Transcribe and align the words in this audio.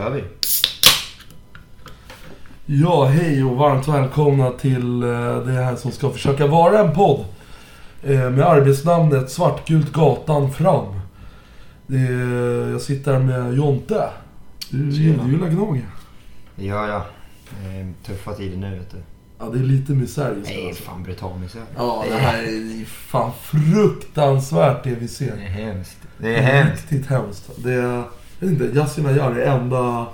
kör 0.00 0.10
vi. 0.10 0.24
Ja, 2.66 3.04
hej 3.04 3.44
och 3.44 3.56
varmt 3.56 3.88
välkomna 3.88 4.50
till 4.50 5.02
eh, 5.02 5.36
det 5.46 5.52
här 5.52 5.76
som 5.76 5.92
ska 5.92 6.10
försöka 6.10 6.46
vara 6.46 6.78
en 6.78 6.94
podd. 6.94 7.24
eh, 8.02 8.30
Med 8.30 8.40
arbetsnamnet 8.46 9.30
Svartgult 9.30 9.92
gatan 9.92 10.52
fram. 10.52 11.00
Det 11.86 11.96
är, 11.98 12.70
jag 12.70 12.80
sitter 12.80 13.12
här 13.12 13.20
med 13.20 13.54
Jonte. 13.54 14.10
Du, 14.70 14.90
gillar 14.90 15.48
Gnaget? 15.48 15.84
Ja, 16.56 16.88
ja. 16.88 16.96
Eh, 17.64 17.86
Tuffa 18.06 18.32
tider 18.32 18.56
nu 18.56 18.78
vet 18.78 18.90
du. 18.90 18.96
Ja, 19.38 19.44
det 19.52 19.58
är 19.58 19.62
lite 19.62 19.92
misär 19.92 20.34
just 20.36 20.50
nu 20.50 20.56
Nej, 20.56 20.68
alltså. 20.68 20.82
fan 20.82 21.02
brutal 21.02 21.38
misär. 21.38 21.62
Ja, 21.76 22.04
det 22.08 22.14
här 22.16 22.42
är 22.42 22.84
fan 22.84 23.30
fruktansvärt 23.42 24.84
det 24.84 24.90
vi 24.90 24.94
Det 25.00 25.08
ser. 25.08 25.32
är 25.32 25.36
hemskt. 25.36 25.98
Det 26.18 26.34
är 26.36 26.42
hemskt. 26.42 26.92
Riktigt 26.92 27.10
hemskt. 27.10 27.50
Det 27.56 27.72
är, 27.72 28.02
jag 28.40 28.48
vet 28.48 28.60
inte, 28.60 28.78
Yasin 28.78 29.06
Ayar 29.06 29.30
är 29.30 29.46
enda... 29.46 30.06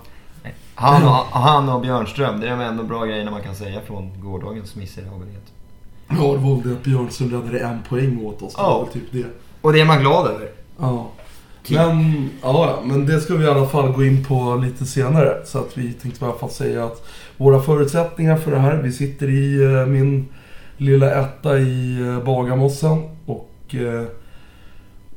Han 0.74 1.02
och, 1.02 1.10
han 1.14 1.68
och 1.68 1.80
Björnström, 1.80 2.40
det 2.40 2.46
är 2.46 2.50
de 2.50 2.60
enda 2.60 2.82
bra 2.82 3.04
grejerna 3.04 3.30
man 3.30 3.42
kan 3.42 3.54
säga 3.54 3.80
från 3.86 4.10
gårdagens 4.22 4.74
miserabelhet. 4.74 5.42
Ja, 6.08 6.14
det 6.14 6.20
var 6.20 6.54
väl 6.54 6.62
det 6.68 6.72
att 6.72 6.82
Björnström 6.84 7.30
räddade 7.30 7.58
en 7.60 7.78
poäng 7.88 8.24
åt 8.24 8.42
oss. 8.42 8.54
Det 8.54 8.62
var 8.62 8.68
Ja. 8.68 8.88
typ 8.92 9.02
det. 9.12 9.24
Och 9.60 9.72
det 9.72 9.80
är 9.80 9.84
man 9.84 10.00
glad 10.00 10.26
över. 10.26 10.48
Ja. 10.78 11.06
Typ. 11.64 11.76
Men, 11.76 12.30
ja, 12.42 12.66
ja, 12.70 12.78
men 12.84 13.06
det 13.06 13.20
ska 13.20 13.34
vi 13.34 13.44
i 13.44 13.48
alla 13.48 13.66
fall 13.66 13.92
gå 13.92 14.04
in 14.04 14.24
på 14.24 14.60
lite 14.64 14.84
senare. 14.84 15.42
Så 15.46 15.58
att 15.58 15.78
vi 15.78 15.92
tänkte 15.92 16.24
i 16.24 16.28
alla 16.28 16.38
fall 16.38 16.50
säga 16.50 16.84
att 16.84 17.06
våra 17.36 17.60
förutsättningar 17.60 18.36
för 18.36 18.50
det 18.50 18.58
här. 18.58 18.76
Vi 18.76 18.92
sitter 18.92 19.28
i 19.30 19.64
eh, 19.80 19.86
min 19.86 20.28
lilla 20.76 21.20
etta 21.20 21.58
i 21.58 22.00
eh, 22.00 22.24
Bagarmossen. 22.24 23.02
Och 23.26 23.74
eh, 23.74 24.04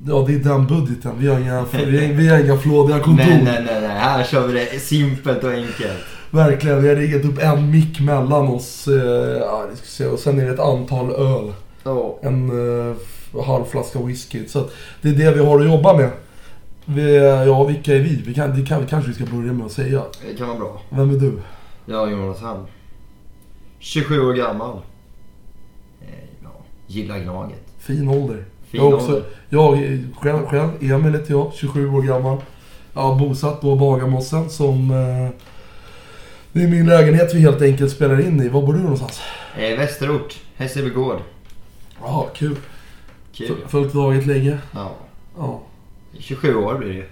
ja, 0.07 0.23
det 0.27 0.33
är 0.33 0.39
den 0.39 0.67
budgeten. 0.67 1.11
Vi 1.19 1.27
har 1.27 1.39
inga, 1.39 1.65
vi 1.73 2.07
har, 2.07 2.13
vi 2.13 2.27
har 2.27 2.39
inga 2.39 2.57
flådiga 2.57 2.99
kontor. 2.99 3.25
Nej, 3.25 3.41
nej, 3.43 3.63
nej, 3.65 3.81
nej. 3.81 3.89
Här 3.99 4.23
kör 4.23 4.47
vi 4.47 4.53
det 4.53 4.79
simpelt 4.79 5.43
och 5.43 5.51
enkelt. 5.51 5.97
Verkligen, 6.31 6.81
vi 6.83 6.89
har 6.89 6.95
riggat 6.95 7.25
upp 7.25 7.39
en 7.43 7.71
mick 7.71 7.99
mellan 7.99 8.47
oss. 8.47 8.87
Eh, 8.87 8.93
ja, 9.39 9.65
det 9.71 9.75
ska 9.75 9.85
se, 9.85 10.05
och 10.05 10.19
sen 10.19 10.39
är 10.39 10.45
det 10.45 10.51
ett 10.53 10.59
antal 10.59 11.11
öl. 11.11 11.53
Ja. 11.83 12.19
En 12.21 12.49
eh, 12.89 12.95
halv 13.45 13.65
flaska 13.65 13.99
whisky. 13.99 14.47
Så 14.47 14.69
det 15.01 15.09
är 15.09 15.13
det 15.13 15.31
vi 15.31 15.45
har 15.45 15.59
att 15.59 15.65
jobba 15.65 15.97
med. 15.97 16.09
Vi, 16.85 17.15
ja, 17.47 17.63
vilka 17.63 17.95
är 17.95 17.99
vi? 17.99 18.23
vi 18.25 18.33
kan, 18.33 18.59
det 18.59 18.65
kan, 18.65 18.85
kanske 18.87 19.09
vi 19.11 19.15
ska 19.15 19.35
börja 19.35 19.53
med 19.53 19.65
att 19.65 19.71
säga. 19.71 20.03
Det 20.29 20.37
kan 20.37 20.47
vara 20.47 20.59
bra. 20.59 20.81
Vem 20.89 21.09
är 21.09 21.19
du? 21.19 21.33
Jag 21.85 22.07
är 22.07 22.11
Jonas 22.11 22.41
Hall. 22.41 22.65
27 23.79 24.19
år 24.21 24.33
gammal. 24.33 24.77
Eh, 26.01 26.07
Ja, 26.43 26.49
gillar 26.87 27.19
Gnaget. 27.19 27.63
Fin 27.79 28.07
ålder. 28.09 28.45
Fin 28.71 28.81
jag, 28.81 28.93
också, 28.93 29.23
jag 29.49 29.77
är 29.77 29.99
själv, 30.21 30.45
själv, 30.45 30.69
Emil 30.81 31.13
heter 31.13 31.31
jag, 31.31 31.51
27 31.53 31.89
år 31.89 32.01
gammal. 32.01 32.37
Jag 32.93 33.01
har 33.01 33.15
bosatt 33.15 33.61
då 33.61 33.73
i 33.73 33.79
Bagarmossen 33.79 34.49
som... 34.49 34.91
Eh, 34.91 35.45
det 36.51 36.63
är 36.63 36.67
min 36.67 36.85
lägenhet 36.85 37.35
vi 37.35 37.39
helt 37.39 37.61
enkelt 37.61 37.91
spelar 37.91 38.21
in 38.21 38.41
i. 38.41 38.49
Var 38.49 38.61
bor 38.61 38.73
du 38.73 38.79
någonstans? 38.79 39.21
Eh, 39.57 39.77
Västerort, 39.77 40.37
Hässelbygård. 40.55 41.17
Ja, 42.01 42.29
kul. 42.33 42.55
Kul. 43.33 43.55
Följt 43.67 43.93
laget 43.93 44.25
länge. 44.25 44.57
Ja. 44.71 44.91
Ja. 45.37 45.61
27 46.19 46.55
år 46.55 46.75
blir 46.75 46.87
det 46.87 46.93
ju. 46.93 47.05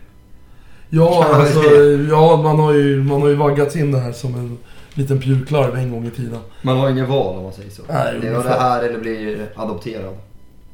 Ja, 0.89 1.25
alltså, 1.33 1.63
ja 2.09 2.41
man, 2.43 2.59
har 2.59 2.73
ju, 2.73 3.03
man 3.03 3.21
har 3.21 3.29
ju 3.29 3.35
vaggats 3.35 3.75
in 3.75 3.91
det 3.91 3.99
här 3.99 4.11
som 4.11 4.35
en 4.35 4.57
liten 4.93 5.19
pjurklarv 5.19 5.75
en 5.75 5.91
gång 5.91 6.07
i 6.07 6.11
tiden. 6.11 6.39
Man 6.61 6.77
har 6.77 6.89
ingen 6.89 7.09
val 7.09 7.37
om 7.37 7.43
man 7.43 7.53
säger 7.53 7.71
så. 7.71 7.81
Nej, 7.89 8.13
det 8.21 8.29
ungefär. 8.29 8.49
det 8.49 8.59
här 8.59 8.83
eller 8.83 8.99
bli 8.99 9.45
adopterad. 9.55 10.17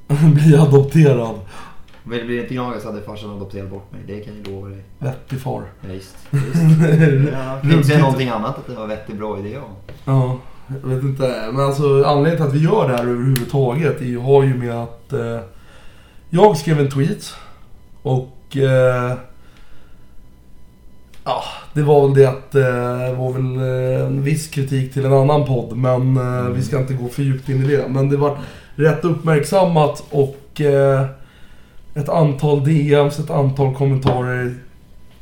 Bli 0.33 0.55
adopterad. 0.57 1.35
Men 2.03 2.17
det 2.19 2.25
blir 2.25 2.41
inte 2.41 2.53
Gnaget 2.53 2.81
så 2.81 2.87
hade 2.91 3.01
farsan 3.01 3.29
adopterat 3.29 3.69
bort 3.69 3.91
mig. 3.91 4.01
Det 4.07 4.19
kan 4.19 4.33
jag 4.37 4.53
lova 4.53 4.69
dig. 4.69 4.83
Vettig 4.99 5.39
far. 5.41 5.63
Ja, 5.81 5.87
Visst. 5.93 6.15
visst. 6.31 6.55
Ja, 7.33 7.59
finns 7.69 7.87
det 7.87 7.97
någonting 7.99 8.29
annat 8.29 8.57
att 8.57 8.67
det 8.67 8.73
var 8.75 8.87
vettig 8.87 9.17
bra 9.17 9.39
idé 9.39 9.57
om? 9.57 9.93
Ja, 10.05 10.37
jag 10.83 10.89
vet 10.89 11.03
inte. 11.03 11.49
Men 11.53 11.65
alltså 11.65 12.03
anledningen 12.03 12.37
till 12.37 12.45
att 12.45 12.53
vi 12.53 12.63
gör 12.65 12.87
det 12.89 12.97
här 12.97 13.03
överhuvudtaget 13.03 14.01
är 14.01 14.19
har 14.19 14.43
ju 14.43 14.53
med 14.57 14.75
att 14.83 15.13
eh, 15.13 15.39
jag 16.29 16.57
skrev 16.57 16.79
en 16.79 16.89
tweet 16.89 17.33
och 18.01 18.57
eh, 18.57 19.13
ja, 21.23 21.43
det 21.73 21.81
var 21.81 22.07
väl 22.07 22.13
det 22.17 22.25
att 22.29 22.55
eh, 22.55 22.61
det 23.09 23.13
var 23.17 23.31
väl 23.33 23.55
eh, 23.57 24.05
en 24.07 24.23
viss 24.23 24.47
kritik 24.47 24.93
till 24.93 25.05
en 25.05 25.13
annan 25.13 25.45
podd 25.45 25.77
men 25.77 26.17
eh, 26.17 26.49
vi 26.49 26.61
ska 26.63 26.77
inte 26.79 26.93
gå 26.93 27.07
för 27.07 27.23
djupt 27.23 27.49
in 27.49 27.63
i 27.63 27.67
det. 27.67 27.87
Men 27.89 28.09
det 28.09 28.17
var 28.17 28.37
rätt 28.75 29.05
uppmärksammat 29.05 30.03
och 30.09 30.61
eh, 30.61 31.05
ett 31.93 32.09
antal 32.09 32.63
DMs, 32.63 33.19
ett 33.19 33.29
antal 33.29 33.75
kommentarer 33.75 34.55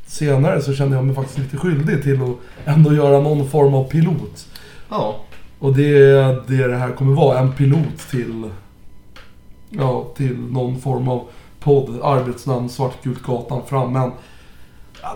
senare 0.06 0.62
så 0.62 0.74
kände 0.74 0.96
jag 0.96 1.04
mig 1.04 1.14
faktiskt 1.14 1.38
lite 1.38 1.56
skyldig 1.56 2.02
till 2.02 2.22
att 2.22 2.36
ändå 2.64 2.94
göra 2.94 3.20
någon 3.20 3.48
form 3.48 3.74
av 3.74 3.84
pilot. 3.84 4.46
Ja. 4.88 5.16
Och 5.58 5.76
det 5.76 5.88
är 5.88 6.42
det 6.46 6.66
det 6.66 6.76
här 6.76 6.92
kommer 6.92 7.14
vara. 7.16 7.38
En 7.38 7.52
pilot 7.52 7.98
till... 8.10 8.50
Ja, 9.70 10.06
till 10.16 10.38
någon 10.38 10.80
form 10.80 11.08
av 11.08 11.24
podd. 11.60 12.00
Arbetsnamn 12.02 12.68
Svartgult 12.68 13.22
gatan 13.22 13.62
fram. 13.66 13.92
Men 13.92 14.10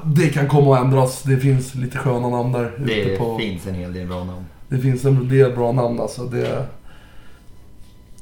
det 0.05 0.29
kan 0.29 0.49
komma 0.49 0.77
att 0.79 0.85
ändras. 0.85 1.23
Det 1.23 1.37
finns 1.37 1.75
lite 1.75 1.99
sköna 1.99 2.29
namn 2.29 2.53
där 2.53 2.73
ute 2.79 3.11
Det 3.11 3.17
på... 3.19 3.39
finns 3.39 3.67
en 3.67 3.75
hel 3.75 3.93
del 3.93 4.07
bra 4.07 4.25
namn. 4.25 4.45
Det 4.69 4.79
finns 4.79 5.05
en 5.05 5.29
del 5.29 5.53
bra 5.53 5.73
namn 5.73 6.01
alltså. 6.01 6.25
Det, 6.25 6.67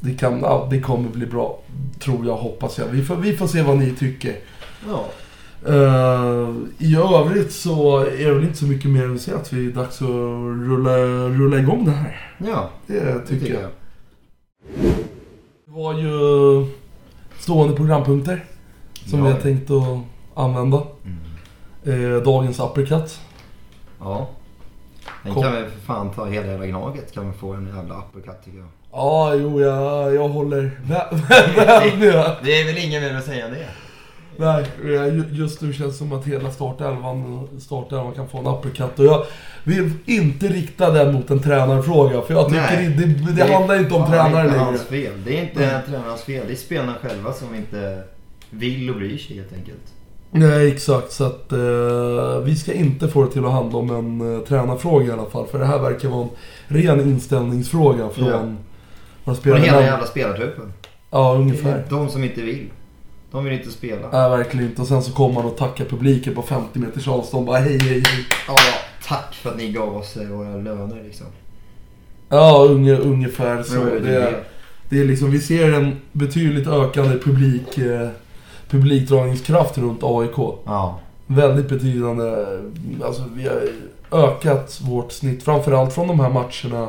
det, 0.04 0.15
kan, 0.15 0.41
ja, 0.41 0.66
det 0.70 0.81
kommer 0.81 1.09
bli 1.09 1.26
bra. 1.26 1.59
Tror 1.98 2.26
jag, 2.26 2.37
hoppas 2.37 2.78
jag. 2.78 2.87
Vi 2.87 3.03
får, 3.04 3.16
vi 3.16 3.37
får 3.37 3.47
se 3.47 3.62
vad 3.62 3.76
ni 3.78 3.91
tycker. 3.94 4.37
Ja. 4.88 5.04
Eh, 5.66 6.54
I 6.78 6.97
övrigt 6.97 7.53
så 7.53 7.98
är 7.98 8.25
det 8.28 8.34
väl 8.34 8.44
inte 8.44 8.59
så 8.59 8.65
mycket 8.66 8.91
mer 8.91 9.04
än 9.04 9.15
att 9.15 9.20
säga 9.20 9.37
att 9.37 9.53
vi 9.53 9.66
är 9.66 9.70
dags 9.72 10.03
att 10.03 10.09
rulla, 10.69 10.97
rulla 11.28 11.59
igång 11.59 11.84
det 11.84 11.91
här. 11.91 12.34
Ja, 12.38 12.70
Det 12.87 13.00
det 13.00 13.26
tycker 13.26 13.54
jag. 13.54 13.70
Det 15.66 15.72
var 15.72 15.94
ju 15.94 16.10
stående 17.38 17.76
programpunkter 17.76 18.44
som 19.06 19.19
Ja. 19.19 19.25
vi 19.26 19.32
har 19.32 19.41
tänkt 19.41 19.71
att 19.71 19.98
använda. 20.34 20.82
Mm. 21.04 22.15
Eh, 22.16 22.22
dagens 22.22 22.60
uppercut. 22.60 23.21
Ja. 24.00 24.28
Den 25.25 25.34
Kom. 25.34 25.42
kan 25.42 25.53
väl 25.53 25.71
för 25.71 25.81
fan 25.81 26.10
ta 26.10 26.26
hela 26.26 26.47
jävla 26.47 26.66
Gnaget 26.66 27.12
kan 27.15 27.26
vi 27.31 27.32
få 27.38 27.53
en 27.53 27.66
jävla 27.76 27.94
uppercut 27.98 28.44
tycker 28.44 28.59
jag. 28.59 28.69
Ja, 28.97 29.34
jo, 29.34 29.60
jag, 29.60 30.15
jag 30.15 30.28
håller 30.28 30.56
väl 30.56 30.71
med. 31.99 32.37
Det 32.44 32.60
är 32.60 32.66
väl 32.66 32.78
ingen 32.84 33.03
mer 33.03 33.15
att 33.15 33.25
säga 33.25 33.49
det. 33.49 33.66
Nej, 34.37 34.65
ju- 34.84 35.25
just 35.31 35.60
nu 35.60 35.72
känns 35.72 35.93
det 35.93 35.99
som 35.99 36.12
att 36.12 36.25
hela 36.27 36.50
startelvan, 36.50 37.49
startelvan 37.60 38.12
kan 38.12 38.28
få 38.28 38.38
en 38.38 38.47
uppercut. 38.47 38.99
Och 38.99 39.04
jag 39.04 39.25
vill 39.65 39.91
inte 40.06 40.47
rikta 40.47 40.91
den 40.91 41.15
mot 41.15 41.31
en 41.31 41.38
tränarfråga. 41.43 42.22
För 42.22 42.34
jag 42.34 42.49
tycker 42.49 42.60
Nej. 42.60 42.94
det, 42.99 43.04
det, 43.06 43.33
det 43.44 43.53
handlar 43.53 43.78
inte 43.78 43.94
om 43.94 44.06
tränaren 44.10 44.47
längre. 44.47 44.59
hans 44.59 44.83
fel. 44.83 45.12
Det 45.25 45.38
är 45.38 45.43
inte 45.43 45.60
Nej. 45.60 45.81
tränarens 45.88 46.22
fel. 46.22 46.44
Det 46.47 46.53
är 46.53 46.56
spelarna 46.56 46.94
själva 47.03 47.33
som 47.33 47.54
inte 47.54 48.03
vill 48.50 48.91
och 48.91 48.97
bryr 48.97 49.19
sig 49.19 49.37
helt 49.37 49.53
enkelt. 49.53 49.83
Nej, 50.31 50.69
exakt. 50.72 51.12
Så 51.12 51.25
att 51.25 51.53
eh, 51.53 52.38
vi 52.44 52.56
ska 52.56 52.72
inte 52.72 53.09
få 53.09 53.25
det 53.25 53.31
till 53.33 53.44
att 53.44 53.53
handla 53.53 53.78
om 53.78 53.91
en 53.91 54.34
eh, 54.37 54.41
tränarfråga 54.41 55.06
i 55.06 55.10
alla 55.10 55.31
fall. 55.31 55.47
För 55.47 55.59
det 55.59 55.66
här 55.66 55.78
verkar 55.78 56.09
vara 56.09 56.22
en 56.69 56.77
ren 56.77 57.00
inställningsfråga 57.00 58.09
från 58.09 58.28
Ja. 58.28 58.43
Spelare. 59.37 59.61
hela 59.61 59.83
jävla 59.83 60.07
spelartruppen. 60.07 60.73
Ja, 61.11 61.35
ungefär. 61.35 61.85
De 61.91 62.09
som 62.09 62.25
inte 62.25 62.41
vill. 62.43 62.71
De 63.31 63.45
vill 63.45 63.53
inte 63.53 63.71
spela. 63.71 64.09
Nej, 64.13 64.31
verkligen 64.31 64.66
inte. 64.66 64.83
Och 64.83 64.89
sen 64.89 65.03
så 65.03 65.13
kommer 65.13 65.34
man 65.34 65.45
och 65.45 65.57
tackar 65.57 65.84
publiken 65.84 66.34
på 66.34 66.43
50 66.43 66.78
meters 66.78 67.09
avstånd. 67.09 67.47
Bara 67.47 67.59
hej, 67.59 67.78
hej, 67.78 67.89
hej. 68.07 68.25
Ja, 68.48 68.57
tack 69.07 69.34
för 69.34 69.51
att 69.51 69.57
ni 69.57 69.72
gav 69.72 69.97
oss 69.97 70.16
eh, 70.16 70.28
våra 70.28 70.57
löner 70.57 71.03
liksom. 71.04 71.27
Ja, 72.28 72.66
unge, 72.71 72.97
ungefär 72.97 73.63
så. 73.63 73.84
Det, 73.84 74.16
är- 74.16 74.43
det 74.89 75.01
är 75.01 75.04
liksom, 75.04 75.31
vi 75.31 75.41
ser 75.41 75.72
en 75.72 75.97
betydligt 76.13 76.69
ökande 76.69 77.19
publik, 77.19 77.78
eh, 77.78 78.09
publikdragningskraft 78.71 79.78
runt 79.78 80.01
AIK. 80.03 80.37
Ja. 80.65 80.98
Väldigt 81.27 81.69
betydande. 81.69 82.47
Alltså 83.04 83.22
vi 83.34 83.48
har 83.48 83.63
ökat 84.25 84.81
vårt 84.81 85.13
snitt. 85.13 85.43
Framförallt 85.43 85.93
från 85.95 86.09
de 86.09 86.21
här 86.21 86.28
matcherna 86.31 86.89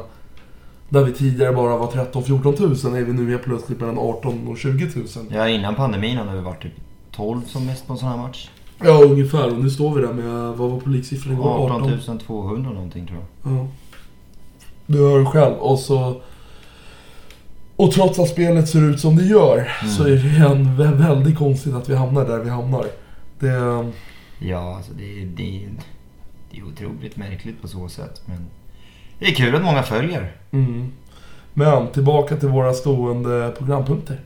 där 0.89 1.03
vi 1.03 1.11
tidigare 1.13 1.53
bara 1.53 1.77
var 1.77 1.87
13-14 1.87 2.57
tusen 2.57 2.95
är 2.95 3.01
vi 3.01 3.13
nu 3.13 3.29
helt 3.31 3.43
plötsligt 3.43 3.79
mellan 3.79 3.97
18 3.99 4.47
och 4.47 4.57
20 4.57 4.91
tusen. 4.91 5.27
Ja, 5.31 5.49
innan 5.49 5.75
pandemin 5.75 6.17
hade 6.17 6.35
vi 6.35 6.41
varit 6.41 6.61
typ 6.61 6.73
12 7.11 7.41
som 7.45 7.65
mest 7.65 7.87
på 7.87 7.93
en 7.93 7.99
sån 7.99 8.09
här 8.09 8.17
match. 8.17 8.49
Ja, 8.83 9.03
ungefär. 9.03 9.51
Och 9.51 9.63
nu 9.63 9.69
står 9.69 9.95
vi 9.95 10.01
där 10.01 10.13
med, 10.13 10.57
vad 10.57 10.71
var 10.71 10.79
publiksiffran 10.79 11.33
igår? 11.33 11.65
18? 11.75 11.93
18 11.93 12.19
200 12.19 12.71
någonting 12.71 13.07
tror 13.07 13.19
jag. 13.43 13.51
Ja. 13.53 13.67
Du 14.87 14.97
hör 14.99 15.25
själv. 15.25 15.55
Och 15.55 15.79
så... 15.79 16.21
Och 17.75 17.91
trots 17.91 18.19
att 18.19 18.29
spelet 18.29 18.69
ser 18.69 18.89
ut 18.89 18.99
som 18.99 19.15
det 19.15 19.23
gör 19.23 19.57
Mm. 19.81 19.93
så 19.93 20.03
är 20.03 20.09
det 20.09 20.45
en 20.45 20.65
vä- 20.67 20.97
väldigt 21.07 21.37
konstigt 21.37 21.73
att 21.73 21.89
vi 21.89 21.95
hamnar 21.95 22.25
där 22.25 22.39
vi 22.39 22.49
hamnar. 22.49 22.85
Det... 23.39 23.91
Ja, 24.39 24.75
alltså 24.75 24.91
det, 24.93 25.21
är- 25.21 25.25
det, 25.25 25.67
det 26.51 26.57
är 26.59 26.63
otroligt 26.63 27.17
märkligt 27.17 27.61
på 27.61 27.67
så 27.67 27.89
sätt. 27.89 28.21
Men 28.25 28.37
det 29.19 29.25
är 29.25 29.31
kul 29.35 29.55
att 29.55 29.63
många 29.63 29.83
följer. 29.83 30.31
Mm. 30.51 30.91
Men 31.53 31.87
tillbaka 31.87 32.35
till 32.35 32.49
våra 32.49 32.73
stående 32.73 33.53
programpunkter. 33.57 34.19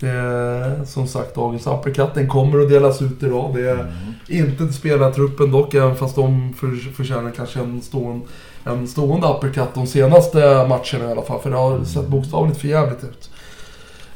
Det 0.00 0.08
är, 0.08 0.84
som 0.84 1.06
sagt, 1.06 1.34
dagens 1.34 1.66
uppercut. 1.66 2.14
Den 2.14 2.28
kommer 2.28 2.60
att 2.62 2.68
delas 2.68 3.02
ut 3.02 3.22
idag. 3.22 3.54
Det 3.54 3.70
är 3.70 3.74
Mm. 3.74 3.90
inte 4.28 4.72
spelartruppen 4.72 5.50
dock, 5.52 5.74
även 5.74 5.96
fast 5.96 6.16
de 6.16 6.54
för, 6.54 6.92
förtjänar 6.92 7.30
kanske 7.30 7.60
en 7.60 7.82
stående, 7.82 8.26
en 8.64 8.88
stående 8.88 9.26
uppercut 9.26 9.68
de 9.74 9.86
senaste 9.86 10.38
matcherna 10.68 11.08
i 11.08 11.12
alla 11.12 11.22
fall. 11.22 11.40
För 11.40 11.50
det 11.50 11.56
har 11.56 11.84
sett 11.84 12.08
bokstavligt 12.08 12.58
för 12.60 12.68
jävligt 12.68 13.04
ut. 13.04 13.30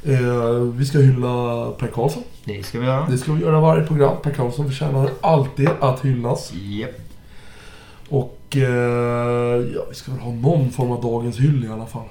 Eh, 0.04 0.60
vi 0.74 0.84
ska 0.84 0.98
hylla 0.98 1.66
Per 1.78 1.86
Karlsson. 1.86 2.22
Det 2.44 2.62
ska 2.66 2.78
vi 2.80 2.86
göra. 2.86 3.06
Det 3.10 3.18
ska 3.18 3.32
vi 3.32 3.42
göra 3.42 3.60
varje 3.60 3.84
program. 3.86 4.16
Per 4.22 4.30
Karlsson 4.32 4.66
förtjänar 4.68 5.10
alltid 5.20 5.68
att 5.80 6.04
hyllas. 6.04 6.52
Japp. 6.54 6.90
Och 8.08 8.35
ja, 9.74 9.82
vi 9.88 9.94
ska 9.94 10.12
väl 10.12 10.20
ha 10.20 10.32
någon 10.32 10.70
form 10.70 10.90
av 10.92 11.02
dagens 11.02 11.38
hyll 11.38 11.64
i 11.64 11.68
alla 11.72 11.86
fall. 11.86 12.04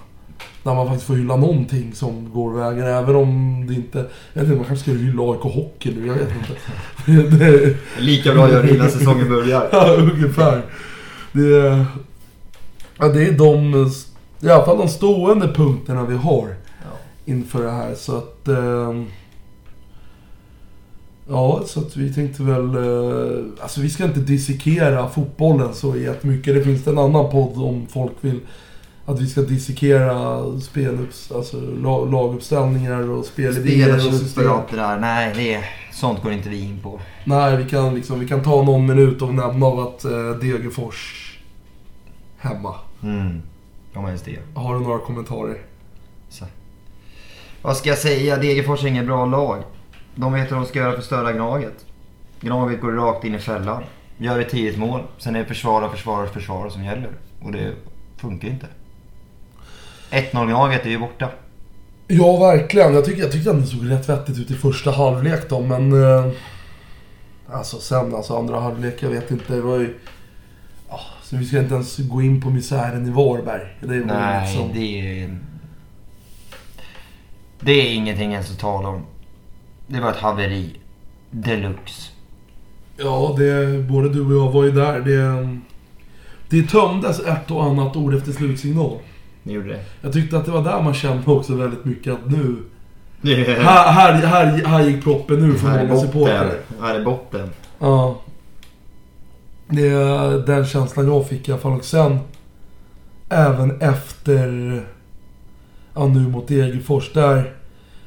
Där 0.64 0.74
man 0.76 0.88
faktiskt 0.88 1.08
får 1.08 1.16
hylla 1.16 1.36
någonting 1.36 1.94
som 1.94 2.34
går 2.34 2.54
vägen, 2.54 2.86
även 2.88 3.16
om 3.16 3.64
det 3.68 3.74
inte... 3.74 3.98
Jag 4.34 4.42
vet 4.42 4.44
inte, 4.44 4.56
man 4.56 4.66
kanske 4.66 4.84
ska 4.84 4.92
hylla 4.92 5.24
AIK 5.24 5.42
Hockey 5.42 5.96
nu, 5.96 6.08
jag 6.08 6.14
vet 6.14 6.30
inte. 6.36 7.38
det, 7.38 7.78
Lika 8.00 8.34
bra 8.34 8.50
gör 8.52 8.64
det 8.64 8.76
innan 8.76 8.90
säsongen 8.92 9.30
börjar. 9.30 9.70
ja, 9.72 9.96
ungefär. 10.00 10.62
Det, 11.32 11.56
är- 11.58 11.86
ja, 12.98 13.08
det 13.08 13.26
är 13.28 13.32
de, 13.32 13.74
i 14.42 14.50
alla 14.50 14.66
fall 14.66 14.78
de 14.78 14.88
stående 14.90 15.48
punkterna 15.54 16.06
vi 16.06 16.16
har 16.16 16.48
Ja. 16.82 16.98
inför 17.26 17.64
det 17.64 17.72
här. 17.72 17.96
Så 17.96 18.18
att... 18.18 18.48
ehm, 18.48 19.06
ja, 21.28 21.64
så 21.66 21.80
att 21.80 21.98
vi 21.98 22.14
tänkte 22.14 22.44
väl... 22.44 22.76
eh, 22.76 23.44
alltså 23.62 23.82
vi 23.82 23.90
ska 23.90 24.04
inte 24.04 24.20
dissekera 24.20 25.10
fotbollen 25.10 25.74
så 25.74 25.98
jättemycket. 25.98 26.56
Det 26.56 26.64
finns 26.64 26.88
en 26.88 26.98
annan 26.98 27.32
podd 27.32 27.64
om 27.64 27.88
folk 27.90 28.14
vill 28.22 28.40
att 29.06 29.20
vi 29.20 29.28
ska 29.28 29.42
dissekera 29.42 30.42
spelups, 30.62 31.32
alltså 31.32 31.62
lag, 31.62 32.12
laguppställningar 32.12 33.10
och 33.10 33.26
spelidéer 33.26 33.94
allt 34.50 34.70
det 34.70 34.78
där. 34.78 35.00
Nej, 35.00 35.34
det, 35.36 35.64
sånt 35.94 36.24
går 36.24 36.32
inte 36.32 36.50
vi 36.50 36.62
in 36.62 36.80
på. 36.84 37.00
Nej, 37.24 37.58
vi 37.58 37.70
kan, 37.70 37.96
liksom, 37.96 38.20
vi 38.20 38.28
kan 38.28 38.44
ta 38.44 38.64
någon 38.64 38.86
minut 38.86 39.22
och 39.22 39.34
nämna 39.34 39.66
av 39.66 39.80
att 39.80 40.06
eh, 40.06 40.30
Degerfors 40.30 41.32
hemma. 42.38 42.76
Mm. 43.04 43.42
Om 43.94 44.06
ens 44.06 44.22
det. 44.22 44.40
Har 44.54 44.74
du 44.74 44.82
några 44.82 45.00
kommentarer? 45.00 45.58
Så. 46.30 46.46
Vad 47.62 47.78
ska 47.78 47.90
jag 47.90 47.98
säga? 47.98 48.38
Degerfors 48.38 48.84
är 48.84 48.88
inget 48.88 49.06
bra 49.06 49.26
lag. 49.26 49.64
De 50.16 50.34
vet 50.34 50.52
hur 50.52 50.56
de 50.56 50.66
ska 50.66 50.80
göra 50.80 50.92
för 50.92 51.00
att 51.00 51.06
störa 51.06 51.32
Gnaget. 51.32 51.86
Gnaget 52.40 52.82
går 52.82 52.92
rakt 52.92 53.24
in 53.24 53.36
i 53.36 53.40
fällan. 53.40 53.84
Gör 54.18 54.40
ett 54.40 54.50
tidigt 54.50 54.78
mål. 54.78 55.02
Sen 55.18 55.36
är 55.36 55.40
det 55.40 55.46
försvara, 55.46 55.90
försvara, 55.90 56.28
försvara 56.28 56.70
som 56.70 56.84
gäller. 56.84 57.10
Och 57.42 57.52
det 57.52 57.74
funkar 58.18 58.48
inte. 58.48 58.68
1-0 60.12 60.48
Gnaget 60.48 60.86
är 60.86 60.90
ju 60.90 61.00
borta. 61.00 61.30
Ja, 62.08 62.38
verkligen. 62.38 62.94
Jag 62.94 63.06
tycker, 63.06 63.22
jag 63.22 63.32
tyckte 63.32 63.52
att 63.52 63.62
det 63.62 63.68
såg 63.68 63.92
rätt 63.92 64.10
vettigt 64.10 64.38
ut 64.38 64.52
i 64.52 64.54
första 64.54 64.92
halvlek 64.92 65.50
då, 65.50 65.62
men... 65.62 66.04
Eh, 66.04 66.32
alltså 67.52 67.80
sen, 67.80 68.16
alltså 68.16 68.38
andra 68.38 68.60
halvlek, 68.60 69.04
jag 69.04 69.10
vet 69.10 69.32
inte. 69.32 69.54
Det 69.54 69.62
var 69.62 69.78
ju... 69.78 69.98
Ja, 70.90 71.00
så 71.24 71.38
vi 71.38 71.46
ska 71.46 71.60
inte 71.60 71.74
ens 71.76 71.98
gå 71.98 72.22
in 72.22 72.42
på 72.42 72.50
misären 72.50 73.08
i 73.08 73.10
Varberg. 73.10 73.78
Det 73.80 73.88
var 73.88 74.06
Nej, 74.06 74.48
liksom, 74.48 74.74
det 74.74 75.22
är... 75.24 75.38
Det 77.60 77.72
är 77.72 77.94
ingenting 77.94 78.32
ens 78.32 78.52
att 78.52 78.60
tala 78.60 78.90
om. 78.90 79.06
Det 79.88 80.00
var 80.00 80.12
ett 80.12 80.18
haveri. 80.18 80.76
Deluxe. 81.32 82.12
Ja, 82.98 83.36
det, 83.38 83.80
både 83.90 84.10
du 84.10 84.26
och 84.26 84.34
jag 84.34 84.52
var 84.52 84.64
ju 84.64 84.72
där. 84.72 85.00
Det, 85.00 85.58
det 86.50 86.68
tömdes 86.68 87.20
ett 87.20 87.52
och 87.52 87.64
annat 87.64 87.96
ord 87.96 88.14
efter 88.16 88.32
slutsignal. 88.32 88.98
Ni 89.44 89.54
gjorde 89.54 89.68
det? 89.68 89.80
Jag 90.02 90.14
tyckte 90.14 90.38
att 90.38 90.46
det 90.46 90.52
var 90.52 90.64
där 90.64 90.82
man 90.82 90.94
kände 90.94 91.32
också 91.32 91.56
väldigt 91.56 91.86
mycket 91.86 92.14
att 92.14 92.32
nu... 92.32 92.56
Här, 93.24 93.92
här, 93.92 94.14
här, 94.14 94.66
här 94.66 94.84
gick 94.84 95.04
proppen 95.04 95.44
ur 95.44 95.54
för 95.54 95.68
många 95.68 95.98
supportrar. 95.98 96.52
Här 96.82 96.96
är 96.96 97.04
botten. 97.04 97.50
Ja. 97.80 98.22
Det 99.68 99.88
är 99.88 100.46
den 100.46 100.66
känslan 100.66 101.08
jag 101.08 101.28
fick 101.28 101.50
i 101.50 101.52
alla 101.52 101.62
fall. 101.62 101.72
Och 101.72 101.86
sen, 101.86 102.20
även 103.30 103.82
efter... 103.82 104.82
Ja, 105.94 106.08
nu 106.08 106.20
mot 106.20 106.48
Degerfors. 106.48 107.14
Där... 107.14 107.54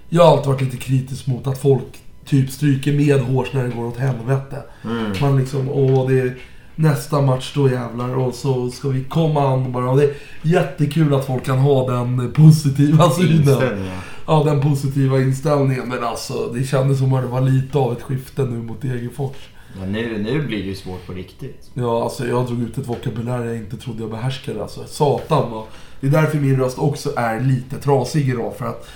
Jag 0.08 0.24
har 0.24 0.32
alltid 0.32 0.46
varit 0.46 0.62
lite 0.62 0.76
kritisk 0.76 1.26
mot 1.26 1.46
att 1.46 1.58
folk 1.58 1.84
typ 2.24 2.50
stryker 2.50 2.92
med 2.92 3.20
hårs 3.20 3.52
när 3.52 3.64
det 3.64 3.70
går 3.70 3.84
åt 3.84 3.96
helvete. 3.96 4.62
Mm. 4.84 5.12
Man 5.20 5.38
liksom, 5.38 5.68
åh 5.68 6.08
det 6.08 6.20
är 6.20 6.38
nästa 6.74 7.20
match 7.20 7.52
då 7.54 7.70
jävlar 7.70 8.16
och 8.16 8.34
så 8.34 8.70
ska 8.70 8.88
vi 8.88 9.04
komma 9.04 9.48
an 9.48 9.72
bara. 9.72 9.90
Och 9.90 9.96
det 9.96 10.04
är 10.04 10.14
jättekul 10.42 11.14
att 11.14 11.26
folk 11.26 11.44
kan 11.44 11.58
ha 11.58 11.90
den 11.90 12.32
positiva 12.32 13.10
synen. 13.10 13.90
Ja, 14.26 14.42
den 14.44 14.60
positiva 14.60 15.20
inställningen. 15.20 15.88
Men 15.88 16.04
alltså, 16.04 16.52
det 16.54 16.64
kändes 16.64 16.98
som 16.98 17.12
att 17.12 17.22
det 17.22 17.28
var 17.28 17.40
lite 17.40 17.78
av 17.78 17.92
ett 17.92 18.02
skifte 18.02 18.42
nu 18.42 18.56
mot 18.56 18.82
Degerfors. 18.82 19.36
Men 19.80 19.92
nu, 19.92 20.18
nu 20.22 20.46
blir 20.46 20.58
det 20.58 20.68
ju 20.68 20.74
svårt 20.74 21.06
på 21.06 21.12
riktigt. 21.12 21.70
Ja, 21.74 22.02
alltså 22.02 22.26
jag 22.26 22.46
drog 22.46 22.62
ut 22.62 22.78
ett 22.78 22.88
vokabulär 22.88 23.44
jag 23.44 23.56
inte 23.56 23.76
trodde 23.76 24.02
jag 24.02 24.10
behärskade. 24.10 24.62
Alltså, 24.62 24.84
satan 24.86 25.50
vad... 25.50 25.64
Det 26.00 26.06
är 26.06 26.10
därför 26.10 26.38
min 26.38 26.56
röst 26.56 26.78
också 26.78 27.12
är 27.16 27.40
lite 27.40 27.76
trasig 27.76 28.28
idag. 28.28 28.54
För 28.58 28.66
att... 28.66 28.88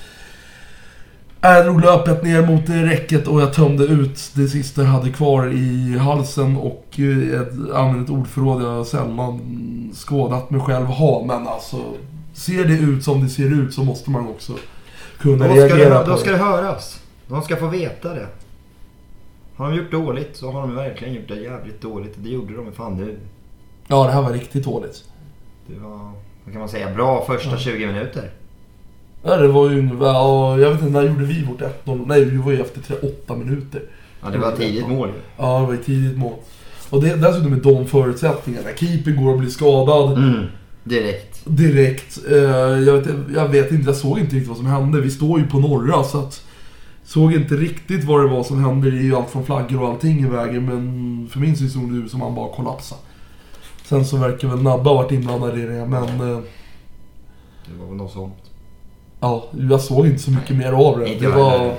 Jag 1.45 1.65
drog 1.65 1.81
löpet 1.81 2.23
ner 2.23 2.47
mot 2.47 2.69
räcket 2.69 3.27
och 3.27 3.41
jag 3.41 3.53
tömde 3.55 3.85
ut 3.85 4.31
det 4.35 4.49
sista 4.49 4.83
jag 4.83 4.89
hade 4.89 5.11
kvar 5.11 5.47
i 5.47 5.99
halsen 5.99 6.57
och 6.57 6.87
eh, 6.99 7.41
ett, 7.41 7.53
använde 7.75 8.05
ett 8.05 8.11
ordförråd 8.11 8.63
jag 8.63 8.87
sällan 8.87 9.41
skådat 9.95 10.51
mig 10.51 10.61
själv 10.61 10.87
ha. 10.87 11.25
Men 11.25 11.49
alltså, 11.49 11.77
ser 12.33 12.65
det 12.65 12.75
ut 12.75 13.05
som 13.05 13.23
det 13.23 13.29
ser 13.29 13.53
ut 13.53 13.75
så 13.75 13.85
måste 13.85 14.11
man 14.11 14.29
också 14.29 14.53
kunna 15.19 15.49
Då 15.49 15.55
reagera 15.55 15.99
det, 15.99 16.05
på 16.05 16.11
då 16.11 16.17
ska 16.17 16.31
det 16.31 16.37
höras. 16.37 17.03
De 17.29 17.43
ska 17.43 17.57
få 17.57 17.67
veta 17.67 18.15
det. 18.15 18.27
Har 19.57 19.71
de 19.71 19.77
gjort 19.77 19.91
dåligt 19.91 20.37
så 20.37 20.51
har 20.51 20.61
de 20.61 20.75
verkligen 20.75 21.15
gjort 21.15 21.29
det 21.29 21.37
jävligt 21.37 21.81
dåligt. 21.81 22.15
Det 22.17 22.29
gjorde 22.29 22.57
de 22.57 22.73
fan 22.73 22.97
nu. 22.97 23.19
Ja, 23.87 24.05
det 24.05 24.13
här 24.13 24.23
var 24.23 24.33
riktigt 24.33 24.65
dåligt. 24.65 25.05
Det 25.67 25.79
var, 25.79 26.13
vad 26.45 26.53
kan 26.53 26.59
man 26.59 26.69
säga, 26.69 26.95
bra 26.95 27.25
första 27.27 27.57
20 27.57 27.87
minuter. 27.87 28.31
Ja, 29.23 29.37
det 29.37 29.49
var 29.49 29.71
ju 29.71 29.79
ungefär... 29.79 30.07
ja, 30.07 30.59
Jag 30.59 30.71
vet 30.71 30.81
inte, 30.83 30.93
när 30.93 31.03
gjorde 31.03 31.25
vi 31.25 31.45
vårt 31.45 31.61
1-0? 31.85 32.05
Nej, 32.07 32.25
det 32.25 32.39
var 32.39 32.53
ju 32.53 32.61
efter 32.61 32.81
38 32.81 33.37
minuter. 33.37 33.83
Ja, 34.23 34.31
det 34.31 34.39
var 34.39 34.53
tidigt 34.53 34.89
mål. 34.89 35.09
Ja, 35.39 35.61
det 35.61 35.67
var 35.67 35.75
ett 35.75 35.85
tidigt 35.87 36.19
mål. 36.19 36.35
Och 36.91 37.03
det, 37.03 37.17
dessutom 37.17 37.51
med 37.51 37.59
de 37.63 37.87
förutsättningarna. 37.87 38.69
Keeper 38.77 39.11
går 39.11 39.33
och 39.33 39.39
blir 39.39 39.51
skadad 39.51 40.19
Mm. 40.19 40.45
Direkt. 40.85 41.41
direkt. 41.45 42.19
Eh, 42.31 42.37
jag, 42.39 42.93
vet, 42.99 43.07
jag 43.35 43.49
vet 43.49 43.73
inte, 43.73 43.87
jag 43.87 43.97
såg 43.97 44.19
inte 44.19 44.35
riktigt 44.37 44.49
vad 44.49 44.57
som 44.57 44.67
hände. 44.67 45.01
Vi 45.01 45.11
står 45.11 45.39
ju 45.41 45.47
på 45.47 45.59
norra 45.59 46.05
så 46.05 46.19
att... 46.19 46.43
Såg 47.05 47.33
inte 47.35 47.55
riktigt 47.55 48.05
vad 48.05 48.21
det 48.25 48.29
var 48.29 48.43
som 48.43 48.65
hände. 48.65 48.91
Det 48.91 48.97
är 48.97 49.03
ju 49.03 49.17
allt 49.17 49.31
från 49.31 49.45
flaggor 49.45 49.83
och 49.83 49.89
allting 49.89 50.21
i 50.21 50.27
vägen. 50.27 50.65
Men 50.67 51.29
för 51.31 51.41
min 51.41 51.57
syn 51.57 51.71
såg 51.71 51.93
det 51.93 51.99
ut 52.05 52.11
som 52.11 52.23
att 52.23 52.27
han 52.29 52.35
bara 52.35 52.53
kollapsade. 52.57 53.01
Sen 53.85 54.05
så 54.05 54.17
verkar 54.17 54.49
väl 54.49 54.63
Nabbe 54.63 54.89
ha 54.89 54.95
varit 54.95 55.13
inblandad 55.13 55.59
i 55.59 55.63
det, 55.63 55.87
men... 55.87 56.03
eh, 56.05 56.39
Det 57.67 57.79
var 57.81 57.87
väl 57.89 57.97
något 57.97 58.13
sånt. 58.13 58.35
Ja, 59.23 59.45
jag 59.69 59.81
såg 59.81 60.07
inte 60.07 60.23
så 60.23 60.31
mycket 60.31 60.57
mer 60.57 60.73
av 60.73 60.99
det. 60.99 61.09
Inte 61.09 61.25
det 61.25 61.31
var... 61.31 61.51
heller. 61.51 61.75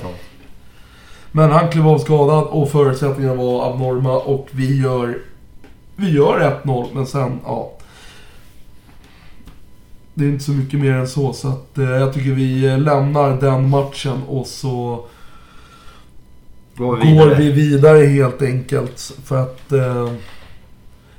Men 1.31 1.51
han 1.51 1.69
klev 1.69 1.88
av 1.88 1.97
skadad 2.00 2.43
och 2.43 2.69
förutsättningarna 2.71 3.35
var 3.35 3.71
abnorma 3.71 4.17
och 4.17 4.47
vi 4.51 4.81
gör... 4.81 5.17
Vi 5.95 6.12
gör 6.12 6.59
1-0 6.63 6.88
men 6.93 7.05
sen, 7.07 7.39
ja. 7.45 7.71
Det 10.13 10.25
är 10.25 10.29
inte 10.29 10.43
så 10.43 10.51
mycket 10.51 10.79
mer 10.79 10.91
än 10.91 11.07
så 11.07 11.33
så 11.33 11.47
att 11.47 11.77
eh, 11.77 11.89
jag 11.89 12.13
tycker 12.13 12.31
vi 12.31 12.65
eh, 12.65 12.79
lämnar 12.79 13.41
den 13.41 13.69
matchen 13.69 14.21
och 14.27 14.47
så 14.47 15.05
Går 16.75 16.95
vi 16.97 17.07
vidare. 17.12 17.27
går 17.29 17.35
vi 17.35 17.51
vidare 17.51 18.05
helt 18.05 18.41
enkelt. 18.41 19.12
För 19.25 19.41
att... 19.41 19.71
Eh, 19.71 20.12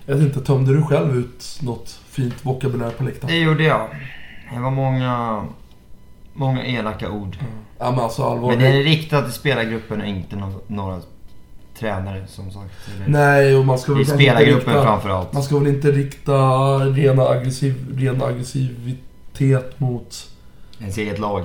jag 0.07 0.15
vet 0.17 0.25
inte, 0.25 0.41
tömde 0.41 0.75
du 0.75 0.83
själv 0.83 1.17
ut 1.17 1.59
något 1.63 1.99
fint 2.11 2.35
vokabulär 2.47 2.91
på 2.91 3.03
Det 3.05 3.11
läktaren? 3.11 3.41
gjorde 3.43 3.65
jag. 3.65 3.89
Det 4.55 4.61
var 4.61 4.71
många, 4.71 5.45
många 6.35 6.67
elaka 6.67 7.11
ord. 7.11 7.37
Ja 7.79 7.91
men 7.91 8.01
alltså 8.01 8.23
Men 8.23 8.33
allvarligt. 8.33 8.61
det 8.61 8.67
är 8.67 8.83
riktat 8.83 9.25
till 9.25 9.33
spelargruppen 9.35 10.01
och 10.01 10.07
inte 10.07 10.37
no- 10.37 10.61
några 10.67 11.01
tränare 11.79 12.25
som 12.27 12.51
sagt. 12.51 12.71
Eller, 12.97 13.09
Nej 13.09 13.57
och 13.57 13.67
man 13.67 13.79
ska 13.79 13.95
väl 13.95 14.07
spelargruppen 14.07 14.75
rikta- 14.75 14.83
framförallt. 14.85 15.33
Man 15.33 15.43
ska 15.43 15.59
väl 15.59 15.67
inte 15.69 15.91
rikta 15.91 16.33
rena 16.79 17.23
aggressiv, 17.23 17.99
ren 17.99 18.23
aggressivitet 18.23 19.81
mot... 19.81 20.27
Ens 20.81 20.99
eget 20.99 21.19
lag. 21.19 21.43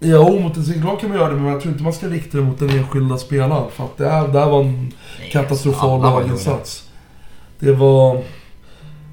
Jo, 0.00 0.38
mot 0.40 0.56
en 0.56 0.64
signal 0.64 0.96
kan 1.00 1.08
man 1.08 1.18
göra 1.18 1.28
det, 1.30 1.36
men 1.36 1.52
jag 1.52 1.60
tror 1.60 1.72
inte 1.72 1.84
man 1.84 1.92
ska 1.92 2.06
rikta 2.06 2.38
det 2.38 2.44
mot 2.44 2.58
den 2.58 2.70
enskilda 2.70 3.18
spelaren. 3.18 3.70
För 3.70 3.84
att 3.84 3.96
det, 3.96 4.08
här, 4.08 4.28
det 4.28 4.40
här 4.40 4.50
var 4.50 4.60
en 4.60 4.72
Nej, 5.20 5.30
katastrofal 5.32 6.00
laginsats. 6.02 6.88
Det 7.58 7.72
var... 7.72 8.22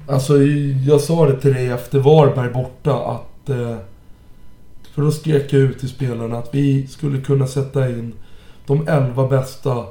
Alltså, 0.08 0.38
jag 0.86 1.00
sa 1.00 1.26
det 1.26 1.40
till 1.40 1.52
dig 1.54 1.68
efter 1.68 1.98
Varberg 1.98 2.50
borta 2.52 2.94
att... 3.10 3.48
Eh, 3.50 3.76
för 4.94 5.02
då 5.02 5.10
skrek 5.10 5.52
jag 5.52 5.62
ut 5.62 5.78
till 5.78 5.88
spelarna 5.88 6.38
att 6.38 6.54
vi 6.54 6.86
skulle 6.86 7.20
kunna 7.20 7.46
sätta 7.46 7.88
in 7.88 8.14
de 8.66 8.88
11 8.88 9.28
bästa 9.28 9.84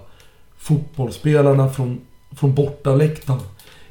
fotbollsspelarna 0.57 1.69
från, 1.69 2.01
från 2.35 2.53
bortaläktaren 2.53 3.39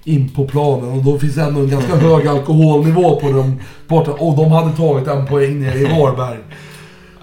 in 0.05 0.29
på 0.29 0.49
planen. 0.49 0.89
Och 0.89 1.05
då 1.05 1.19
finns 1.19 1.39
ändå 1.39 1.61
en 1.61 1.71
ganska 1.71 1.97
hög 1.97 2.27
alkoholnivå 2.27 3.21
på 3.21 3.33
dem 3.33 3.61
borta. 3.89 4.13
Och 4.13 4.37
de 4.37 4.51
hade 4.51 4.77
tagit 4.77 5.09
en 5.09 5.27
poäng 5.27 5.61
nere 5.61 5.79
i 5.79 5.85
Varberg. 5.85 6.39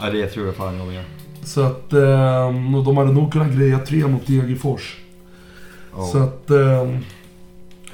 Ja, 0.02 0.10
det 0.10 0.28
tror 0.28 0.46
jag 0.46 0.56
fan 0.56 0.78
jag 0.78 0.88
med. 0.88 1.04
Så 1.44 1.62
att 1.62 1.94
eh, 1.94 2.76
och 2.76 2.84
de 2.84 2.98
hade 2.98 3.12
nog 3.12 3.32
kunnat 3.32 3.52
greja 3.52 3.80
tre 3.80 4.08
mot 4.08 4.28
Degerfors. 4.28 4.98
Ja. 5.96 6.04
Så 6.04 6.18
att... 6.18 6.50
Eh, 6.50 6.90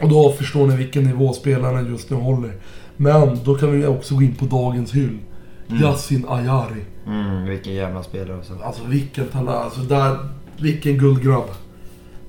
och 0.02 0.10
då 0.10 0.32
förstår 0.32 0.68
ni 0.68 0.76
vilken 0.76 1.04
nivå 1.04 1.34
spelarna 1.34 1.82
just 1.82 2.10
nu 2.10 2.18
håller. 2.18 2.52
Men 2.98 3.40
då 3.44 3.56
kan 3.56 3.72
vi 3.72 3.86
också 3.86 4.16
gå 4.16 4.22
in 4.22 4.36
på 4.36 4.46
dagens 4.46 4.94
hyll. 4.94 5.18
Mm. 5.70 5.82
Yasin 5.82 6.26
Ayari. 6.30 6.86
Mm, 7.08 7.46
vilken 7.46 7.74
jävla 7.74 8.04
spelare 8.04 8.38
alltså. 8.38 8.54
Alltså 8.64 8.84
vilken 8.84 9.28
talang. 9.28 9.64
Alltså 9.64 9.80
där, 9.82 10.18
vilken 10.58 10.98
guldgrabb. 10.98 11.50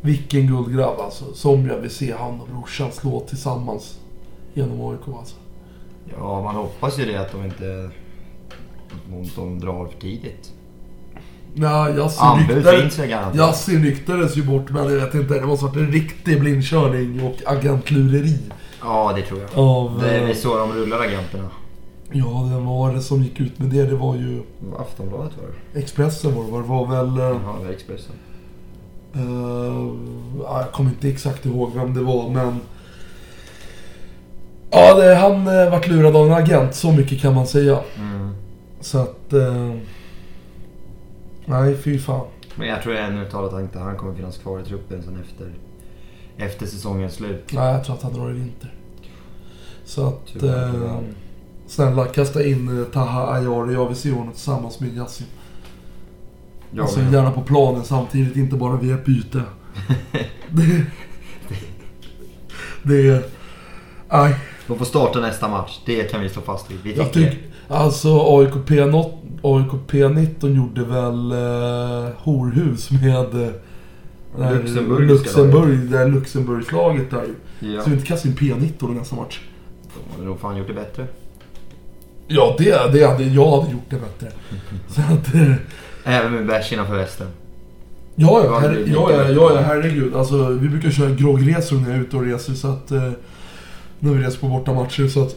Vilken 0.00 0.46
guldgrabb 0.46 1.00
alltså. 1.00 1.34
Som 1.34 1.66
jag 1.66 1.78
vill 1.78 1.90
se 1.90 2.14
han 2.18 2.40
och 2.40 2.48
brorsan 2.48 2.92
slå 2.92 3.20
tillsammans. 3.20 3.98
Genom 4.54 4.90
AIK 4.90 5.16
alltså. 5.18 5.36
Ja, 6.18 6.42
man 6.42 6.54
hoppas 6.54 6.98
ju 6.98 7.04
det 7.04 7.16
att 7.16 7.32
de 7.32 7.44
inte... 7.44 7.90
Att 8.88 9.36
de 9.36 9.60
drar 9.60 9.86
för 9.86 10.00
tidigt. 10.00 10.52
Ja, 11.54 11.90
Yasin 13.34 13.82
ryktades, 13.84 14.36
ju 14.36 14.42
bort 14.42 14.70
men 14.70 14.82
jag 14.82 15.00
vet 15.00 15.14
inte. 15.14 15.34
Det 15.34 15.46
måste 15.46 15.64
varit 15.64 15.76
en 15.76 15.92
riktig 15.92 16.40
blindkörning 16.40 17.22
och 17.22 17.36
agentlureri. 17.46 18.38
Ja, 18.82 19.12
det 19.16 19.22
tror 19.22 19.40
jag. 19.40 19.50
Av... 19.58 20.00
Det 20.02 20.10
är 20.10 20.28
eh, 20.28 20.34
så 20.34 20.56
de 20.58 20.72
rullar 20.72 21.00
agenterna. 21.00 21.50
Ja, 22.12 22.48
det 22.52 22.60
var 22.60 22.94
det 22.94 23.00
som 23.00 23.22
gick 23.22 23.40
ut 23.40 23.58
med 23.58 23.68
det. 23.68 23.86
Det 23.86 23.96
var 23.96 24.16
ju 24.16 24.42
Aftonbladet 24.78 25.32
var 25.36 25.44
det. 25.72 25.78
Expressen 25.80 26.34
var 26.34 26.44
det. 26.44 26.50
Det 26.50 26.68
var 26.68 26.86
väl... 26.86 27.18
eh, 27.18 27.24
Jaha, 27.24 27.58
det 27.58 27.64
var 27.64 27.72
Expressen. 27.72 28.14
ja, 30.44 30.60
jag 30.60 30.72
kommer 30.72 30.90
inte 30.90 31.08
exakt 31.08 31.46
ihåg 31.46 31.70
vem 31.74 31.94
det 31.94 32.00
var, 32.02 32.30
men... 32.30 32.60
Ja, 34.70 34.94
det, 34.94 35.14
han 35.14 35.48
uh, 35.48 35.70
vart 35.70 35.88
lurad 35.88 36.16
av 36.16 36.26
en 36.26 36.32
agent. 36.32 36.74
Så 36.74 36.92
mycket 36.92 37.20
kan 37.20 37.34
man 37.34 37.46
säga. 37.46 37.80
Mm. 37.98 38.30
Så 38.80 38.98
att... 38.98 39.32
eh, 39.32 39.74
nej, 41.46 41.76
fy 41.76 41.98
fan. 41.98 42.26
Men 42.54 42.68
jag 42.68 42.82
tror 42.82 42.94
ännu 42.94 43.24
talat 43.24 43.52
att 43.52 43.60
inte 43.60 43.78
han 43.78 43.96
kommer 43.96 44.14
finnas 44.14 44.38
kvar 44.38 44.60
i 44.60 44.64
truppen 44.64 45.02
sen 45.02 45.18
efter, 45.22 45.52
efter 46.36 46.66
säsongens 46.66 47.14
slut. 47.14 47.52
Nej, 47.52 47.72
jag 47.72 47.84
tror 47.84 47.96
att 47.96 48.02
han 48.02 48.12
drar 48.12 48.30
i 48.30 48.32
vinter. 48.32 48.74
Så 49.84 50.06
att... 50.06 50.34
Eh, 50.36 50.40
tyvärr. 50.40 51.02
Snälla, 51.66 52.04
kasta 52.04 52.44
in 52.44 52.68
uh, 52.68 52.84
Taha 52.84 53.34
Ayari. 53.34 53.94
Se 53.94 54.10
honom 54.10 54.32
tillsammans 54.32 54.80
med 54.80 54.96
Yasin. 54.96 55.26
Jag 56.70 56.82
alltså 56.82 57.00
med. 57.00 57.12
gärna 57.12 57.30
på 57.30 57.40
planen 57.40 57.84
samtidigt, 57.84 58.36
inte 58.36 58.56
bara 58.56 58.76
via 58.76 58.94
ett 58.94 59.04
byte. 59.04 59.42
det... 60.50 60.86
Det... 62.82 63.30
Nej. 64.10 64.34
De 64.66 64.78
får 64.78 64.84
starta 64.84 65.20
nästa 65.20 65.48
match. 65.48 65.80
Det 65.86 66.10
kan 66.10 66.20
vi 66.20 66.28
slå 66.28 66.42
fast 66.42 66.70
vid. 66.70 66.78
Vi 66.82 66.96
Jag 66.96 67.12
tycker... 67.12 67.38
Alltså 67.68 68.38
AIK 68.38 68.52
P19, 68.54 69.12
AIK 69.42 69.72
P19 69.88 70.56
gjorde 70.56 70.84
väl 70.84 71.32
uh, 71.32 72.10
horhus 72.16 72.90
med... 72.90 73.34
Uh, 73.34 73.50
Luxemburgiska 74.38 75.14
Luxemburg, 75.14 75.90
det 75.90 75.98
här 75.98 76.08
Luxemburgslaget 76.08 77.10
där 77.10 77.24
ju. 77.24 77.34
Ja. 77.72 77.82
Så 77.82 77.90
vi 77.90 77.96
inte 77.96 78.06
kasta 78.06 78.28
in 78.28 78.34
P19 78.34 78.92
i 78.92 78.94
nästa 78.94 79.16
match. 79.16 79.40
De 79.94 80.12
hade 80.12 80.24
nog 80.28 80.40
fan 80.40 80.56
gjort 80.56 80.66
det 80.66 80.74
bättre. 80.74 81.06
Ja, 82.28 82.54
det, 82.58 82.64
det 82.92 83.06
hade 83.06 83.24
jag 83.24 83.50
hade 83.60 83.72
gjort 83.72 83.90
det 83.90 83.96
bättre. 83.96 84.32
Så 84.88 85.00
att... 85.00 85.34
eh, 85.34 85.52
Även 86.04 86.32
med 86.32 86.46
bärs 86.46 86.72
innanför 86.72 86.96
västen. 86.96 87.26
Ja, 88.14 88.40
Ja, 88.44 88.44
ja, 88.44 88.58
herre, 88.58 88.80
ja, 88.86 89.10
ja, 89.10 89.16
bättre. 89.18 89.32
ja, 89.32 89.52
ja, 89.54 89.60
herregud. 89.60 90.14
Alltså, 90.14 90.48
vi 90.48 90.68
brukar 90.68 90.90
köra 90.90 91.10
groggresor 91.10 91.76
när 91.76 91.88
jag 91.88 91.98
är 91.98 92.02
ute 92.02 92.16
och 92.16 92.22
reser. 92.24 92.52
Så 92.54 92.68
att, 92.68 92.90
eh, 92.90 93.10
när 93.98 94.12
vi 94.14 94.24
reser 94.24 94.38
på 94.40 94.46
bortamatcher. 94.48 95.08
Så 95.08 95.22
att 95.22 95.36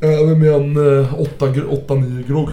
även 0.00 0.38
med 0.40 0.52
en 0.54 0.74
8-9 0.76 2.26
grogg 2.28 2.48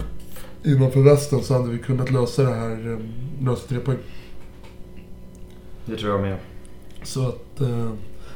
innanför 0.64 1.00
västen 1.00 1.42
så 1.42 1.54
hade 1.54 1.70
vi 1.70 1.78
kunnat 1.78 2.10
lösa 2.10 2.42
det 2.42 2.54
här. 2.54 2.92
Eh, 2.92 2.98
lösa 3.46 3.68
tre 3.68 3.78
poäng. 3.78 3.98
Det 5.86 5.96
tror 5.96 6.12
jag 6.12 6.20
med. 6.20 6.36
Så 7.02 7.28
att... 7.28 7.60
Eh, 7.60 7.90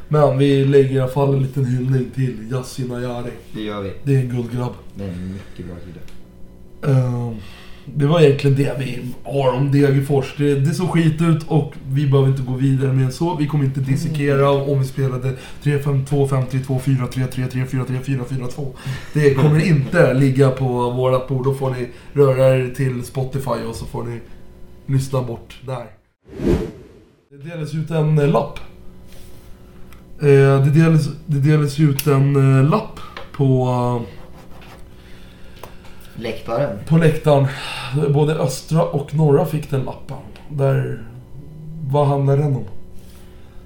men 0.08 0.38
vi 0.38 0.64
lägger 0.64 0.90
i 0.90 1.00
alla 1.00 1.10
fall 1.10 1.34
en 1.34 1.42
liten 1.42 1.64
hyllning 1.64 2.10
till 2.14 2.52
Yasin 2.52 2.92
Ayari. 2.92 3.30
Det 3.52 3.62
gör 3.62 3.82
vi. 3.82 3.92
Det 4.04 4.14
är 4.14 4.18
en 4.18 4.28
guldgrabb. 4.28 4.72
Det 4.94 5.04
är 5.04 5.08
en 5.08 5.32
mycket 5.32 5.66
bra 5.66 5.76
kille. 5.76 6.00
Eh, 6.98 7.32
det 7.94 8.06
var 8.06 8.20
egentligen 8.20 8.56
det 8.56 8.76
vi 8.78 9.00
har 9.22 9.52
om 9.52 9.72
Degerfors. 9.72 10.34
Det, 10.36 10.54
det 10.54 10.74
såg 10.74 10.90
skit 10.90 11.22
ut 11.22 11.48
och 11.48 11.74
vi 11.88 12.06
behöver 12.06 12.30
inte 12.30 12.42
gå 12.42 12.52
vidare 12.52 12.92
med 12.92 13.04
än 13.04 13.12
så. 13.12 13.36
Vi 13.36 13.46
kommer 13.46 13.64
inte 13.64 13.80
dissekera 13.80 14.50
om 14.50 14.78
vi 14.78 14.84
spelade 14.84 15.36
3-5-2, 15.62 16.06
5-3-2, 16.28 16.80
4-3-3, 16.80 17.50
3-4-3, 17.50 18.02
4-4-2. 18.02 18.66
Det 19.14 19.34
kommer 19.34 19.66
inte 19.66 20.14
ligga 20.14 20.50
på 20.50 20.90
vårat 20.90 21.28
bord. 21.28 21.44
Då 21.44 21.54
får 21.54 21.70
ni 21.70 21.88
röra 22.12 22.56
er 22.56 22.74
till 22.76 23.04
Spotify 23.04 23.64
och 23.68 23.74
så 23.74 23.84
får 23.84 24.04
ni 24.04 24.20
lyssna 24.86 25.22
bort 25.22 25.60
där. 25.66 25.86
Det 27.30 27.50
delas 27.50 27.74
ut 27.74 27.90
en 27.90 28.16
lapp. 28.16 28.58
Eh, 30.20 30.64
Det 30.64 30.70
delas, 30.70 31.08
det 31.26 31.38
ut 31.80 32.06
en 32.06 32.36
eh, 32.58 32.70
lapp 32.70 33.00
på... 33.32 34.02
Läktaren. 36.16 36.78
på 36.88 36.96
läktaren. 36.96 37.46
Både 38.08 38.34
östra 38.34 38.82
och 38.84 39.14
norra 39.14 39.44
fick 39.46 39.70
den 39.70 39.80
lappen. 39.82 40.16
Där... 40.50 41.04
Vad 41.90 42.06
handlar 42.06 42.36
den 42.36 42.56
om? 42.56 42.64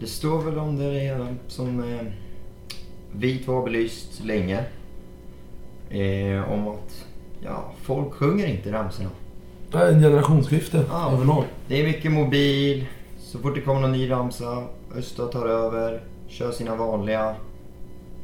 Det 0.00 0.06
står 0.06 0.42
väl 0.42 0.58
om 0.58 0.76
det 0.78 0.84
är 1.00 1.26
som 1.48 1.80
eh, 1.80 2.00
vit 3.12 3.46
var 3.48 3.64
belyst 3.64 4.24
länge. 4.24 4.58
Eh, 5.90 6.52
om 6.52 6.68
att 6.68 7.06
ja, 7.40 7.72
folk 7.82 8.12
sjunger 8.12 8.46
inte 8.46 8.72
ramsorna. 8.72 9.08
Det 9.72 9.78
är 9.78 9.92
en 9.92 10.00
generationsskifte 10.02 10.84
Ja. 10.90 11.12
överlag. 11.12 11.44
Det 11.68 11.80
är 11.80 11.84
mycket 11.86 12.12
mobil. 12.12 12.86
Så 13.18 13.38
fort 13.38 13.54
det 13.54 13.60
kommer 13.60 13.80
någon 13.80 13.92
ny 13.92 14.10
ramsa, 14.10 14.64
Östra 14.96 15.26
tar 15.26 15.46
över, 15.46 16.00
kör 16.32 16.52
sina 16.52 16.76
vanliga 16.76 17.34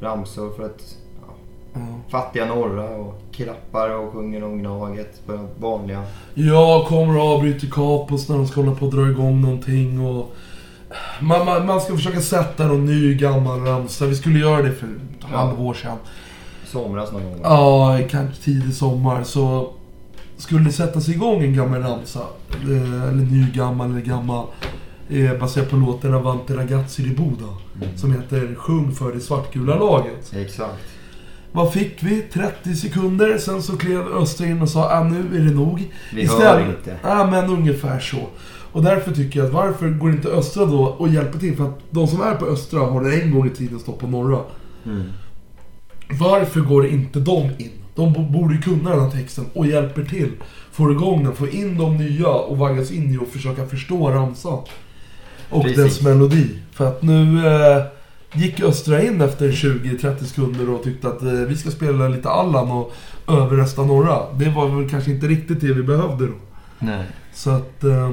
ramsor 0.00 0.50
för 0.56 0.64
att 0.64 0.96
ja, 1.26 1.32
Ja. 1.74 1.80
fattiga 2.10 2.46
norra 2.46 2.90
och 2.96 3.14
klappar 3.32 3.90
och 3.90 4.12
sjunger 4.12 4.44
om 4.44 4.58
Gnaget 4.58 5.26
på 5.26 5.48
vanliga. 5.60 6.02
Jag 6.34 6.86
kommer 6.86 7.16
och 7.18 7.24
avbryter 7.24 7.66
kapos 7.66 8.28
när 8.28 8.36
de 8.36 8.46
ska 8.46 8.60
hålla 8.60 8.74
på 8.74 8.84
att 8.86 8.90
dra 8.92 9.08
igång 9.10 9.40
någonting 9.40 10.06
och... 10.06 10.34
Man, 11.20 11.46
man, 11.46 11.66
man 11.66 11.80
ska 11.80 11.94
försöka 11.96 12.20
sätta 12.20 12.66
någon 12.66 12.84
ny 12.86 13.14
gammal 13.14 13.60
ramsa. 13.60 14.06
Vi 14.06 14.14
skulle 14.14 14.38
göra 14.38 14.62
det 14.62 14.72
för 14.72 14.86
ett 14.86 14.92
Ja. 15.32 15.36
halvår 15.38 15.74
sedan. 15.74 15.96
Somras 16.66 17.12
någon 17.12 17.22
gång. 17.24 17.40
Ja, 17.42 17.98
kanske 18.10 18.42
tidig 18.42 18.74
sommar. 18.74 19.22
Så 19.22 19.70
skulle 20.36 20.64
det 20.64 20.72
sättas 20.72 21.08
igång 21.08 21.42
en 21.42 21.54
gammal 21.54 21.82
ramsa, 21.82 22.20
eh, 22.50 23.02
eller 23.08 23.24
ny 23.32 23.46
gammal 23.54 23.90
eller 23.90 24.00
gammal, 24.00 24.46
eh, 25.08 25.38
baserat 25.38 25.70
på 25.70 25.76
låten 25.76 26.14
Avante 26.14 26.56
Ragazzi 26.56 27.02
di 27.02 27.14
Boda. 27.14 27.44
Mm. 27.82 27.96
Som 27.96 28.12
heter 28.12 28.54
Sjung 28.54 28.92
för 28.92 29.12
det 29.12 29.20
svartgula 29.20 29.76
laget. 29.76 30.32
Exakt. 30.36 30.78
Vad 31.52 31.72
fick 31.72 32.02
vi? 32.02 32.22
30 32.32 32.74
sekunder. 32.74 33.38
Sen 33.38 33.62
så 33.62 33.76
klev 33.76 34.00
Östra 34.00 34.46
in 34.46 34.62
och 34.62 34.68
sa 34.68 34.90
ah, 34.90 35.04
nu 35.04 35.36
är 35.36 35.44
det 35.44 35.54
nog. 35.54 35.92
Vi 36.14 36.26
hör 36.26 36.68
inte. 36.70 36.96
Ja, 37.02 37.26
men 37.30 37.50
ungefär 37.50 38.00
så. 38.00 38.28
Och 38.72 38.82
därför 38.82 39.12
tycker 39.12 39.38
jag 39.40 39.46
att 39.46 39.54
varför 39.54 39.88
går 39.88 40.10
inte 40.10 40.28
Östra 40.28 40.64
då 40.64 40.84
och 40.84 41.08
hjälper 41.08 41.38
till? 41.38 41.56
För 41.56 41.64
att 41.64 41.78
de 41.90 42.06
som 42.06 42.20
är 42.22 42.34
på 42.34 42.46
Östra 42.46 42.80
har 42.80 43.12
en 43.22 43.30
gång 43.34 43.46
i 43.46 43.50
tiden 43.50 43.78
stått 43.78 43.98
på 43.98 44.06
Norra. 44.06 44.40
Mm. 44.86 45.02
Varför 46.20 46.60
går 46.60 46.86
inte 46.86 47.20
de 47.20 47.42
in? 47.58 47.70
De 47.94 48.12
bo- 48.12 48.28
borde 48.30 48.56
kunna 48.56 48.90
den 48.90 49.00
här 49.00 49.10
texten 49.10 49.44
och 49.52 49.66
hjälper 49.66 50.04
till. 50.04 50.30
Får 50.72 50.92
igång 50.92 51.24
den, 51.24 51.34
får 51.34 51.54
in 51.54 51.78
de 51.78 51.96
nya 51.96 52.28
och 52.28 52.58
vaggas 52.58 52.90
in 52.90 53.14
i 53.14 53.18
och 53.18 53.28
försöka 53.28 53.66
förstå 53.66 54.10
ramsan. 54.10 54.58
Och 55.50 55.62
Precis. 55.62 55.84
dess 55.84 56.02
melodi. 56.02 56.58
För 56.72 56.88
att 56.88 57.02
nu 57.02 57.46
eh, 57.46 57.82
gick 58.32 58.60
Östra 58.60 59.02
in 59.02 59.20
efter 59.20 59.48
20-30 59.50 60.24
sekunder 60.24 60.70
och 60.70 60.82
tyckte 60.82 61.08
att 61.08 61.22
eh, 61.22 61.28
vi 61.32 61.56
ska 61.56 61.70
spela 61.70 62.08
lite 62.08 62.28
Allan 62.28 62.70
och 62.70 62.92
överrösta 63.28 63.84
norra. 63.84 64.18
Det 64.36 64.48
var 64.50 64.68
väl 64.68 64.90
kanske 64.90 65.10
inte 65.10 65.26
riktigt 65.26 65.60
det 65.60 65.72
vi 65.72 65.82
behövde 65.82 66.26
då. 66.26 66.32
Nej. 66.78 67.04
Så 67.34 67.50
att... 67.50 67.84
Eh, 67.84 68.10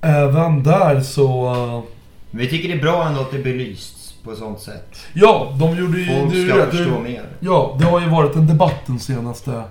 även 0.00 0.62
där 0.62 1.00
så... 1.00 1.52
Eh, 1.54 1.82
Vi 2.30 2.50
tycker 2.50 2.68
det 2.68 2.74
är 2.74 2.82
bra 2.82 3.06
ändå 3.08 3.20
att 3.20 3.30
det 3.30 3.38
belysts 3.38 4.14
på 4.24 4.32
ett 4.32 4.38
sånt 4.38 4.60
sätt. 4.60 4.96
ja, 5.12 5.56
de 5.60 5.76
gjorde 5.76 5.98
ju... 6.00 6.06
Folk 6.20 6.32
det 6.34 6.46
ska 6.48 6.58
rätt. 6.58 6.70
förstå 6.70 7.00
mer. 7.00 7.26
Ja, 7.40 7.76
det 7.80 7.84
har 7.84 8.00
ju 8.00 8.08
varit 8.08 8.36
en 8.36 8.46
debatt 8.46 8.86
den 8.86 8.98
senaste, 8.98 9.62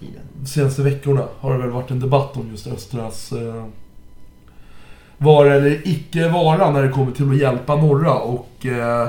Tiden. 0.00 0.46
senaste 0.46 0.82
veckorna. 0.82 1.24
Har 1.40 1.52
det 1.52 1.58
väl 1.58 1.70
varit 1.70 1.90
en 1.90 2.00
debatt 2.00 2.36
om 2.36 2.48
just 2.50 2.66
Östras 2.66 3.32
eh, 3.32 3.64
vara 5.18 5.54
eller 5.54 5.88
icke 5.88 6.28
vara 6.28 6.70
när 6.70 6.82
det 6.82 6.88
kommer 6.88 7.12
till 7.12 7.30
att 7.30 7.36
hjälpa 7.36 7.76
norra. 7.76 8.14
Och 8.14 8.66
eh, 8.66 9.08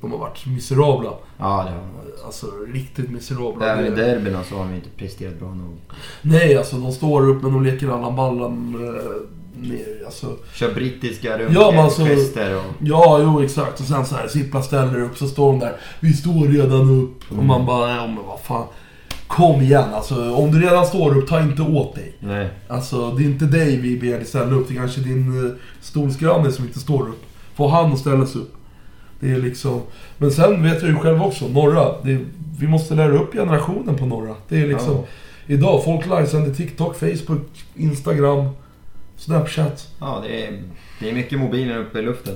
de 0.00 0.12
har 0.12 0.18
varit 0.18 0.46
miserabla. 0.46 1.10
Ja, 1.38 1.44
det 1.64 1.70
har 1.70 1.76
man. 1.80 1.88
Alltså 2.24 2.46
riktigt 2.72 3.10
miserabla. 3.10 3.66
Även 3.72 3.86
i 3.86 3.96
derbyna 3.96 4.44
så 4.44 4.56
har 4.56 4.64
vi 4.64 4.74
inte 4.74 4.88
presterat 4.96 5.38
bra 5.38 5.48
nog. 5.48 5.76
Nej, 6.22 6.56
alltså 6.56 6.76
de 6.76 6.92
står 6.92 7.28
upp 7.28 7.42
men 7.42 7.52
de 7.52 7.64
leker 7.64 7.88
Allan 7.88 8.16
Ballan 8.16 8.74
eh, 8.74 9.68
ner. 9.68 10.02
Alltså, 10.06 10.26
Kör 10.54 10.74
brittiska 10.74 11.40
Ja, 11.50 11.82
alltså- 11.82 12.02
och... 12.02 12.08
ja, 12.80 13.18
jo 13.22 13.42
exakt. 13.42 13.80
Och 13.80 13.86
sen 13.86 14.06
så 14.06 14.14
här, 14.14 14.28
Sippla 14.28 14.62
ställer 14.62 15.02
upp 15.02 15.16
så 15.18 15.26
står 15.28 15.46
de 15.52 15.58
där. 15.58 15.76
Vi 16.00 16.12
står 16.12 16.46
redan 16.48 16.90
upp. 17.02 17.18
Och 17.28 17.32
Mm. 17.34 17.46
man 17.46 17.66
bara, 17.66 17.90
ja 17.96 18.06
men 18.06 18.18
vad 18.26 18.40
fan. 18.40 18.66
Kom 19.32 19.60
igen 19.62 19.94
alltså. 19.94 20.34
Om 20.34 20.50
du 20.50 20.60
redan 20.60 20.86
står 20.86 21.18
upp, 21.18 21.28
ta 21.28 21.42
inte 21.42 21.62
åt 21.62 21.94
dig. 21.94 22.12
Nej. 22.20 22.48
Alltså, 22.68 23.10
det 23.10 23.22
är 23.22 23.26
inte 23.26 23.44
dig 23.44 23.76
vi 23.76 23.96
ber 23.96 24.10
dig 24.16 24.24
ställa 24.24 24.54
upp. 24.54 24.68
Det 24.68 24.74
är 24.74 24.78
kanske 24.78 25.00
din 25.00 25.44
uh, 25.44 25.52
stolsgranne 25.80 26.52
som 26.52 26.64
inte 26.64 26.78
står 26.78 27.08
upp. 27.08 27.22
Få 27.54 27.68
han 27.68 27.92
att 27.92 27.98
ställa 27.98 28.26
sig 28.26 28.40
upp. 28.40 28.54
Det 29.20 29.30
är 29.30 29.38
liksom... 29.38 29.80
Men 30.18 30.30
sen 30.30 30.62
vet 30.62 30.82
jag 30.82 30.90
ju 30.90 30.96
själv 30.96 31.22
också, 31.22 31.48
norra. 31.48 31.94
Det 32.02 32.18
vi 32.58 32.68
måste 32.68 32.94
lära 32.94 33.12
upp 33.12 33.32
generationen 33.32 33.96
på 33.96 34.06
norra. 34.06 34.34
Det 34.48 34.60
är 34.62 34.66
liksom... 34.66 34.94
Ja. 34.94 35.04
Idag, 35.46 35.84
folk 35.84 36.04
livesänder 36.06 36.54
TikTok, 36.54 36.96
Facebook, 36.96 37.64
Instagram, 37.74 38.48
Snapchat. 39.16 39.88
Ja, 40.00 40.22
det 40.26 40.46
är, 40.46 40.62
det 41.00 41.10
är 41.10 41.14
mycket 41.14 41.38
mobiler 41.38 41.78
uppe 41.78 41.98
i 41.98 42.02
luften. 42.02 42.34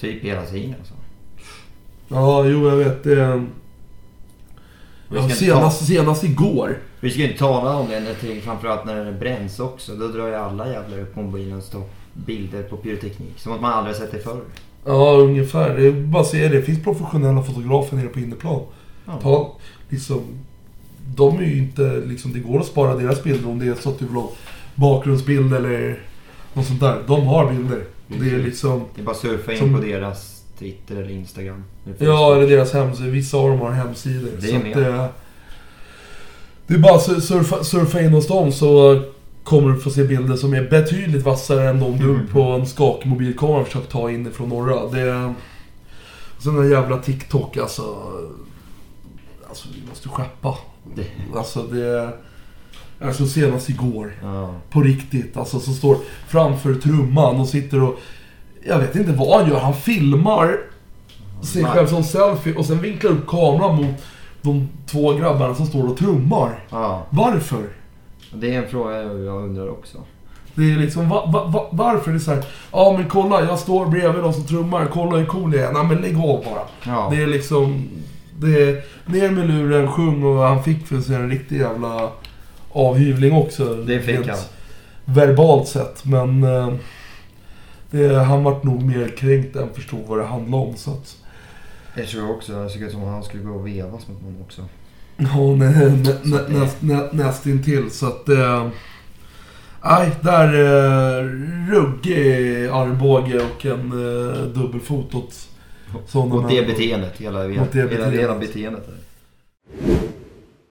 Typ 0.00 0.24
hela 0.24 0.42
tiden 0.42 0.74
alltså. 0.78 0.94
Ja, 2.08 2.44
jo 2.44 2.68
jag 2.68 2.76
vet. 2.76 3.04
Det... 3.04 3.20
är- 3.20 3.46
Ja, 5.08 5.14
ska, 5.16 5.22
inte 5.24 5.36
senast, 5.36 5.86
senast 5.86 6.24
igår. 6.24 6.68
ta, 6.68 6.74
vi 7.00 7.10
ska 7.10 7.22
inte 7.22 7.38
tala 7.38 7.76
om 7.76 7.88
det, 7.88 8.00
när 8.00 8.14
det- 8.34 8.40
framförallt 8.40 8.84
när 8.84 9.04
det 9.04 9.12
bränns 9.12 9.60
också. 9.60 9.94
Då 9.94 10.08
drar 10.08 10.26
ju 10.26 10.34
alla 10.34 10.68
jävlar 10.72 10.98
upp 11.00 11.16
mobilen 11.16 11.58
och 11.58 11.70
tar 11.70 11.82
bilder 12.14 12.62
på 12.62 12.76
pyroteknik. 12.76 13.32
Som 13.36 13.52
att 13.52 13.60
man 13.60 13.72
aldrig 13.72 13.96
sett 13.96 14.12
det 14.12 14.18
förr. 14.18 14.40
Ja, 14.84 15.12
ungefär. 15.16 15.76
Det 15.76 15.86
är 15.86 15.92
bara 15.92 16.22
att 16.22 16.28
säga 16.28 16.48
det. 16.48 16.56
Det 16.56 16.62
finns 16.62 16.82
professionella 16.84 17.42
fotografer 17.42 17.96
nere 17.96 18.06
på 18.08 18.18
innerplan. 18.18 18.60
Ja. 19.06 19.18
Ta, 19.22 19.56
liksom, 19.88 20.20
de 21.16 21.38
är 21.38 21.42
ju 21.42 21.58
inte, 21.58 22.02
liksom, 22.06 22.32
det 22.32 22.38
går 22.38 22.60
att 22.60 22.66
spara 22.66 22.94
deras 22.96 23.22
bilder 23.24 23.48
om 23.50 23.58
det 23.58 23.66
är 23.66 23.74
så 23.74 23.88
att 23.90 23.98
du 23.98 24.04
vill 24.06 24.14
ha 24.14 24.30
bakgrundsbild 24.74 25.54
eller 25.54 26.02
något 26.52 26.66
sånt 26.66 26.80
där. 26.80 27.02
De 27.06 27.26
har 27.26 27.52
bilder. 27.52 27.84
Det 28.06 28.30
är 28.30 28.38
liksom, 28.38 28.84
Det 28.94 29.00
är 29.00 29.04
bara 29.04 29.14
surfa 29.16 29.52
in 29.52 29.58
Som- 29.58 29.74
på 29.74 29.80
deras 29.80 30.37
Twitter 30.58 30.96
eller 30.96 31.10
Instagram. 31.10 31.64
ja 31.98 32.34
eller 32.36 32.48
deras 32.48 32.72
hemsidor. 32.72 33.10
Vissa 33.10 33.36
av 33.36 33.50
dem 33.50 33.60
har 33.60 33.70
hemsidor. 33.70 34.30
Det 34.40 34.46
så 34.46 34.52
är 34.54 34.56
att 34.58 34.62
med. 34.64 35.08
det, 36.66 36.74
är 36.74 36.78
bara 36.78 36.94
att 36.94 37.22
surfa, 37.24 37.64
surfa 37.64 38.00
in 38.00 38.12
hos 38.12 38.26
dem 38.26 38.52
så 38.52 39.02
kommer 39.44 39.72
du 39.72 39.80
få 39.80 39.90
se 39.90 40.04
bilder 40.04 40.36
som 40.36 40.54
är 40.54 40.70
betydligt 40.70 41.24
vassare 41.24 41.68
än 41.68 41.80
de 41.80 41.98
du 41.98 42.04
Mm. 42.10 42.26
på 42.26 42.42
en 42.42 42.66
skakig 42.66 43.08
mobilkamera 43.08 43.64
försökt 43.64 43.90
ta 43.90 44.10
inifrån 44.10 44.48
norra. 44.48 44.86
Det, 44.90 45.34
sen 46.38 46.54
den 46.56 46.70
jävla 46.70 46.98
TikTok 46.98 47.56
alltså. 47.56 47.82
Alltså 49.48 49.68
vi 49.74 49.88
måste 49.88 50.08
skeppa. 50.08 50.54
Det- 50.94 51.36
Alltså 51.38 51.62
det... 51.62 52.12
Alltså 53.00 53.26
senast 53.26 53.68
igår. 53.68 54.14
Ja. 54.22 54.54
På 54.70 54.80
riktigt. 54.80 55.36
Alltså 55.36 55.60
som 55.60 55.74
står 55.74 55.96
framför 56.28 56.74
trumman 56.74 57.36
och 57.40 57.48
sitter 57.48 57.82
och... 57.82 57.98
Jag 58.66 58.78
vet 58.78 58.96
inte 58.96 59.12
vad 59.12 59.40
han 59.40 59.50
gör. 59.50 59.58
Han 59.58 59.74
filmar 59.74 60.58
sig 61.42 61.64
själv 61.64 61.86
som 61.86 62.04
selfie 62.04 62.54
och 62.54 62.64
sen 62.64 62.80
vinklar 62.80 63.10
upp 63.10 63.26
kameran 63.26 63.76
mot 63.76 63.94
de 64.42 64.68
två 64.86 65.12
grabbarna 65.12 65.54
som 65.54 65.66
står 65.66 65.88
och 65.90 65.96
trummar. 65.96 66.64
ja. 66.70 67.06
Varför? 67.10 67.62
Det 68.32 68.54
är 68.54 68.62
en 68.62 68.68
fråga 68.68 69.02
jag 69.02 69.44
undrar 69.44 69.68
också. 69.68 69.98
Det 70.54 70.72
är 70.72 70.76
liksom, 70.76 71.08
va, 71.08 71.26
va, 71.26 71.44
va, 71.44 71.68
varför? 71.70 72.10
Det 72.10 72.16
är 72.16 72.18
så 72.18 72.34
här, 72.34 72.44
ja 72.72 72.94
men 72.98 73.08
kolla 73.08 73.42
jag 73.42 73.58
står 73.58 73.86
bredvid 73.86 74.22
de 74.22 74.32
som 74.32 74.44
trummar, 74.46 74.88
kolla 74.92 75.16
hur 75.16 75.26
cool 75.26 75.54
jag 75.54 75.64
är. 75.64 75.72
Nej 75.72 75.84
men 75.84 75.96
lägg 75.96 76.16
av 76.16 76.44
bara. 76.44 76.62
Ja. 76.86 77.08
Det 77.10 77.22
är 77.22 77.26
liksom, 77.26 77.88
det 78.38 78.62
är 78.62 78.84
ner 79.06 79.30
med 79.30 79.48
luren, 79.48 79.92
sjung 79.92 80.22
och 80.24 80.42
han 80.42 80.62
fick 80.62 80.86
för 80.86 81.00
sig 81.00 81.14
en 81.14 81.30
riktig 81.30 81.60
jävla 81.60 82.10
avhyvling 82.72 83.32
också. 83.32 83.74
Det 83.74 84.00
fick 84.00 84.28
han. 84.28 84.38
Verbalt 85.04 85.68
sett, 85.68 86.04
men 86.04 86.42
eh, 86.42 86.68
det, 87.90 88.14
han 88.18 88.44
vart 88.44 88.64
nog 88.64 88.82
mer 88.82 89.08
kränkt 89.08 89.56
än 89.56 89.74
förstod 89.74 90.00
vad 90.06 90.18
det 90.18 90.24
handlade 90.24 90.62
om. 90.64 90.76
Så 90.76 90.90
att, 90.90 91.16
Jag 91.96 92.06
tror 92.08 92.30
också, 92.30 92.62
det 92.62 92.70
såg 92.70 92.82
ut 92.82 92.92
som 92.92 93.02
att 93.04 93.08
han 93.10 93.22
skulle 93.24 93.42
gå 93.42 93.50
och 93.54 93.66
vevas 93.66 94.08
mot 94.08 94.22
någon 94.22 94.36
också. 94.42 94.62
ja, 95.16 95.56
nä, 95.56 95.92
nä, 96.48 96.68
nä, 96.80 97.08
nästintill. 97.12 97.90
Så 97.90 98.06
att, 98.06 98.28
eh, 98.28 98.68
nej, 99.84 100.10
där 100.20 100.54
eh, 100.54 101.24
ruggig 101.70 102.66
armbåge 102.66 103.36
och 103.44 103.66
en 103.66 103.92
eh, 103.92 104.42
dubbelfot 104.42 105.14
åt 105.14 105.48
sådana 106.06 106.34
Och 106.34 106.50
det 106.50 106.66
beteendet, 106.66 107.16
hela, 107.16 107.48
hela, 107.48 107.60
Mot 107.60 107.72
det 107.72 107.82
beteendet. 107.88 108.20
hela 108.20 108.38
beteendet. 108.38 108.86
Där. 108.86 108.96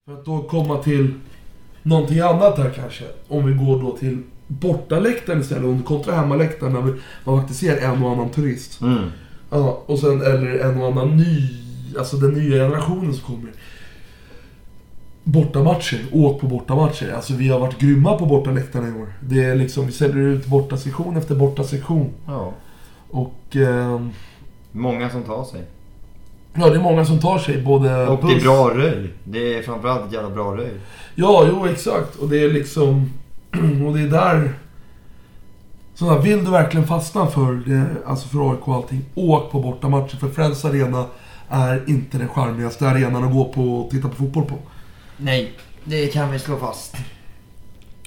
För 0.06 0.14
att 0.14 0.26
då 0.26 0.42
komma 0.44 0.84
till 0.84 1.14
någonting 1.84 2.20
annat 2.20 2.58
här 2.58 2.70
kanske. 2.76 3.04
Om 3.28 3.46
vi 3.46 3.54
går 3.66 3.82
då 3.82 3.98
till 3.98 4.24
bortaläktaren 4.48 5.42
istället. 5.42 5.78
Du 5.78 5.84
kontra 5.84 6.16
hemmaläktaren 6.16 6.74
när 6.74 6.94
man 7.24 7.40
faktiskt 7.40 7.60
ser 7.60 7.78
en 7.78 8.04
och 8.04 8.12
annan 8.12 8.30
turist. 8.30 8.82
Mm. 8.82 9.04
Ja, 9.50 9.84
och 9.86 10.00
sen 10.00 10.22
eller 10.22 10.60
en 10.60 10.82
och 10.82 10.88
annan 10.88 11.18
ny, 11.18 11.50
alltså 12.00 12.18
den 12.18 12.34
nya 12.34 12.56
generationen 12.64 13.14
som 13.14 13.36
kommer. 13.36 13.52
Bortamatcher, 15.24 16.00
åk 16.12 16.42
på 16.42 16.48
bortamatcher. 16.48 17.14
Alltså 17.16 17.34
vi 17.34 17.50
har 17.50 17.60
varit 17.60 17.80
grymma 17.80 18.18
på 18.18 18.26
bortaläktarna 18.26 18.88
i 18.88 18.92
år. 18.92 19.14
Det 19.22 19.44
är 19.44 19.56
liksom, 19.56 19.86
vi 19.86 19.92
säljer 19.92 20.24
ut 20.24 20.46
bortasektion 20.46 21.18
efter 21.18 21.36
bortasektion. 21.36 22.10
Ja. 22.28 22.54
Och 23.10 23.56
ehm, 23.56 24.12
Många 24.72 25.10
som 25.10 25.24
tar 25.24 25.44
sig. 25.44 25.62
ja, 26.54 26.70
det 26.70 26.76
är 26.76 26.82
många 26.82 27.06
som 27.06 27.20
tar 27.20 27.38
sig 27.38 27.62
både 27.62 28.08
Och 28.08 28.28
det 28.28 28.34
är 28.34 28.42
bra 28.42 28.70
röj. 28.70 29.14
Det 29.24 29.58
är 29.58 29.62
framförallt 29.64 30.08
ett 30.08 30.14
jävla 30.14 30.30
bra 30.30 30.58
röj. 30.58 30.72
Ja, 31.16 31.48
jo 31.50 31.66
exakt. 31.66 32.16
Och 32.16 32.30
det 32.30 32.44
är 32.44 32.50
liksom... 32.50 33.12
Och 33.88 33.94
det 33.98 34.02
är 34.02 34.08
där... 34.08 34.54
Så 35.96 36.20
vill 36.20 36.46
du 36.46 36.52
verkligen 36.52 36.88
fastna 36.88 37.28
för, 37.28 37.54
det, 37.54 37.86
alltså 38.06 38.28
för 38.28 38.52
AIK 38.52 38.68
och 38.68 38.76
allting, 38.76 39.06
åk 39.16 39.52
på 39.52 39.60
bortamatcher. 39.60 40.16
För 40.18 40.30
Friends 40.30 40.66
Arena 40.66 41.06
är 41.50 41.84
inte 41.88 42.18
den 42.18 42.28
charmigaste 42.28 42.88
arenan 42.88 43.24
att 43.24 43.34
gå 43.34 43.46
på 43.46 43.62
och 43.80 43.92
titta 43.92 44.10
på 44.10 44.16
fotboll 44.16 44.46
på. 44.46 44.56
Nej, 45.18 45.52
det 45.84 46.08
kan 46.08 46.32
vi 46.32 46.40
slå 46.40 46.58
fast. 46.58 46.96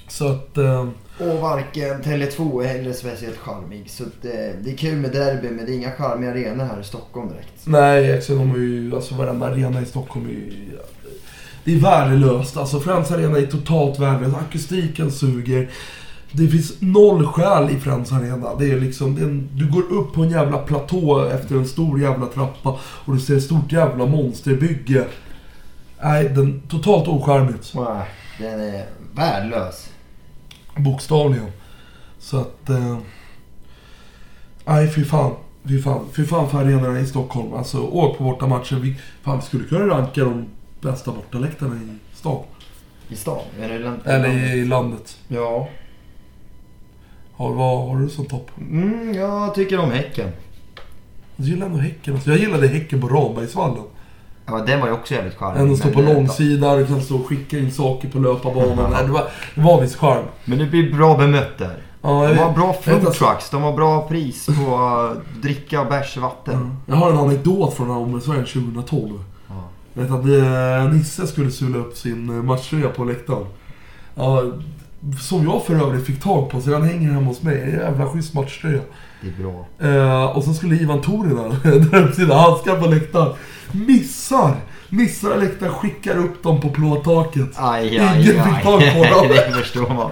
Så 0.07 0.27
att... 0.27 0.57
Eh, 0.57 0.87
Och 1.19 1.39
varken 1.41 2.01
Tele2 2.03 2.63
är 2.63 2.67
heller 2.67 2.93
speciellt 2.93 3.37
charmig. 3.37 3.89
Så 3.89 4.03
det, 4.21 4.55
det 4.63 4.71
är 4.71 4.77
kul 4.77 4.95
med 4.97 5.11
derby 5.11 5.49
men 5.49 5.65
det 5.65 5.71
är 5.71 5.75
inga 5.75 5.91
charmiga 5.91 6.31
arenor 6.31 6.65
här 6.65 6.81
i 6.81 6.83
Stockholm 6.83 7.29
direkt. 7.29 7.51
nej, 7.65 8.11
exakt, 8.11 8.39
de 8.39 8.51
är 8.51 8.57
ju... 8.57 8.95
Alltså 8.95 9.15
varenda 9.15 9.45
arena 9.45 9.81
i 9.81 9.85
Stockholm 9.85 10.25
är 10.25 10.29
ju... 10.29 10.77
Det 11.63 11.73
är 11.73 11.79
värdelöst. 11.79 12.57
Alltså 12.57 12.79
Friends 12.79 13.11
Arena 13.11 13.37
är 13.37 13.45
totalt 13.45 13.99
värdelöst. 13.99 14.37
Akustiken 14.37 15.11
suger. 15.11 15.69
Det 16.31 16.47
finns 16.47 16.81
noll 16.81 17.25
skäl 17.25 17.69
i 17.69 17.79
Friends 17.79 18.11
Arena. 18.11 18.55
Det 18.59 18.71
är 18.71 18.79
liksom, 18.79 19.15
det 19.15 19.21
är 19.21 19.25
en, 19.25 19.49
du 19.53 19.71
går 19.71 19.91
upp 19.91 20.13
på 20.13 20.21
en 20.21 20.29
jävla 20.29 20.57
platå 20.57 21.25
efter 21.25 21.55
en 21.55 21.67
stor 21.67 21.99
jävla 22.01 22.25
trappa 22.25 22.79
och 22.83 23.13
du 23.13 23.19
ser 23.19 23.37
ett 23.37 23.43
stort 23.43 23.71
jävla 23.71 24.05
monsterbygge. 24.05 25.05
Nej, 26.03 26.29
den 26.29 26.61
totalt 26.61 27.07
ocharmigt. 27.07 27.73
Nej, 27.75 28.07
den 28.39 28.59
är 28.59 28.85
värdelös. 29.15 29.89
Bokstavligen. 30.77 31.51
Så 32.19 32.37
att... 32.37 32.69
Eh, 32.69 32.97
nej, 34.65 34.89
fy 34.89 35.05
fan. 35.05 35.31
Fy 35.65 35.81
fan. 35.81 36.05
Fy 36.13 36.25
fan 36.25 36.49
för 36.49 36.57
arenorna 36.57 36.99
i 36.99 37.05
Stockholm. 37.05 37.53
Alltså, 37.53 37.79
åk 37.79 38.17
på 38.17 38.23
bortamatcher. 38.23 38.75
Vi, 38.75 38.95
fan, 39.23 39.39
vi 39.39 39.45
skulle 39.45 39.63
kunna 39.63 39.87
ranka 39.87 40.23
de 40.23 40.45
bästa 40.81 41.11
bortaläktarna 41.11 41.75
i 41.75 41.97
stan. 42.17 42.43
I 43.09 43.15
stan? 43.15 43.39
Eller, 43.61 43.75
i 43.75 43.79
land- 43.83 43.99
Eller 44.05 44.55
i, 44.55 44.65
landet. 44.65 45.17
Ja. 45.27 45.67
Har, 47.33 47.53
vad 47.53 47.87
har 47.89 47.99
du 47.99 48.09
som 48.09 48.25
topp? 48.25 48.51
Mm, 48.57 49.13
jag 49.13 49.55
tycker 49.55 49.79
om 49.79 49.91
Häcken. 49.91 50.29
Jag 51.35 51.47
gillar 51.47 51.65
ändå 51.65 51.77
Häcken. 51.79 52.13
Alltså, 52.13 52.29
jag 52.29 52.39
gillade 52.39 52.67
Häcken 52.67 53.01
på 53.01 53.07
Rambergsvallen. 53.07 53.83
Ja, 54.45 54.59
den 54.59 54.79
var 54.79 54.87
ju 54.87 54.93
också 54.93 55.13
jävligt 55.13 55.35
charmig. 55.35 55.61
Ändå 55.61 55.75
stå 55.75 55.85
men 55.87 55.95
på 55.95 56.01
det- 56.01 56.13
långsida, 56.13 56.75
du 56.75 56.85
kan 56.87 57.01
stå 57.01 57.15
och 57.15 57.25
skicka 57.27 57.57
in 57.59 57.71
saker 57.71 58.09
på 58.09 58.19
löparbanan. 58.19 58.91
Nej, 58.91 59.03
det, 59.05 59.11
var, 59.11 59.27
det 59.55 59.61
var 59.61 59.81
viss 59.81 59.95
charm. 59.95 60.25
Men 60.45 60.57
det 60.59 60.65
blir 60.65 60.93
bra 60.93 61.17
bemött 61.17 61.57
där. 61.57 61.77
Ja, 62.01 62.23
jag 62.27 62.35
De 62.35 62.39
har 62.39 62.47
vet- 62.47 62.55
bra 62.55 62.65
jag 62.65 62.73
vet 62.73 62.83
food 62.83 63.07
alltså- 63.07 63.25
trucks, 63.25 63.49
de 63.49 63.61
har 63.61 63.73
bra 63.73 64.07
pris 64.07 64.45
på 64.45 64.51
uh, 64.77 65.41
dricka, 65.41 65.85
bärs, 65.85 66.17
vatten. 66.17 66.77
Ja. 66.85 66.93
Jag 66.93 66.95
har 66.95 67.11
en 67.11 67.17
anekdot 67.17 67.73
från 67.73 67.91
Ommersvärn 67.91 68.45
2012. 68.45 69.09
Ja. 69.13 69.19
Jag 69.19 69.30
vet 69.93 70.11
att 70.11 70.25
eh, 70.25 70.93
Nisse 70.93 71.27
skulle 71.27 71.51
sula 71.51 71.77
upp 71.77 71.97
sin 71.97 72.29
eh, 72.29 72.35
matchtröja 72.43 72.89
på 72.89 73.03
läktaren. 73.03 73.45
Ja, 74.15 74.43
som 75.21 75.43
jag 75.43 75.65
för 75.65 75.75
övrigt 75.75 76.05
fick 76.05 76.23
tag 76.23 76.49
på, 76.49 76.61
så 76.61 76.69
den 76.69 76.83
hänger 76.83 77.11
hemma 77.11 77.27
hos 77.27 77.41
mig. 77.41 77.61
En 77.61 77.71
jävla 77.71 78.09
schysst 78.09 78.33
matchtröja. 78.33 78.81
Det 79.21 79.27
är 79.27 79.43
bra. 79.43 79.67
Eh, 79.89 80.37
och 80.37 80.43
sen 80.43 80.53
skulle 80.53 80.75
Ivan 80.75 81.01
Torina 81.01 81.47
dra 81.79 81.99
upp 81.99 82.15
sina 82.15 82.35
handskar 82.35 82.75
på 82.79 82.87
läktaren. 82.87 83.33
Missar! 83.71 84.55
Missar 84.89 85.37
läktaren, 85.37 85.73
skickar 85.73 86.17
upp 86.17 86.43
dem 86.43 86.61
på 86.61 86.69
plåttaket. 86.69 87.49
Aj, 87.55 87.99
aj, 87.99 88.21
Ingen 88.21 88.41
aj. 88.41 88.53
fick 88.53 88.63
tag 88.63 88.81
på 88.93 89.03
dem. 89.03 89.27
det 89.29 89.51
förstår 89.53 89.89
man. 89.93 90.11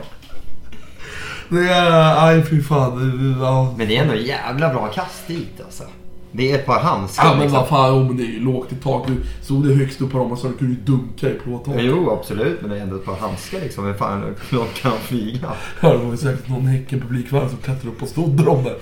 Det 1.49 1.69
är... 1.69 2.27
Aj, 2.27 2.43
fy 2.43 2.61
fan. 2.61 3.37
Ja. 3.41 3.73
Men 3.77 3.87
det 3.87 3.97
är 3.97 4.01
ändå 4.01 4.15
jävla 4.15 4.69
bra 4.73 4.87
kast 4.87 5.27
dit 5.27 5.61
alltså. 5.65 5.83
Det 6.31 6.51
är 6.51 6.55
ett 6.55 6.65
par 6.65 6.79
handskar 6.79 7.23
Ja 7.25 7.31
men 7.31 7.39
liksom. 7.41 7.59
vad 7.59 7.67
fan, 7.69 7.93
oh, 7.93 8.07
men 8.07 8.17
det 8.17 8.23
är 8.23 8.31
ju 8.31 8.39
lågt 8.39 8.71
i 8.71 8.75
tak. 8.75 9.07
Du 9.07 9.13
stod 9.45 9.67
det 9.67 9.73
högst 9.73 10.01
upp 10.01 10.11
på 10.11 10.17
dem 10.17 10.31
och 10.31 10.37
så 10.37 10.47
du 10.47 10.53
kunde 10.53 10.73
ju 10.73 10.79
dunka 10.81 11.29
i 11.29 11.33
plåttaket. 11.43 11.81
Jo, 11.83 12.17
absolut. 12.19 12.61
Men 12.61 12.69
det 12.69 12.77
är 12.77 12.81
ändå 12.81 12.95
ett 12.95 13.05
par 13.05 13.15
handskar 13.15 13.59
liksom. 13.59 13.85
Hur 13.85 13.93
fan 13.93 14.35
långt 14.49 14.73
kan 14.81 14.91
de 14.91 14.97
flyga? 14.97 15.51
Ja, 15.81 15.89
det 15.91 15.97
var 15.97 16.11
ju 16.11 16.17
säkert 16.17 16.49
någon 16.49 16.65
Häcken-publikvärd 16.67 17.49
som 17.49 17.57
klättrade 17.57 17.87
upp 17.95 18.01
och 18.01 18.07
stod 18.07 18.29
dem 18.45 18.63
där. 18.63 18.75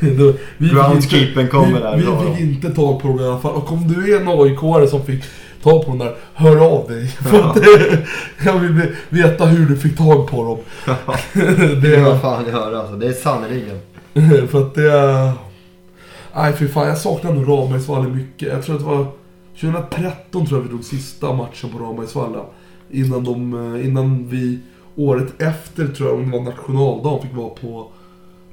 Vi 0.00 0.08
inte- 0.10 1.46
kommer 1.50 1.66
vi, 1.66 1.80
där, 1.80 1.96
Vi 1.96 2.04
bra. 2.04 2.20
fick 2.34 2.40
inte 2.40 2.70
tag 2.74 3.02
på 3.02 3.08
dem 3.08 3.20
i 3.20 3.24
alla 3.24 3.38
fall. 3.38 3.52
Och 3.52 3.72
om 3.72 3.88
du 3.88 4.14
är 4.16 4.20
en 4.20 4.28
AIK-are 4.28 4.86
som 4.86 5.04
fick 5.04 5.24
tag 5.62 5.84
på 5.84 5.90
den 5.90 5.98
där, 5.98 6.14
hör 6.34 6.56
av 6.56 6.88
dig. 6.88 7.06
För 7.08 7.40
att, 7.40 7.56
jag 8.44 8.58
vill 8.58 8.86
veta 9.08 9.44
hur 9.46 9.66
du 9.66 9.76
fick 9.76 9.96
tag 9.98 10.28
på 10.30 10.44
dem. 10.44 10.58
Det 11.32 11.74
det, 11.80 11.96
är 11.96 12.02
vad 12.04 12.20
fan 12.20 12.44
jag 12.46 12.52
hör 12.52 12.72
alltså. 12.74 12.94
Det 12.96 13.06
är 13.08 13.12
sannerligen. 13.12 13.78
för 14.48 14.60
att 14.62 14.74
det 14.74 14.92
är... 14.92 15.32
Nej 16.34 16.52
fy 16.52 16.68
fan, 16.68 16.88
jag 16.88 16.98
saknar 16.98 17.32
nog 17.32 17.48
Rambergsvallen 17.48 18.16
mycket. 18.16 18.48
Jag 18.48 18.62
tror 18.64 18.74
att 18.76 18.80
det 18.82 18.86
var 18.88 19.06
2013 19.60 20.46
tror 20.46 20.58
jag 20.60 20.62
vi 20.62 20.68
drog 20.68 20.84
sista 20.84 21.32
matchen 21.32 21.70
på 21.70 21.78
Rambergsvallen. 21.78 22.40
Innan, 22.90 23.24
de, 23.24 23.74
eh, 23.76 23.86
innan 23.86 24.28
vi 24.28 24.58
året 24.96 25.42
efter 25.42 25.86
tror 25.88 26.08
jag, 26.08 26.18
om 26.18 26.30
det 26.30 26.38
var 26.38 26.44
nationaldagen, 26.44 27.22
fick 27.22 27.36
vara 27.36 27.48
på 27.50 27.88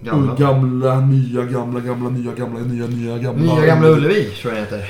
Gamla. 0.02 0.36
gamla, 0.36 1.00
nya, 1.00 1.44
gamla, 1.44 1.80
gamla, 1.80 2.10
nya, 2.10 2.34
gamla, 2.34 2.60
nya, 2.60 2.88
nya, 2.88 3.18
gamla. 3.18 3.56
Nya 3.56 3.66
Gamla 3.66 3.88
Ullevi 3.90 4.26
tror 4.26 4.54
jag 4.54 4.64
det 4.64 4.78
heter. 4.78 4.90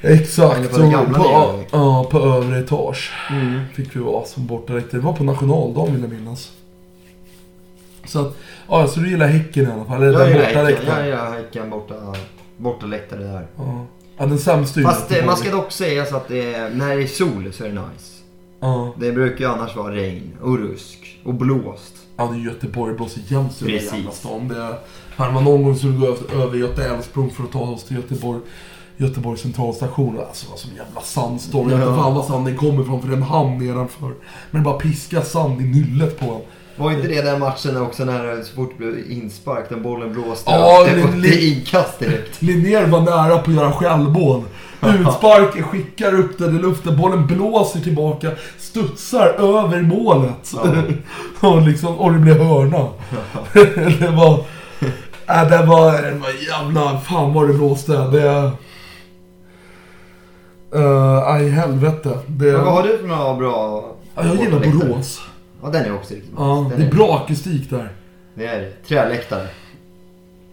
Exakt, 0.00 0.70
på 0.76 0.80
gamla 0.82 1.18
på, 1.18 1.60
ja, 1.72 2.06
på 2.10 2.18
övre 2.18 2.58
etage 2.58 3.12
Mm. 3.30 3.60
fick 3.74 3.96
vi 3.96 4.00
vara 4.00 4.24
som 4.24 4.46
bortaläktare. 4.46 5.00
Det 5.00 5.06
var 5.06 5.12
på 5.12 5.24
nationaldagen 5.24 5.92
vill 5.92 6.02
jag 6.02 6.10
minnas. 6.10 6.52
Så 8.06 8.20
att, 8.20 8.36
ja 8.68 8.86
så 8.86 9.00
du 9.00 9.10
gillar 9.10 9.26
Häcken 9.26 9.68
i 9.68 9.72
alla 9.72 9.84
fall? 9.84 10.02
Eller 10.02 10.12
Jag 10.12 10.20
den 10.20 10.48
gillar 10.48 10.64
Häcken. 10.64 10.86
Jag 10.86 11.04
gillar 11.04 11.32
Häcken 11.32 11.70
borta, 11.70 11.94
bortaläktare 12.56 13.22
där. 13.22 13.46
Ja. 13.56 13.86
ja, 14.18 14.26
den 14.26 14.38
ju 14.76 14.82
Fast 14.82 15.12
eh, 15.12 15.26
man 15.26 15.36
ska 15.36 15.50
dock 15.50 15.72
säga 15.72 16.04
så 16.04 16.16
att 16.16 16.28
det 16.28 16.54
är, 16.54 16.70
när 16.70 16.96
det 16.96 17.02
är 17.02 17.06
sol 17.06 17.52
så 17.52 17.64
är 17.64 17.68
det 17.68 17.74
nice. 17.74 18.14
Ja, 18.60 18.94
Det 18.96 19.12
brukar 19.12 19.44
ju 19.44 19.50
annars 19.50 19.76
vara 19.76 19.94
regn 19.94 20.32
och 20.42 20.58
rusk 20.58 21.20
och 21.24 21.34
blåst. 21.34 21.94
ja 22.16 22.28
det 22.32 22.38
är 22.38 22.40
Göteborg, 22.40 22.92
det 22.92 22.96
blåser 22.96 23.20
jämt 23.28 23.58
den 23.58 23.68
Precis. 23.68 23.92
jävla 23.92 24.10
stan. 24.10 24.48
Det 24.48 24.56
är, 24.62 24.74
fan, 25.16 25.34
man 25.34 25.44
någon 25.44 25.64
gång 25.64 25.76
skulle 25.76 25.92
gå 25.98 26.06
över, 26.42 26.58
Göta 26.58 26.84
Älvsprång 26.84 27.30
för 27.30 27.44
att 27.44 27.52
ta 27.52 27.58
oss 27.60 27.84
till 27.84 27.96
Göteborg. 27.96 28.40
Göteborgs 28.96 29.40
centralstation. 29.40 30.18
Alltså 30.28 30.50
var 30.50 30.56
som 30.56 30.70
jävla 30.76 31.00
sandstorm. 31.00 31.70
Jag 31.70 31.78
vet 31.78 31.88
inte 31.88 31.98
fan 32.00 32.14
var 32.14 32.22
sanden 32.22 32.56
kommer 32.56 32.82
ifrån 32.82 33.00
för 33.00 33.08
det 33.08 33.14
är 33.14 33.16
en 33.16 33.22
hamn 33.22 33.58
nedanför. 33.58 34.12
Men 34.50 34.62
det 34.62 34.64
bara 34.64 34.78
piskar 34.78 35.20
sand 35.22 35.60
i 35.60 35.64
nyllet 35.64 36.20
på 36.20 36.26
en. 36.26 36.40
Var 36.78 36.92
inte 36.92 37.08
det 37.08 37.22
den 37.22 37.40
matchen 37.40 37.76
också 37.82 38.04
när 38.04 38.42
så 38.42 38.54
fort 38.54 38.70
det 38.78 38.84
blev 38.84 39.10
inspark, 39.10 39.68
den 39.68 39.82
bollen 39.82 40.12
blåste 40.12 40.50
Ja, 40.50 40.78
upp, 40.82 40.86
det, 40.88 40.94
det- 41.00 41.22
det 41.22 41.28
är 41.28 41.52
inkast 41.56 41.98
direkt. 41.98 42.42
Linnér 42.42 42.86
var 42.86 43.00
nära 43.00 43.38
på 43.38 43.50
att 43.50 43.56
göra 43.56 43.72
självmål. 43.72 44.42
Utspark, 44.82 45.62
skickar 45.64 46.14
upp 46.14 46.38
den 46.38 46.56
i 46.56 46.62
luften, 46.62 46.96
bollen 47.00 47.26
blåser 47.26 47.80
tillbaka, 47.80 48.30
studsar 48.58 49.26
över 49.26 49.82
målet. 49.82 50.52
Ja. 50.54 50.82
och, 51.48 51.62
liksom, 51.62 51.98
och 51.98 52.12
det 52.12 52.18
blir 52.18 52.34
hörna. 52.34 52.86
det 54.00 54.10
var... 54.16 54.38
Äh, 55.30 55.48
det 55.50 55.66
var, 55.66 55.92
det 55.92 56.14
var 56.14 56.30
jävla... 56.48 57.00
Fan 57.00 57.34
vad 57.34 57.48
det 57.48 57.54
blåste. 57.54 57.92
Det... 57.92 58.50
Uh, 60.74 61.18
aj, 61.28 61.48
helvete. 61.48 62.18
Det, 62.26 62.52
Men 62.52 62.64
vad 62.64 62.74
har 62.74 62.82
du 62.82 62.98
för 62.98 63.06
några 63.06 63.34
bra... 63.34 63.84
ja, 64.14 64.22
jag 64.24 64.36
gillar? 64.36 64.88
Borås. 64.88 65.20
Ja, 65.62 65.68
den 65.70 65.84
är 65.84 65.94
också 65.94 66.14
riktigt 66.14 66.32
Ja. 66.36 66.66
Den 66.70 66.80
det 66.80 66.86
är 66.86 66.90
bra 66.90 67.18
akustik 67.24 67.70
där. 67.70 67.92
Det 68.34 68.46
är. 68.46 68.72
Träläktare. 68.88 69.48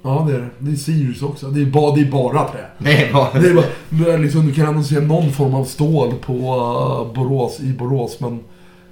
Ja, 0.02 0.26
det 0.28 0.36
är 0.36 0.40
det. 0.40 0.50
Det 0.60 0.72
är 0.72 0.76
Sirius 0.76 1.22
också. 1.22 1.48
Det 1.48 1.62
är, 1.62 1.66
ba, 1.66 1.96
det 1.96 2.02
är 2.02 2.12
bara 2.12 2.48
trä. 2.48 2.66
Det 2.78 2.92
är 2.92 3.14
bara... 3.14 3.40
Det 3.40 3.50
är 3.50 3.54
bara, 3.54 3.66
det 3.90 4.12
är 4.12 4.18
liksom, 4.18 4.48
du 4.48 4.54
kan 4.54 4.66
ändå 4.66 4.84
se 4.84 5.00
någon 5.00 5.32
form 5.32 5.56
av 5.56 5.66
stål 5.66 6.14
på 6.22 6.34
uh, 6.34 7.14
Borås, 7.14 7.60
i 7.60 7.74
Borås, 7.74 8.20
men... 8.20 8.44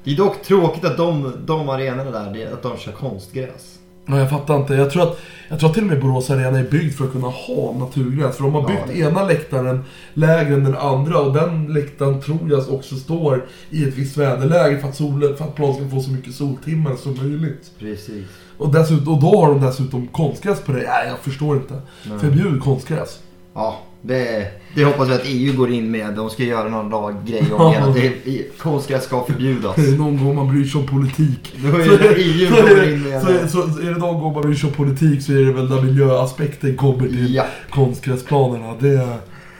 Det 0.04 0.12
är 0.12 0.17
dock 0.17 0.43
tråkigt 0.43 0.86
att 0.86 0.97
de, 0.97 1.34
de 1.45 1.69
arenorna 1.69 2.12
där, 2.12 2.38
är 2.38 2.54
att 2.54 2.63
de 2.63 2.78
kör 2.78 2.91
konstgräs. 2.91 3.80
Ja, 4.06 4.20
jag 4.20 4.30
fattar 4.30 4.56
inte. 4.58 4.74
Jag 4.74 4.92
tror, 4.92 5.04
att, 5.04 5.20
jag 5.50 5.60
tror 5.60 5.70
att 5.70 5.74
till 5.76 5.84
och 5.84 5.89
med 5.89 6.02
Borås 6.02 6.30
Arena 6.30 6.60
är 6.60 6.63
byggd 6.70 6.94
för 6.94 7.06
att 7.06 7.12
kunna 7.12 7.28
ha 7.28 7.74
naturgräs. 7.80 8.36
För 8.38 8.44
de 8.44 8.54
har 8.54 8.62
Ja, 8.62 8.68
byggt 8.68 8.82
det- 8.88 8.98
ena 9.00 9.24
läktaren 9.28 9.84
lägre 10.13 10.54
än 10.54 10.63
den 10.63 10.76
andra 10.78 11.20
och 11.20 11.34
den 11.34 11.74
läktaren 11.74 12.22
tror 12.22 12.39
jag 12.50 12.74
också 12.74 12.96
står 12.96 13.46
i 13.70 13.84
ett 13.88 13.94
visst 13.96 14.18
väderläge 14.18 14.80
för 14.80 14.88
att, 14.88 14.96
solen, 14.96 15.38
för 15.38 15.46
att 15.46 15.56
planen 15.56 15.76
ska 15.76 15.89
få 15.89 16.02
så 16.02 16.12
mycket 16.12 16.36
soltimmar 16.36 16.96
som 16.96 17.18
möjligt. 17.18 17.72
Precis. 17.80 18.26
Och, 18.58 18.74
dessutom, 18.74 19.13
och 19.13 19.22
då 19.22 19.42
har 19.42 19.48
de 19.54 19.62
dessutom 19.62 20.08
konstgräs 20.08 20.62
på 20.62 20.72
det. 20.72 20.78
Nej, 20.78 21.08
jag 21.08 21.20
förstår 21.20 21.56
inte. 21.56 21.82
Nej. 22.10 22.20
Förbjud 22.20 22.62
konstgräs. 22.63 23.20
Ja, 23.54 23.80
det, 24.06 24.48
det 24.76 24.84
hoppas 24.86 25.10
vi 25.10 25.13
att 25.13 25.22
EU 25.26 25.54
går 25.58 25.72
in 25.72 25.92
med. 25.92 26.13
De 26.13 26.30
ska 26.30 26.44
göra 26.44 26.70
någon 26.70 26.89
laggrej 26.89 27.54
om 27.54 27.72
det. 27.74 27.78
Att 27.80 27.94
det, 28.26 28.58
konstgräs 28.58 29.04
ska 29.04 29.24
förbjudas. 29.26 29.78
Någon 29.78 30.24
gång 30.26 30.36
man 30.36 30.48
bryr 30.52 30.66
sig 30.66 30.82
om 30.82 30.88
politik. 30.88 31.56
Då 31.58 31.78
är 31.78 31.84
Så- 31.86 31.98
det 31.98 32.16
EU 32.16 32.48
så, 32.56 32.62
går 32.62 32.70
är 32.70 32.94
in 32.94 33.04
det, 33.04 33.10
med 33.10 33.22
så, 33.22 33.28
är- 33.30 33.48
så 33.48 33.62
är 33.62 33.94
det 33.94 33.98
någon 34.00 34.22
gång 34.22 34.34
man 34.34 34.42
bryr 34.42 34.56
sig 34.56 34.70
om 34.70 34.76
politik 34.76 35.22
så 35.24 35.32
är 35.32 35.46
det 35.46 35.54
väl 35.54 35.70
där 35.70 35.82
miljöaspekten 35.82 36.78
kommer 36.78 37.08
till 37.08 37.36
Ja, 37.36 37.46
konstgräsplanerna. 37.70 38.74
Det, 38.80 39.08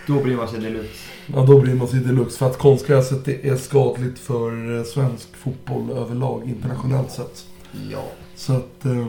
då 0.08 0.14
bryr 0.14 0.36
man 0.36 0.48
sig 0.48 0.60
deluxe. 0.60 1.10
ja, 1.36 1.46
då 1.48 1.60
bryr 1.60 1.74
man 1.76 1.88
sig 1.88 2.00
deluxe 2.00 2.38
för 2.38 2.46
att 2.46 2.58
konstgräset 2.58 3.26
det 3.26 3.48
är 3.50 3.56
skadligt 3.56 4.20
för 4.20 4.78
eh, 4.78 4.84
svensk 4.84 5.28
fotboll 5.44 5.92
överlag 5.98 6.42
internationellt 6.46 7.12
sett. 7.12 7.46
Ja. 7.92 8.04
Så 8.36 8.54
att... 8.54 8.86
Eh, 8.86 9.06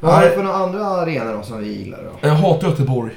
Vad 0.00 0.14
du 0.22 0.26
nej, 0.26 0.34
för 0.36 0.42
några 0.42 0.56
andra 0.56 0.86
arenor 0.86 1.42
som 1.42 1.58
vi 1.60 1.78
gillar 1.78 1.98
då? 2.04 2.28
jag 2.28 2.34
hatar 2.34 2.68
Göteborg. 2.68 3.12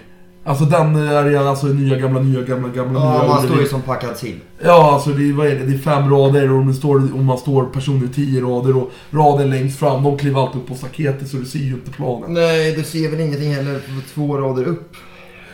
Alltså 0.48 0.66
den 0.66 0.96
arenan, 0.96 1.48
alltså 1.48 1.68
nya 1.68 1.98
gamla, 2.00 2.20
nya 2.20 2.42
gamla, 2.42 2.68
gamla, 2.70 3.00
Ja, 3.00 3.20
nya. 3.22 3.28
man 3.28 3.44
står 3.46 3.60
ju 3.62 3.68
som 3.68 3.82
packad 3.82 4.18
sill. 4.18 4.40
Ja, 4.64 4.92
alltså 4.94 5.10
det 5.10 5.30
är, 5.30 5.34
vad 5.34 5.48
är 5.48 5.56
det? 5.56 5.66
det 5.66 5.74
är 5.74 5.78
fem 5.78 6.10
rader 6.12 6.52
och, 6.52 6.66
det 6.66 6.74
står, 6.74 6.96
och 7.14 7.24
man 7.24 7.38
står 7.38 7.66
personer 7.66 8.06
i 8.06 8.10
tio 8.10 8.42
rader 8.42 8.78
och 8.78 8.92
raden 9.12 9.50
längst 9.50 9.80
fram, 9.80 10.04
de 10.04 10.18
kliver 10.18 10.42
alltid 10.42 10.62
upp 10.62 10.68
på 10.68 10.76
staketet 10.76 11.28
så 11.28 11.38
du 11.38 11.46
ser 11.46 11.60
ju 11.60 11.74
inte 11.74 11.92
planen. 11.92 12.34
Nej, 12.34 12.76
du 12.76 12.84
ser 12.84 13.10
väl 13.12 13.20
ingenting 13.20 13.54
heller 13.56 13.74
på 13.80 14.02
två 14.14 14.38
rader 14.38 14.64
upp? 14.66 14.94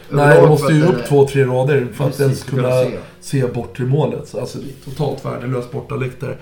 Nej, 0.09 0.41
du 0.41 0.47
måste 0.47 0.73
ju 0.73 0.83
upp 0.85 1.01
är- 1.03 1.07
två, 1.07 1.27
tre 1.27 1.43
rader 1.45 1.87
för 1.93 2.07
att 2.07 2.19
ens 2.19 2.43
kunna 2.43 2.69
se. 2.71 2.97
se 3.21 3.45
bortre 3.47 3.83
målet. 3.85 4.27
Så 4.27 4.39
Alltså 4.39 4.57
det 4.57 4.65
är 4.69 4.91
totalt 4.91 5.25
värdelös 5.25 5.71
bortaläktare. 5.71 6.37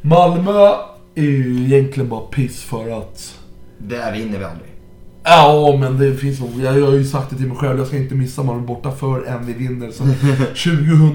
Malmö 0.00 0.68
är 1.14 1.22
ju 1.22 1.64
egentligen 1.64 2.08
bara 2.08 2.20
piss 2.20 2.62
för 2.62 2.98
att... 2.98 3.34
Där 3.78 4.12
vinner 4.12 4.38
vi 4.38 4.44
aldrig. 4.44 4.70
Ja, 5.26 5.76
men 5.80 5.98
det 5.98 6.14
finns 6.14 6.40
nog... 6.40 6.50
Jag, 6.60 6.78
jag 6.78 6.86
har 6.86 6.92
ju 6.92 7.04
sagt 7.04 7.30
det 7.30 7.36
till 7.36 7.46
mig 7.46 7.56
själv, 7.56 7.78
jag 7.78 7.86
ska 7.86 7.96
inte 7.96 8.14
missa 8.14 8.42
Malmö 8.42 8.66
borta 8.66 8.90
för 8.92 9.24
än 9.24 9.46
vi 9.46 9.52
vinner. 9.52 9.90
Så 9.90 10.04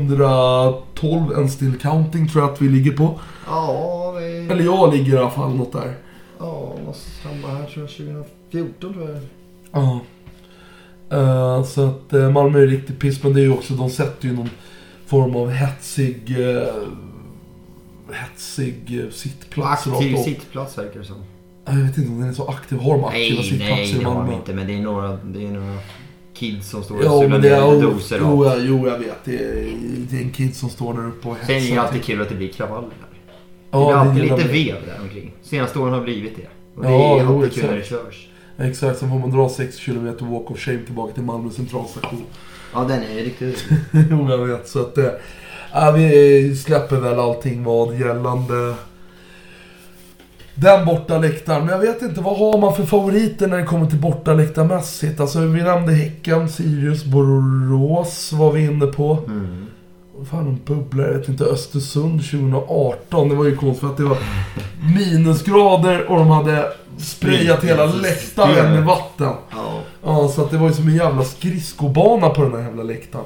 2012, 0.10 1.32
en 1.38 1.50
still 1.50 1.80
counting 1.80 2.30
tror 2.30 2.44
jag 2.44 2.54
att 2.54 2.62
vi 2.62 2.70
ligger 2.70 2.92
på. 2.92 3.20
Ja, 3.46 4.12
vi... 4.20 4.48
Eller 4.52 4.64
jag 4.64 4.94
ligger 4.94 5.14
i 5.14 5.18
alla 5.18 5.30
fall 5.30 5.56
något 5.56 5.72
där. 5.72 5.96
Ja, 6.40 6.76
måste 6.86 7.10
samma 7.10 7.48
här 7.48 7.66
tror 7.66 7.86
jag. 7.86 8.26
2014 8.44 8.94
tror 8.94 9.10
jag. 9.10 9.20
Ja. 9.72 10.00
Eh, 11.12 11.64
så 11.64 11.88
att 11.88 12.14
uh, 12.14 12.32
Malmö 12.32 12.60
är 12.60 12.68
riktigt 12.68 13.00
piss, 13.00 13.24
men 13.24 13.34
det 13.34 13.40
är 13.40 13.44
ju 13.44 13.54
också, 13.54 13.74
de 13.74 13.90
sätter 13.90 14.28
ju 14.28 14.36
någon 14.36 14.50
form 15.06 15.36
av 15.36 15.50
hetsig... 15.50 16.40
eh, 16.40 16.74
hetsig 18.14 19.02
uh, 19.04 19.12
sittplats 19.12 19.88
Aktiv 19.88 20.16
sittplats 20.16 20.78
verkar 20.78 21.00
det 21.00 21.06
som. 21.06 21.24
Jag 21.70 21.76
vet 21.86 21.98
inte 21.98 22.10
om 22.10 22.20
den 22.20 22.30
är 22.30 22.34
så 22.34 22.48
aktiv. 22.48 22.78
Har 22.80 22.92
de 22.98 23.04
aktiva 23.06 23.36
Nej, 23.42 23.44
sittplatser 23.50 23.76
nej, 23.76 23.90
i 23.92 23.94
det 24.00 24.06
har 24.06 24.14
Malmö? 24.14 24.32
de 24.32 24.36
inte. 24.38 24.54
Men 24.54 24.68
det 24.68 24.74
är 24.74 24.82
några, 24.82 25.08
det 25.24 25.46
är 25.46 25.52
några 25.52 25.78
kids 26.34 26.70
som 26.70 26.84
står 26.84 26.96
och 26.98 27.04
Ja, 27.04 27.28
men 27.30 27.42
det 27.42 27.50
är... 27.50 27.74
Jo, 27.74 27.82
doser. 27.82 28.18
jo, 28.22 28.46
jag- 28.46 28.66
jo, 28.66 28.88
jag 28.88 28.98
vet. 29.00 29.26
Det 29.26 29.36
är, 29.36 29.74
det 30.10 30.18
är 30.18 30.22
en 30.22 30.30
kid 30.32 30.56
som 30.56 30.70
står 30.70 30.94
där 30.94 31.08
uppe 31.08 31.28
och 31.28 31.38
Sen 31.46 31.56
är 31.56 31.60
det 31.60 31.66
ju 31.66 31.70
hetsar. 31.72 31.84
alltid 31.88 32.04
kul 32.04 32.22
att 32.22 32.30
det 32.30 32.36
blir 32.36 32.48
kravaller 32.50 32.82
där. 32.88 33.20
Ja, 33.72 33.80
det 33.80 33.92
är 33.94 33.96
alltid 33.98 34.24
gillar 34.24 34.38
lite 34.38 34.50
vev 34.50 34.76
där 34.86 34.98
omkring. 35.04 35.32
Senaste 35.44 35.80
åren 35.80 35.94
har 35.94 36.02
blivit 36.02 36.36
det. 36.36 36.48
Och 36.76 36.84
det 36.84 36.90
Ja, 36.92 37.20
är 37.20 37.24
jo, 37.24 37.38
alltid 37.38 37.54
kul 37.54 37.66
när 37.70 37.78
det 37.78 37.86
körs. 37.86 38.28
Exakt, 38.58 39.00
sen 39.00 39.10
får 39.10 39.20
man 39.20 39.32
dra 39.32 39.50
6 39.50 39.80
km 39.86 40.06
walk 40.20 40.52
of 40.52 40.60
shame 40.60 40.80
tillbaka 40.86 41.14
till 41.14 41.24
Malmö 41.24 41.50
centralstation. 41.52 42.24
Ja, 42.74 42.86
den 42.88 43.04
är 43.04 43.24
riktigt 43.24 43.66
jo, 44.12 44.30
jag 44.30 44.38
vet. 44.38 44.68
Så 44.68 44.80
att 44.80 44.96
det... 44.96 45.20
Ja, 45.74 45.92
vi 45.92 46.56
släpper 46.56 46.96
väl 47.00 47.20
allting 47.20 47.64
vad 47.64 48.00
gällande 48.00 48.74
den 50.62 50.86
borta 50.86 51.18
läktaren. 51.18 51.66
Men 51.66 51.70
jag 51.70 51.80
vet 51.80 52.02
inte, 52.02 52.22
vad 52.22 52.38
har 52.38 52.58
man 52.58 52.76
för 52.76 52.84
favoriter 52.84 53.48
när 53.48 53.58
det 53.58 53.64
kommer 53.64 53.86
till 53.86 54.00
borta 54.00 54.34
läktarmässigt? 54.34 55.20
Alltså 55.20 55.40
vi 55.40 55.64
nämnde 55.64 55.94
Häcken, 55.94 56.50
Sirius, 56.50 57.06
Borås 57.06 58.34
var 58.34 58.52
vi 58.52 58.66
inne 58.66 58.86
på. 58.86 59.20
mm. 59.28 59.66
Fan, 60.32 60.46
de 60.46 60.74
bubblar. 60.74 61.06
Jag 61.06 61.14
vet 61.14 61.30
inte, 61.30 61.44
Östersund 61.44 62.22
2018. 62.24 63.30
Det 63.30 63.36
var 63.36 63.46
ju 63.46 63.56
konstigt 63.56 63.80
för 63.80 63.88
att 63.88 63.98
det 63.98 64.04
var 64.04 64.18
minusgrader 64.98 66.10
och 66.10 66.18
de 66.18 66.28
hade 66.28 66.72
sprayat 66.98 67.64
hela 67.64 67.86
läktaren 67.86 68.72
med 68.72 68.84
vatten. 68.84 69.34
Ja. 69.52 69.80
Ja, 70.04 70.28
så 70.28 70.42
att 70.42 70.52
det 70.52 70.58
var 70.58 70.68
ju 70.68 70.74
som 70.74 70.88
en 70.88 70.96
jävla 70.96 71.24
skridskobana 71.24 72.30
på 72.30 72.44
den 72.44 72.54
här 72.54 72.62
jävla 72.62 72.84
läktaren. 72.84 73.26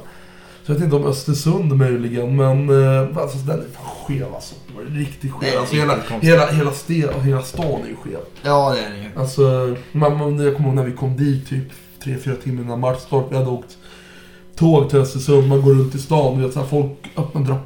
Så 0.66 0.72
jag 0.72 0.76
vet 0.76 0.84
inte 0.84 0.96
om 0.96 1.06
Östersund 1.06 1.78
möjligen, 1.78 2.36
men 2.36 2.70
eh, 2.70 3.18
alltså, 3.18 3.38
den 3.38 3.60
är 3.60 3.64
fan 3.74 3.86
skev 4.06 4.36
alltså. 4.36 4.56
Var 4.76 4.84
riktigt 5.00 5.32
skev. 5.32 5.60
Alltså, 5.60 5.76
hela, 5.76 5.98
hela, 6.22 6.52
hela, 6.52 6.72
sten, 6.72 7.22
hela 7.22 7.42
stan 7.42 7.82
är 7.84 7.88
ju 7.88 7.96
skev. 7.96 8.20
ja, 8.44 8.76
det 8.76 8.80
är 8.80 8.90
det 8.90 8.98
ju. 8.98 9.10
Alltså, 9.22 9.76
man, 9.92 10.18
man, 10.18 10.40
jag 10.40 10.56
kommer 10.56 10.70
ihåg 10.70 10.76
när 10.76 10.86
vi 10.86 10.92
kom 10.92 11.18
dit 11.18 11.50
typ 11.50 11.72
3-4 12.04 12.36
timmar 12.36 12.64
innan 12.64 12.80
matchstart. 12.80 13.26
Vi 13.30 13.36
hade 13.36 13.50
åkt 13.50 13.78
tåg 14.56 14.90
till 14.90 15.00
Östersund. 15.00 15.48
Man 15.48 15.62
går 15.62 15.74
runt 15.74 15.96
i 15.96 16.00
stan. 16.00 16.42
Vet, 16.42 16.54
så 16.54 16.60
här, 16.60 16.68
folk 16.68 16.92
öppnar 17.16 17.60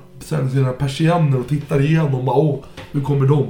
sina 0.49 0.71
persienner 0.71 1.39
och 1.39 1.47
tittar 1.47 1.81
igenom. 1.81 2.25
Bara, 2.25 2.35
Åh, 2.35 2.59
nu 2.91 3.01
kommer 3.01 3.27
de. 3.27 3.47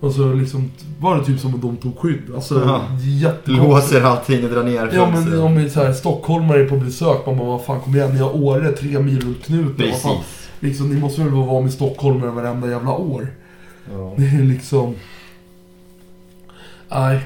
Och 0.00 0.12
så 0.12 0.32
liksom 0.32 0.70
var 1.00 1.16
det 1.18 1.24
typ 1.24 1.40
som 1.40 1.54
att 1.54 1.62
de 1.62 1.76
tog 1.76 1.98
skydd. 1.98 2.22
Alltså 2.34 2.80
jättekonstigt. 3.22 3.68
Låser 3.68 4.02
allting 4.02 4.44
och 4.44 4.50
drar 4.50 4.62
ner 4.62 4.90
Ja 4.94 5.10
men 5.10 5.40
om 5.40 5.56
vi 5.56 5.70
så 5.70 5.80
här, 5.80 5.92
stockholmare 5.92 6.60
är 6.62 6.68
på 6.68 6.76
besök, 6.76 7.26
man 7.26 7.38
bara 7.38 7.48
vad 7.48 7.64
fan 7.64 7.80
kom 7.80 7.96
igen, 7.96 8.10
ni 8.10 8.18
har 8.18 8.36
Åre 8.36 8.72
tre 8.72 8.98
mil 8.98 9.20
runt 9.20 9.44
knuten. 9.44 9.74
Precis. 9.76 10.45
Liksom, 10.60 10.88
ni 10.94 11.00
måste 11.00 11.20
väl 11.22 11.30
vara 11.32 11.60
med 11.60 11.72
stockholmare 11.72 12.30
varenda 12.30 12.70
jävla 12.70 12.92
år. 12.92 13.28
Ja. 13.92 14.14
Det 14.16 14.24
är 14.26 14.42
liksom... 14.44 14.94
Nej. 16.88 17.20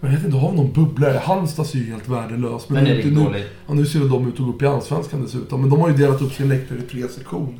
Men 0.00 0.10
jag 0.10 0.18
vet 0.18 0.26
inte, 0.26 0.38
har 0.38 0.50
vi 0.50 0.56
någon 0.56 0.72
bubblare? 0.72 1.18
Halmstad 1.24 1.66
ser 1.66 1.78
ju 1.78 1.90
helt 1.90 2.08
värdelös. 2.08 2.68
Men 2.68 2.84
Den 2.84 2.96
nu- 2.96 3.10
nu, 3.32 3.44
ja, 3.66 3.74
nu 3.74 3.86
ser 3.86 3.98
de 4.00 4.28
ut 4.28 4.34
att 4.34 4.38
gå 4.46 4.50
upp 4.52 4.62
i 4.62 4.66
Allsvenskan 4.66 5.22
dessutom. 5.22 5.60
Men 5.60 5.70
de 5.70 5.80
har 5.80 5.88
ju 5.88 5.94
delat 5.96 6.22
upp 6.22 6.32
sin 6.32 6.48
läktare 6.48 6.78
i 6.78 6.82
tre 6.82 7.08
sektioner. 7.08 7.58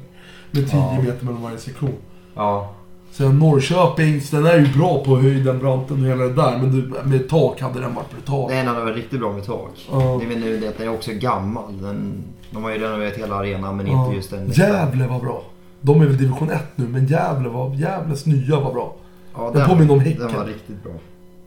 Med 0.50 0.70
10 0.70 0.76
Ja. 0.78 1.02
meter 1.02 1.24
mellan 1.26 1.42
varje 1.42 1.58
sektion. 1.58 1.94
Ja. 2.34 2.74
Sen 3.12 3.38
Norrköpings, 3.38 4.30
den 4.30 4.46
är 4.46 4.58
ju 4.58 4.72
bra 4.78 5.04
på 5.04 5.16
höjden, 5.16 5.58
branten 5.58 6.00
och 6.02 6.08
hela 6.10 6.24
det 6.24 6.32
där. 6.34 6.58
Men 6.58 6.72
du, 6.72 6.94
med 7.04 7.28
tak 7.28 7.60
hade 7.60 7.80
den 7.80 7.94
varit 7.94 8.10
brutal. 8.10 8.50
Den 8.50 8.66
hade 8.66 8.80
varit 8.80 8.96
riktigt 8.96 9.20
bra 9.20 9.32
med 9.32 9.44
tak. 9.46 9.86
Ja. 9.92 10.16
Det 10.20 10.24
är 10.24 10.28
väl 10.28 10.38
nu 10.38 10.58
det 10.60 10.68
att 10.68 10.78
den 10.78 10.88
är 10.88 10.94
också 10.94 11.10
gammal. 11.14 11.78
Den, 11.82 12.22
de 12.50 12.64
har 12.64 12.70
ju 12.70 12.78
renoverat 12.78 13.14
hela 13.14 13.34
arenan 13.36 13.76
men 13.76 13.86
Ja. 13.86 14.04
inte 14.04 14.16
just 14.16 14.30
den. 14.30 14.50
Gävle 14.50 15.06
var 15.06 15.20
bra. 15.20 15.42
De 15.80 16.00
är 16.00 16.06
väl 16.06 16.16
division 16.16 16.50
1 16.50 16.62
nu, 16.76 16.88
men 16.88 17.06
Gävle 17.06 17.48
var, 17.48 17.74
Gävles 17.74 18.26
nya 18.26 18.60
var 18.60 18.72
bra. 18.72 18.94
Ja, 19.36 19.50
Den 19.54 19.68
påminner 19.68 19.92
om 19.92 20.00
Häcken. 20.00 20.26
Den 20.26 20.36
var 20.36 20.44
riktigt 20.44 20.82
bra. 20.82 20.92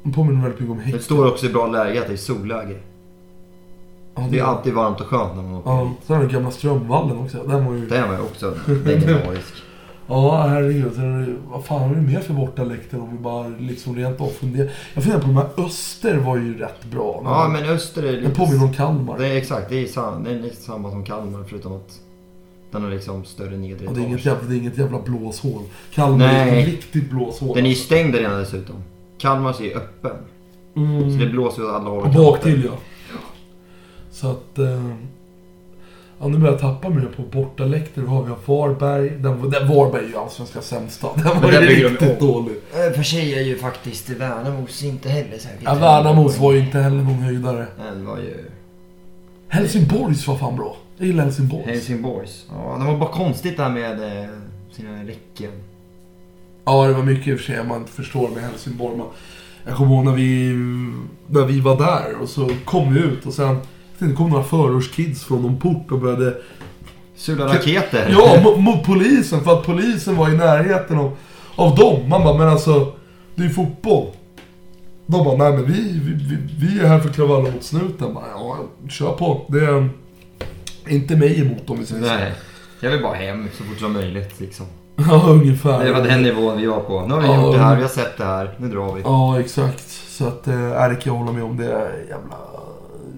De 0.03 0.13
påminner 0.13 0.41
väldigt 0.41 0.59
mycket 0.59 0.71
om 0.71 0.77
Det 0.77 0.83
Häcken. 0.83 1.01
står 1.01 1.27
också 1.27 1.45
i 1.45 1.49
bra 1.49 1.67
läge 1.67 2.01
att 2.01 2.07
det 2.07 2.13
är 2.13 2.17
solläge. 2.17 2.75
Ja, 4.15 4.27
Det 4.31 4.39
är 4.39 4.43
alltid 4.43 4.73
varmt 4.73 5.01
och 5.01 5.07
skönt 5.07 5.35
när 5.35 5.43
man 5.43 5.53
åker 5.55 5.69
Ja, 5.71 5.83
dit. 5.83 6.07
sen 6.07 6.15
har 6.15 6.23
du 6.23 6.29
gamla 6.29 6.51
Strömvallen 6.51 7.17
också. 7.19 7.37
Den 7.47 7.65
var 7.65 7.73
ju... 7.73 7.85
Den 7.87 8.09
var 8.11 8.19
också 8.21 8.53
legendarisk. 8.85 9.53
Ja, 10.09 10.41
herregud. 10.47 10.99
Är 10.99 11.25
det, 11.25 11.35
vad 11.49 11.65
fan 11.65 11.81
har 11.81 11.95
vi 11.95 12.01
mer 12.01 12.19
för 12.19 12.33
bortaläktare 12.33 13.01
om 13.01 13.11
vi 13.11 13.17
bara 13.17 13.47
liksom 13.47 13.95
rent 13.95 14.21
av 14.21 14.27
funderar. 14.27 14.71
Jag 14.93 15.03
funderar 15.03 15.21
på 15.21 15.27
de 15.27 15.37
här 15.37 15.49
Öster 15.57 16.17
var 16.17 16.37
ju 16.37 16.57
rätt 16.57 16.85
bra. 16.85 17.21
Ja, 17.25 17.47
men 17.53 17.63
Öster 17.63 18.03
är 18.03 18.11
Den 18.11 18.21
lite... 18.21 18.35
påminner 18.35 18.63
om 18.63 18.73
Kalmar. 18.73 19.17
Det 19.19 19.27
är 19.27 19.35
exakt, 19.35 19.69
det 19.69 19.83
är, 19.83 19.87
sam, 19.87 20.23
det 20.23 20.31
är 20.31 20.39
lite 20.39 20.55
samma 20.55 20.91
som 20.91 21.05
Kalmar 21.05 21.43
förutom 21.49 21.73
att 21.73 21.99
den 22.71 22.83
har 22.83 22.89
liksom 22.89 23.25
större 23.25 23.57
nedre 23.57 23.85
Ja, 23.85 23.91
det, 23.91 24.01
är 24.01 24.05
inget 24.05 24.25
jävla, 24.25 24.49
det 24.49 24.55
är 24.55 24.57
inget 24.57 24.77
jävla 24.77 24.99
blåshål. 24.99 25.61
Kalmar 25.93 26.25
är 26.25 26.45
Nej. 26.45 26.59
ett 26.61 26.67
riktigt 26.67 27.09
blåshål. 27.09 27.55
Den 27.55 27.65
är 27.65 27.69
ju 27.69 27.75
stängd 27.75 28.15
redan 28.15 28.39
dessutom. 28.39 28.75
Kalmars 29.17 29.61
är 29.61 29.77
öppen. 29.77 30.15
mm. 30.75 31.11
Så 31.19 31.25
det 31.25 31.31
blåser 31.31 31.63
åt 31.63 31.69
alla 31.69 31.89
håll 31.89 31.97
Och 31.97 32.03
kanter. 32.03 32.19
bak 32.19 32.41
till 32.41 32.63
ja. 32.65 32.77
Så 34.11 34.27
att... 34.31 34.59
Eh, 34.59 34.83
ja, 36.19 36.27
nu 36.27 36.37
börjar 36.37 36.53
jag 36.53 36.61
tappa 36.61 36.89
mig 36.89 37.05
på 37.15 37.21
bortaläktare. 37.21 38.05
Då 38.05 38.11
har 38.11 38.23
vi 38.23 38.31
Varberg. 38.45 39.09
Den, 39.09 39.41
var- 39.41 39.49
den 39.49 39.67
Varberg 39.67 40.03
är 40.05 40.07
ju 40.09 40.17
allsvenska 40.17 40.61
sämsta. 40.61 41.07
Den 41.15 41.41
var 41.41 41.51
ju 41.51 41.57
riktigt 41.89 42.19
dålig. 42.19 42.55
Eh, 42.73 42.93
För 42.95 43.03
sig 43.03 43.33
är 43.35 43.41
ju 43.43 43.57
faktiskt 43.57 44.09
Värnamos 44.09 44.83
inte 44.83 45.09
heller 45.09 45.37
särskilt 45.37 45.63
Ja, 45.63 45.73
Värnamos 45.75 46.37
var 46.37 46.53
ju 46.53 46.59
inte 46.59 46.79
heller 46.79 46.97
någon 47.03 47.13
höjdare. 47.19 47.65
Den 47.77 48.05
var 48.05 48.17
ju... 48.17 48.45
Helsingborgs 49.47 50.27
var 50.27 50.35
fan 50.37 50.55
bra. 50.55 50.75
Jag 50.97 51.07
gillar 51.07 51.23
Helsingborgs. 51.23 51.65
Helsingborgs. 51.65 52.45
Ja, 52.49 52.77
det 52.79 52.85
var 52.85 52.97
bara 52.97 53.09
konstigt 53.11 53.57
där 53.57 53.69
med 53.69 54.23
eh, 54.23 54.29
sina 54.71 55.03
räcken. 55.03 55.51
Ja, 56.65 56.87
det 56.87 56.93
var 56.93 57.03
mycket 57.03 57.27
i 57.27 57.33
och 57.35 57.37
för 57.39 57.45
sig 57.53 57.63
man 57.63 57.79
inte 57.79 57.91
förstår 57.91 58.29
med 58.29 58.43
Helsingborg. 58.43 58.97
Man, 58.97 59.07
jag 59.67 59.75
kommer 59.77 59.95
ihåg 59.95 60.05
när 60.05 60.11
vi, 60.13 60.53
när 61.27 61.45
vi 61.45 61.59
var 61.59 61.77
där 61.77 62.21
och 62.21 62.29
så 62.29 62.49
kom 62.65 62.93
vi 62.93 62.99
ut 62.99 63.25
och 63.25 63.33
sen 63.33 63.57
det 64.07 64.13
kom 64.15 64.29
några 64.29 64.43
förortskids 64.43 65.23
från 65.23 65.41
någon 65.41 65.59
port 65.59 65.91
och 65.91 65.99
började... 65.99 66.37
Sula 67.15 67.45
raketer. 67.45 68.09
Ja, 68.11 68.55
mot, 68.57 68.83
polisen 68.83 69.43
för 69.43 69.53
att 69.53 69.65
polisen 69.65 70.15
var 70.15 70.29
i 70.29 70.37
närheten 70.37 70.97
av, 70.97 71.17
av 71.55 71.75
dem. 71.75 72.09
Man 72.09 72.23
bara, 72.23 72.37
men 72.37 72.47
alltså, 72.47 72.93
det 73.35 73.41
är 73.41 73.47
ju 73.47 73.53
fotboll. 73.53 74.07
De 75.05 75.23
bara, 75.25 75.37
nej 75.37 75.51
men 75.51 75.65
vi, 75.65 75.99
vi, 76.03 76.37
vi, 76.59 76.79
är 76.79 76.87
här 76.87 76.99
för 76.99 77.09
att 77.09 77.15
kravalla 77.15 77.51
mot 77.51 77.63
snuten. 77.63 78.13
Bara, 78.13 78.25
ja, 78.35 78.57
kör 78.89 79.11
på. 79.11 79.45
Det 79.47 79.65
är 79.65 79.89
inte 80.87 81.15
mig 81.15 81.41
emot 81.41 81.69
om 81.69 81.79
vi 81.79 81.85
säger 81.85 82.01
så. 82.01 82.07
Nej. 82.07 82.33
Jag 82.81 82.91
vill 82.91 83.01
bara 83.01 83.15
hem 83.15 83.47
så 83.57 83.63
fort 83.63 83.79
som 83.79 83.93
möjligt 83.93 84.39
liksom. 84.39 84.65
Ja, 85.09 85.23
ungefär. 85.27 85.85
Det 85.85 85.93
var 85.93 86.01
den 86.01 86.21
nivån 86.21 86.57
vi 86.57 86.65
var 86.65 86.79
på. 86.79 87.05
Nu 87.07 87.13
har 87.13 87.21
vi 87.21 87.27
Ja. 87.27 87.45
gjort 87.45 87.55
det 87.55 87.61
här, 87.61 87.75
vi 87.75 87.81
har 87.81 87.89
sett 87.89 88.17
det 88.17 88.25
här, 88.25 88.55
nu 88.57 88.67
drar 88.67 88.93
vi. 88.93 89.01
Ja, 89.01 89.39
exakt. 89.39 89.89
Så 89.89 90.27
att 90.27 90.47
är 90.47 90.89
det 90.89 90.95
kan 90.95 91.13
jag 91.13 91.19
hålla 91.19 91.31
med 91.31 91.43
om. 91.43 91.57
Det 91.57 91.65
är 91.65 92.05
jävla, 92.09 92.35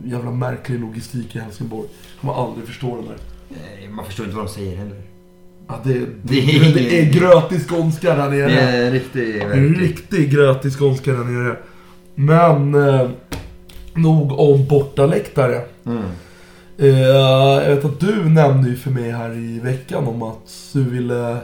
jävla 0.06 0.32
märklig 0.32 0.80
logistik 0.80 1.36
i 1.36 1.40
Helsingborg. 1.40 1.88
Kommer 2.22 2.34
aldrig 2.34 2.68
förstå 2.68 2.96
den 2.96 3.06
där. 3.06 3.18
Nej, 3.50 3.90
Man 3.90 4.06
förstår 4.06 4.26
inte 4.26 4.36
vad 4.38 4.46
de 4.46 4.52
säger 4.52 4.78
heller. 4.78 5.02
Ja, 5.68 5.80
det, 5.84 5.94
det, 5.94 6.06
Det 6.24 6.40
är- 6.56 6.74
det 6.74 7.00
är 7.02 7.14
grötig 7.14 7.68
skånska 7.70 8.16
där 8.16 8.30
nere. 8.30 8.48
Det 8.48 8.60
är 8.62 8.86
en 8.86 8.92
riktig... 8.94 9.42
En 9.42 9.76
riktig 9.76 10.32
grötig 10.32 10.72
skånska 10.80 11.12
där 11.12 11.24
nere. 11.24 11.56
Men, 12.16 12.76
eh, 12.90 13.10
nog 13.94 14.40
om 14.40 14.68
bortaläktare. 14.68 15.62
Mm. 15.86 16.04
Eh, 16.78 17.00
jag 17.00 17.76
vet 17.76 17.86
att 17.86 18.00
du 18.00 18.30
nämnde 18.30 18.70
ju 18.70 18.76
för 18.76 18.92
mig 18.92 19.12
här 19.12 19.34
i 19.38 19.60
veckan 19.60 20.08
om 20.08 20.24
att 20.24 20.70
du 20.74 20.84
ville 20.84 21.38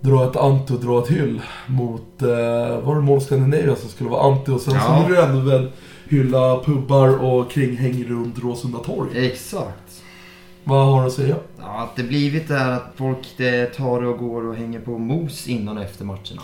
dra 0.00 0.30
ett 0.30 0.36
anti 0.36 0.74
och 0.74 0.80
dra 0.80 1.02
ett 1.02 1.10
hyll 1.10 1.40
mot, 1.66 2.22
eh, 2.22 2.28
var 2.84 2.94
det 2.94 3.00
Mål 3.00 3.20
Scandinavia 3.20 3.76
som 3.76 3.88
skulle 3.88 4.10
vara 4.10 4.32
anti 4.32 4.50
och 4.52 4.60
sen 4.60 4.72
så 4.72 4.78
Ja. 4.88 5.04
ville 5.08 5.16
du 5.20 5.22
ändå 5.26 5.40
väl 5.40 5.70
hylla 6.08 6.60
pubbar 6.64 7.24
och 7.24 7.50
kringhäng 7.50 8.04
runt 8.04 8.38
Råsunda 8.38 8.78
torg. 8.78 9.26
Exakt. 9.26 10.02
Vad 10.64 10.86
har 10.86 11.00
du 11.00 11.06
att 11.06 11.12
säga? 11.12 11.36
Ja, 11.58 11.82
att 11.82 11.96
det 11.96 12.02
blivit 12.02 12.48
det 12.48 12.54
här 12.54 12.72
att 12.72 12.92
folk 12.96 13.34
det 13.36 13.66
tar 13.66 14.02
och 14.02 14.18
går 14.18 14.46
och 14.46 14.54
hänger 14.56 14.80
på 14.80 14.98
mos 14.98 15.48
innan 15.48 15.76
och 15.78 15.84
efter 15.84 16.04
matcherna. 16.04 16.42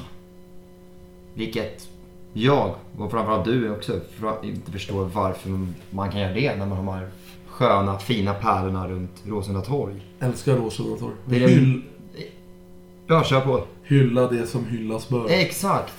Vilket 1.35 1.89
jag, 2.33 2.75
och 2.99 3.11
framförallt 3.11 3.45
du 3.45 3.71
också, 3.71 4.01
inte 4.43 4.73
förstår 4.73 5.05
varför 5.05 5.67
man 5.91 6.11
kan 6.11 6.21
göra 6.21 6.33
det 6.35 6.57
när 6.57 6.67
man 6.67 6.71
har 6.71 6.77
de 6.77 6.89
här 6.89 7.09
sköna, 7.47 7.99
fina 7.99 8.35
pärlorna 8.35 8.89
runt 8.89 9.23
Råsunda 9.27 9.61
torg. 9.61 9.95
Älskar 10.21 10.57
Råsunda 10.57 10.97
torg. 10.99 11.15
Det 11.27 11.45
är 11.45 11.49
Hyll, 11.49 11.83
Ja, 13.07 13.25
kör 13.25 13.41
på. 13.41 13.65
hylla 13.85 14.27
det 14.27 14.47
som 14.47 14.65
hyllas 14.67 15.09
bör. 15.09 15.27
Exakt. 15.29 15.93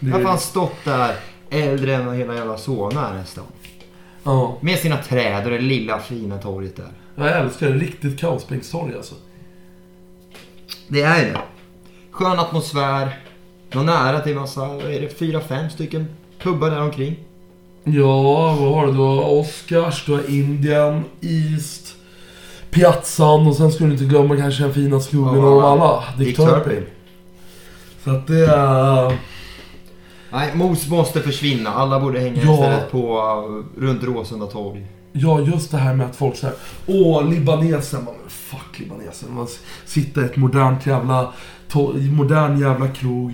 Det 0.00 0.08
Jag 0.10 0.16
har 0.16 0.22
fan 0.22 0.38
stått 0.38 0.84
där 0.84 1.16
äldre 1.50 1.94
än 1.94 2.14
hela 2.14 2.34
jävla 2.34 2.56
Solna 2.58 3.08
är 3.08 3.14
nästan. 3.14 3.44
Ja, 4.24 4.56
Med 4.60 4.78
sina 4.78 4.96
träd 4.96 5.44
och 5.44 5.50
det 5.50 5.58
lilla 5.58 5.98
fina 5.98 6.38
torget 6.38 6.76
där. 6.76 6.88
jag 7.16 7.40
älskar 7.40 7.66
det. 7.66 7.72
Riktigt 7.74 8.20
kaosbänkstorg 8.20 8.94
alltså. 8.96 9.14
Det 10.88 11.02
är 11.02 11.24
det. 11.24 11.40
Skön 12.10 12.38
atmosfär. 12.38 13.18
Någon 13.72 13.86
nära 13.86 14.20
till 14.20 14.34
massa, 14.34 14.60
vad 14.60 14.84
är 14.84 15.00
det, 15.00 15.18
fyra, 15.18 15.40
fem 15.40 15.70
stycken 15.70 16.06
pubbar 16.42 16.70
där 16.70 16.80
omkring. 16.82 17.16
Ja, 17.84 18.22
vad 18.60 18.74
har 18.74 18.86
du? 18.86 18.92
Du 18.92 18.98
har 18.98 19.30
Oscars, 19.40 20.06
du 20.06 20.12
har 20.12 20.30
Indian, 20.30 21.04
East, 21.20 21.94
Piazzan 22.70 23.46
och 23.46 23.56
sen 23.56 23.72
ska 23.72 23.84
du 23.84 23.92
inte 23.92 24.04
glömma 24.04 24.36
kanske 24.36 24.62
den 24.62 24.74
fina 24.74 25.00
skogen 25.00 25.34
Ja, 25.40 25.46
av 25.46 25.64
alla. 25.80 26.04
Dick. 26.18 26.36
Turpin. 26.36 26.86
Så 28.04 28.10
att 28.10 28.26
det 28.26 28.46
är... 28.46 29.18
Nej, 30.32 30.50
mos 30.54 30.88
måste 30.88 31.20
försvinna. 31.20 31.70
Alla 31.70 32.00
borde 32.00 32.20
hänga 32.20 32.42
Ja. 32.44 32.52
istället 32.54 32.90
på, 32.90 33.18
uh, 33.78 33.82
runt 33.82 34.02
Råsunda 34.04 34.46
torg. 34.46 34.86
Ja, 35.12 35.40
just 35.40 35.70
det 35.70 35.76
här 35.78 35.94
med 35.94 36.06
att 36.06 36.16
folk 36.16 36.36
säger 36.36 36.54
Åh, 36.86 37.28
libanesen. 37.30 38.04
Man, 38.04 38.14
fuck 38.28 38.78
libanesen. 38.78 39.34
Man 39.34 39.46
sitter 39.84 40.22
i 40.22 40.24
ett 40.24 40.36
modernt 40.36 40.86
jävla... 40.86 41.32
Modern 42.16 42.60
jävla 42.60 42.88
krog. 42.88 43.32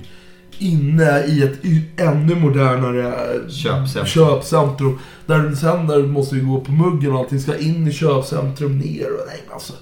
Inne 0.58 1.24
i 1.26 1.42
ett 1.42 1.58
ännu 2.00 2.34
modernare 2.34 3.06
eh, 3.08 3.48
Köpcentrum. 3.48 4.06
köpcentrum. 4.06 4.98
Där 5.26 5.54
sen 5.54 5.86
där 5.86 6.02
måste 6.02 6.34
vi 6.34 6.40
gå 6.40 6.60
på 6.60 6.72
muggen 6.72 7.12
och 7.12 7.18
allting 7.18 7.40
ska 7.40 7.56
in 7.58 7.88
i 7.88 7.92
köpcentrum 7.92 8.78
ner 8.78 9.04
och 9.12 9.26
nej 9.26 9.40
alltså. 9.52 9.72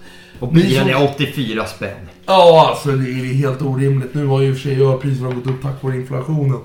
Och 0.41 0.53
bilen 0.53 0.89
är 0.89 1.05
84 1.05 1.67
spänn. 1.67 2.09
Ja, 2.27 2.67
alltså 2.71 2.91
det 2.91 3.11
är 3.11 3.35
helt 3.35 3.63
orimligt. 3.63 4.15
Nu 4.15 4.27
har 4.27 4.41
ju 4.41 4.49
i 4.49 4.53
och 4.53 4.57
för 4.57 4.63
sig 4.63 4.83
ölpriserna 4.87 5.31
gått 5.35 5.47
upp 5.47 5.63
tack 5.63 5.83
vare 5.83 5.97
inflationen. 5.97 6.59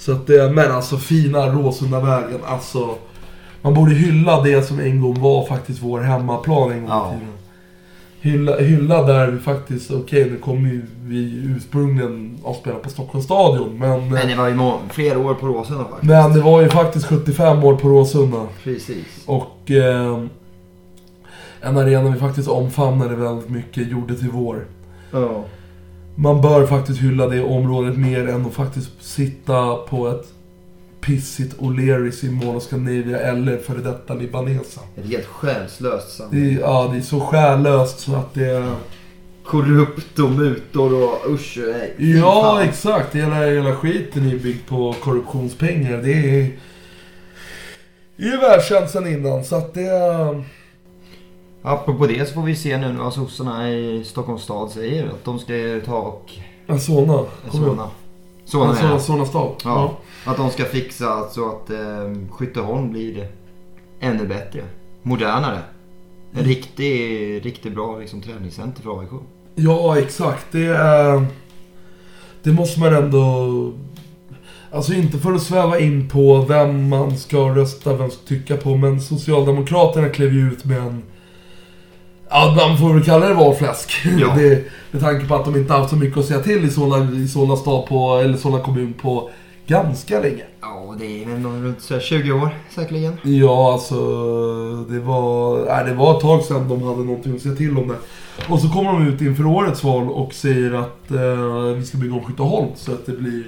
Så 0.00 0.12
att 0.12 0.26
det, 0.26 0.52
men 0.52 0.72
alltså 0.72 0.96
fina 0.96 1.46
Råsundavägen, 1.46 2.40
alltså. 2.46 2.94
Man 3.62 3.74
borde 3.74 3.94
hylla 3.94 4.40
det 4.42 4.62
som 4.62 4.80
en 4.80 5.00
gång 5.00 5.20
var 5.20 5.46
faktiskt 5.46 5.82
vår 5.82 6.00
hemmaplan 6.00 6.72
en 6.72 6.80
gång 6.80 6.88
Ja. 6.88 7.10
i 7.12 7.18
tiden. 7.18 7.34
Hylla, 8.22 8.56
hylla 8.58 9.02
där 9.02 9.26
vi 9.30 9.38
faktiskt, 9.38 9.90
okej 9.90 10.30
nu 10.30 10.36
kommer 10.36 10.68
ju 10.70 10.82
vi 11.04 11.42
ursprungligen 11.56 12.38
att 12.44 12.56
spela 12.56 12.76
på 12.78 12.90
Stockholms 12.90 13.24
stadion. 13.24 13.78
Men, 13.78 14.08
Men 14.08 14.28
det 14.28 14.34
var 14.36 14.48
ju 14.48 14.54
må- 14.54 14.78
flera 14.90 15.18
år 15.18 15.34
på 15.34 15.46
Råsunda 15.46 15.84
faktiskt. 15.84 16.02
men 16.10 16.32
det 16.32 16.40
var 16.40 16.62
ju 16.62 16.68
faktiskt 16.68 17.06
75 17.06 17.64
år 17.64 17.74
på 17.76 17.88
Råsunda. 17.88 18.46
Precis. 18.64 19.06
Och 19.26 19.70
eh, 19.70 20.18
en 21.60 21.76
arena 21.78 22.10
vi 22.10 22.18
faktiskt 22.18 22.48
omfamnade 22.48 23.16
väldigt 23.16 23.48
mycket, 23.50 23.88
gjorde 23.90 24.14
till 24.18 24.30
vår. 24.30 24.64
Ja. 25.12 25.44
Man 26.14 26.40
bör 26.40 26.66
faktiskt 26.66 27.00
hylla 27.00 27.26
det 27.26 27.42
området 27.42 27.96
mer 27.98 28.28
än 28.28 28.46
att 28.46 28.52
faktiskt 28.54 28.90
sitta 29.00 29.76
på 29.76 30.08
ett 30.08 30.26
pissigt 31.00 31.56
O'Learys 31.58 32.24
i 32.24 32.30
Mall 32.30 32.56
of 32.56 32.62
Scandinavia 32.62 33.18
eller 33.20 33.56
före 33.58 33.78
detta 33.78 34.14
Libanesa. 34.14 34.80
Ett 34.96 35.06
helt 35.10 35.26
själslöst 35.26 36.06
Det 36.08 36.12
samhälle. 36.24 36.54
är, 36.56 36.60
ja, 36.60 36.88
det 36.92 36.98
är 36.98 37.02
så 37.02 37.20
själlöst 37.20 37.98
så 38.00 38.14
att 38.16 38.34
det 38.34 38.46
är... 38.50 38.74
korrupt 39.44 40.18
och 40.18 40.30
mutor 40.30 41.02
och 41.04 41.30
usch. 41.34 41.58
nej, 41.72 41.94
Ja, 42.18 42.42
fan. 42.42 42.68
exakt. 42.68 43.14
Hela, 43.14 43.34
hela 43.46 43.76
skiten 43.76 44.30
är 44.30 44.38
byggt 44.38 44.68
på 44.68 44.94
korruptionspengar. 45.02 45.96
Det 46.02 46.12
är 46.12 46.50
det 48.16 48.26
är 48.26 48.30
ju 48.30 48.36
välkänt 48.36 48.90
sen 48.90 49.06
innan. 49.06 49.44
Så 49.44 49.56
att 49.56 49.74
det... 49.74 49.86
är- 49.86 50.44
Apropå 51.62 52.06
det 52.06 52.28
så 52.28 52.34
får 52.34 52.42
vi 52.42 52.56
se 52.56 52.78
nu 52.78 52.92
vad 52.92 53.14
sossarna 53.14 53.70
i 53.70 54.04
Stockholms 54.04 54.42
stad 54.42 54.70
säger. 54.70 55.06
Att 55.06 55.24
de 55.24 55.38
ska 55.38 55.52
ta 55.86 55.96
och... 55.96 56.30
Solna. 56.78 57.24
Solna. 57.50 57.90
Solna 58.44 58.74
Solna. 58.74 58.98
Solna 58.98 59.24
stad. 59.24 59.52
Ja. 59.64 59.98
Att 60.24 60.36
de 60.36 60.50
ska 60.50 60.64
fixa 60.64 61.28
så 61.28 61.48
att 61.48 61.70
eh, 61.70 62.30
Skytteholm 62.30 62.90
blir 62.90 63.28
ännu 64.00 64.26
bättre. 64.26 64.62
Modernare. 65.02 65.58
En 66.32 66.44
riktigt, 66.44 67.44
riktigt 67.44 67.74
bra 67.74 67.98
liksom, 67.98 68.22
träningscenter 68.22 68.82
för 68.82 69.00
AIK. 69.00 69.10
Ja, 69.54 69.98
exakt. 69.98 70.46
Det 70.50 70.66
är... 70.66 71.26
Det 72.42 72.52
måste 72.52 72.80
man 72.80 72.94
ändå... 72.94 73.72
Alltså 74.72 74.92
inte 74.92 75.18
för 75.18 75.32
att 75.32 75.42
sväva 75.42 75.78
in 75.78 76.08
på 76.08 76.44
vem 76.48 76.88
man 76.88 77.16
ska 77.16 77.38
rösta, 77.38 77.96
vem 77.96 78.10
ska 78.10 78.26
tycka 78.26 78.56
på, 78.56 78.76
men 78.76 79.00
Socialdemokraterna 79.00 80.08
klev 80.08 80.32
ju 80.32 80.52
ut 80.52 80.64
med 80.64 80.78
en... 80.78 81.02
Ja, 82.30 82.54
man 82.56 82.78
får 82.78 82.94
väl 82.94 83.04
kalla 83.04 83.28
det 83.28 83.34
valfläsk. 83.34 83.92
Ja. 84.20 84.34
det, 84.36 84.64
med 84.90 85.02
tanke 85.02 85.26
på 85.26 85.34
att 85.34 85.44
de 85.44 85.56
inte 85.56 85.72
haft 85.72 85.90
så 85.90 85.96
mycket 85.96 86.18
att 86.18 86.26
säga 86.26 86.40
till 86.40 86.64
i 86.64 86.70
Solna, 86.70 87.12
i 87.16 87.28
Solna 87.28 87.56
stad 87.56 87.86
på, 87.86 88.16
eller 88.16 88.36
Solna 88.36 88.60
kommun 88.60 88.94
på 89.02 89.30
ganska 89.66 90.20
länge. 90.20 90.42
Ja, 90.60 90.94
det 90.98 91.22
är 91.22 91.26
väl 91.26 91.38
någon 91.38 91.64
runt 91.64 91.82
så 91.82 91.94
här 91.94 92.00
20 92.00 92.32
år 92.32 92.50
säkerligen. 92.70 93.16
Ja, 93.22 93.72
alltså 93.72 93.96
det 94.88 95.00
var, 95.00 95.64
nej, 95.66 95.84
det 95.84 95.94
var 95.94 96.16
ett 96.16 96.20
tag 96.20 96.42
sedan 96.42 96.68
de 96.68 96.82
hade 96.82 97.04
någonting 97.04 97.34
att 97.34 97.42
säga 97.42 97.54
till 97.54 97.78
om 97.78 97.88
det. 97.88 97.96
Och 98.48 98.60
så 98.60 98.68
kommer 98.68 98.92
de 98.92 99.08
ut 99.08 99.20
inför 99.20 99.46
årets 99.46 99.84
val 99.84 100.10
och 100.10 100.34
säger 100.34 100.72
att 100.72 101.10
eh, 101.10 101.76
vi 101.76 101.84
ska 101.84 101.98
bygga 101.98 102.14
om 102.14 102.24
Skytteholm 102.24 102.68
så 102.76 102.92
att 102.92 103.06
det 103.06 103.12
blir... 103.12 103.44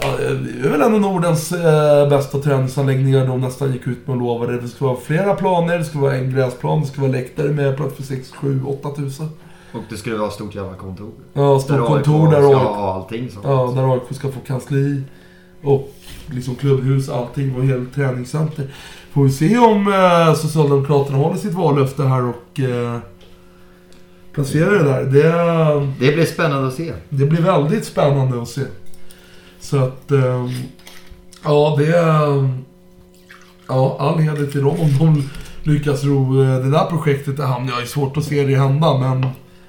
Ja, 0.00 0.08
det 0.18 0.66
är 0.66 0.70
väl 0.70 0.80
en 0.82 0.94
av 0.94 1.00
Nordens 1.00 1.52
eh, 1.52 2.08
bästa 2.08 2.38
träningsanläggningar. 2.38 3.26
De 3.26 3.40
nästan 3.40 3.72
gick 3.72 3.86
ut 3.86 4.06
med 4.06 4.16
och 4.16 4.22
lovade. 4.22 4.60
Det 4.60 4.68
ska 4.68 4.84
vara 4.86 4.96
flera 4.96 5.34
planer, 5.34 5.78
det 5.78 5.84
ska 5.84 5.98
vara 5.98 6.14
en 6.16 6.30
gräsplan, 6.30 6.80
det 6.80 6.86
ska 6.86 7.00
vara 7.00 7.12
läktare 7.12 7.48
med 7.48 7.76
plats 7.76 7.94
för 7.96 8.02
6, 8.02 8.30
7, 8.32 8.60
8 8.66 8.90
tusen. 8.90 9.28
Och 9.72 9.82
det 9.88 9.96
skulle 9.96 10.16
vara 10.16 10.28
ett 10.28 10.34
stort 10.34 10.54
jävla 10.54 10.74
kontor. 10.74 11.10
Ja, 11.32 11.58
stort 11.60 11.86
kontor 11.86 12.30
där 12.30 12.36
AIK 12.36 12.44
ska 12.44 12.56
ha 12.56 12.94
allting 12.94 13.30
sånt. 13.30 13.44
ja, 13.48 13.72
där 13.76 13.92
AIK 13.94 14.02
ska 14.10 14.28
få 14.32 14.40
kansli. 14.46 15.02
Och 15.62 15.92
liksom 16.26 16.54
klubbhus, 16.54 17.08
allting 17.08 17.56
och 17.56 17.64
helt 17.64 17.94
träningscenter. 17.94 18.74
Får 19.12 19.24
vi 19.24 19.30
se 19.30 19.58
om 19.58 19.92
eh, 19.92 20.34
Socialdemokraterna 20.34 21.18
håller 21.18 21.36
sitt 21.36 21.54
vallöfte 21.54 22.02
här 22.02 22.24
och 22.28 22.60
eh, 22.60 22.98
placerar 24.32 24.70
det 24.72 24.82
där. 24.84 25.04
Det, 25.04 26.06
Det 26.06 26.12
blir 26.12 26.24
spännande 26.24 26.68
att 26.68 26.74
se. 26.74 26.92
det 27.08 27.26
blir 27.26 27.42
väldigt 27.42 27.84
spännande 27.84 28.42
att 28.42 28.48
se. 28.48 28.62
Så 29.60 29.78
att... 29.84 30.10
Eh, 30.12 30.50
ja, 31.44 31.74
det... 31.78 31.96
är- 31.98 32.66
Ja, 33.68 33.96
all 34.00 34.18
heder 34.18 34.46
till 34.46 34.60
dem 34.64 34.76
om 34.80 34.98
de 34.98 35.28
lyckas 35.72 36.04
ro 36.04 36.42
eh, 36.42 36.58
det 36.64 36.70
där 36.70 36.84
projektet 36.84 37.38
i 37.38 37.42
hamn. 37.42 37.68
Jag 37.68 37.82
är 37.82 37.86
svårt 37.86 38.16
att 38.16 38.24
se 38.24 38.44
det 38.44 38.56
hända, 38.56 38.98
men 38.98 39.26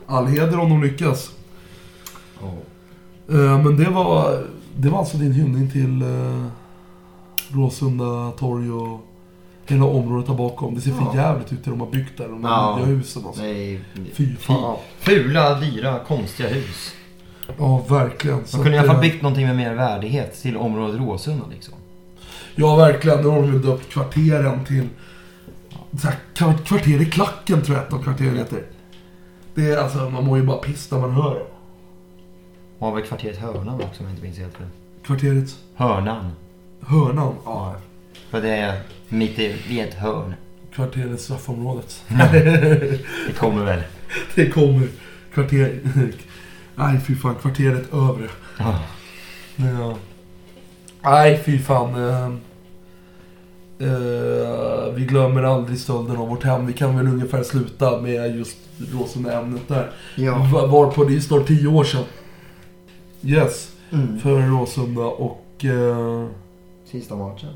all 0.08 0.26
heder 0.28 0.60
om 0.60 0.69
de 0.69 0.84
lyckas. 0.84 1.32
Ja. 2.41 2.47
Eh, 3.36 3.63
Men 3.63 3.78
det 3.78 3.89
var, 3.89 4.43
det 4.76 4.89
var 4.89 5.00
alltså 5.00 5.17
din 5.17 5.32
hyllning 5.32 5.71
till 5.71 6.04
uh, 6.04 6.45
Råsunda 7.52 8.32
torg 8.39 8.71
och 8.71 9.00
hela 9.67 9.86
området 9.86 10.28
där 10.28 10.34
bakom. 10.34 10.76
Det 10.76 10.82
ser 10.82 10.91
för 10.91 11.06
Ja. 11.06 11.15
jävligt 11.15 11.54
ut 11.54 11.63
det 11.63 11.69
de 11.69 11.80
har 11.80 11.91
byggt 11.91 12.17
där, 12.17 12.28
de 12.28 12.43
Ja. 12.43 12.76
nya 12.78 12.86
husen 12.86 13.26
alltså. 13.26 13.41
Nej, 13.41 13.82
Fy 14.13 14.36
fan. 14.36 14.78
Fula, 15.00 15.60
dyra, 15.60 16.00
konstiga 16.08 16.50
hus. 16.50 16.93
Ja, 17.57 17.86
verkligen. 17.89 18.45
Så 18.45 18.57
Man 18.57 18.63
kunde 18.63 18.75
i 18.77 18.79
alla 18.79 18.89
att, 18.89 18.95
fall 18.95 19.01
byggt 19.10 19.21
någonting 19.21 19.47
med 19.47 19.55
mer 19.55 19.73
värdighet 19.73 20.41
till 20.41 20.57
området 20.57 20.99
Råsunda 21.01 21.45
liksom. 21.53 21.73
Ja, 22.55 22.75
verkligen. 22.75 23.21
Nu 23.21 23.27
har 23.27 23.41
de 23.41 23.53
ju 23.53 23.60
döpt 23.60 23.89
kvarteren 23.89 24.65
till... 24.65 24.88
Så 26.01 26.07
här, 26.07 26.15
kvar- 26.33 26.65
kvarter 26.65 27.01
i 27.01 27.05
klacken 27.05 27.62
tror 27.62 27.77
jag 27.77 27.88
ett 27.88 27.93
av 27.93 28.03
kvarteren 28.03 28.38
heter. 28.38 28.63
Det 29.55 29.69
är 29.71 29.77
alltså, 29.77 30.10
man 30.10 30.25
mår 30.25 30.38
ju 30.38 30.43
bara 30.43 30.57
piss 30.57 30.91
när 30.91 30.99
man 30.99 31.12
hör 31.12 31.33
det. 31.36 31.45
Och 32.79 32.88
har 32.88 32.95
väl 32.95 33.03
kvarteret 33.03 33.38
Hörnan 33.38 33.75
också 33.81 33.99
om 33.99 34.05
jag 34.05 34.10
inte 34.12 34.23
minns 34.23 34.38
helt 34.38 34.57
fel. 34.57 34.67
Kvarteret 35.05 35.49
Hörnan. 35.75 36.31
Hörnan. 36.81 37.33
Ja, 37.45 37.75
För 38.29 38.41
det 38.41 38.49
är 38.55 38.79
mitt 39.10 39.39
i, 39.39 39.55
i 39.69 39.79
ett 39.79 39.93
hörn. 39.93 40.33
kvarteret 40.73 41.21
straffområdet. 41.21 42.03
Det 43.27 43.33
kommer 43.38 43.65
väl. 43.65 43.81
Det 44.36 44.49
kommer. 44.49 44.88
Kvarter... 45.33 45.79
Nej, 46.78 47.00
fy 47.00 47.16
fan. 47.16 47.36
Kvarteret 47.36 47.94
övre. 47.94 48.28
Ja. 48.60 48.80
Ja. 49.56 49.96
Nej, 51.04 51.42
fy 51.46 51.60
fan. 51.60 51.96
Eh, 52.10 52.26
eh, 53.80 54.94
vi 54.96 55.06
glömmer 55.06 55.44
aldrig 55.44 55.80
stölden 55.80 56.18
av 56.18 56.28
vårt 56.30 56.44
hem. 56.44 56.66
Vi 56.66 56.74
kan 56.74 56.98
väl 56.98 57.08
ungefär 57.08 57.44
sluta 57.44 58.02
med 58.02 58.36
just 58.38 58.58
Råsunda-ämnet 58.94 59.68
där. 59.68 59.92
Ja. 60.16 60.48
Va- 60.54 60.66
Varpå 60.68 61.04
det 61.04 61.16
är 61.16 61.20
snart 61.20 61.48
tio 61.48 61.68
år 61.68 61.84
sedan. 61.84 62.04
Yes, 63.22 63.72
Mm. 63.92 64.20
för 64.20 64.42
Råsunda 64.42 65.02
och... 65.06 65.66
Eh, 65.66 66.26
Sista 66.86 67.16
matchen. 67.16 67.50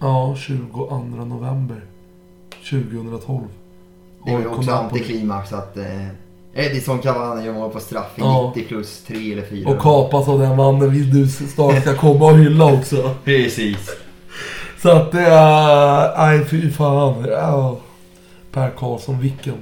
ja, 0.00 0.36
22 0.38 1.24
november 1.24 1.80
2012. 2.70 3.40
Det 4.24 4.32
var 4.32 4.40
ju 4.40 4.46
också 4.46 4.70
antiklimax 4.70 5.52
att 5.52 5.76
eh, 5.76 6.06
Edison 6.58 6.98
Cavani 6.98 7.46
gör 7.46 7.52
mål 7.52 7.70
på 7.70 7.80
straff 7.80 8.10
i 8.16 8.20
Ja. 8.20 8.52
90 8.56 8.68
plus 8.68 9.02
3 9.06 9.32
eller 9.32 9.42
4. 9.42 9.68
Och 9.70 9.78
kapas 9.78 10.28
av 10.28 10.38
den 10.38 10.56
mannen 10.56 10.90
vi 10.90 11.12
nu 11.12 11.28
snart 11.28 11.80
ska 11.82 11.94
komma 11.96 12.24
och 12.26 12.38
hylla 12.38 12.64
också. 12.72 13.14
Precis. 13.24 13.90
Så 14.82 14.88
att 14.90 15.12
det 15.12 15.20
är... 15.26 16.16
Nej, 16.18 16.44
fy 16.44 16.70
fan. 16.70 17.24
Ja. 17.28 17.76
Per 18.52 18.70
Karlsson, 18.70 19.20
vilken... 19.20 19.54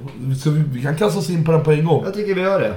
Så 0.43 0.49
vi, 0.49 0.63
vi 0.73 0.81
kan 0.81 0.95
kasta 0.97 1.19
oss 1.19 1.29
in 1.29 1.45
på 1.45 1.51
den 1.51 1.63
på 1.63 1.71
en 1.71 1.85
gång. 1.85 2.03
Jag 2.05 2.13
tycker 2.13 2.33
vi 2.33 2.41
gör 2.41 2.59
det. 2.61 2.73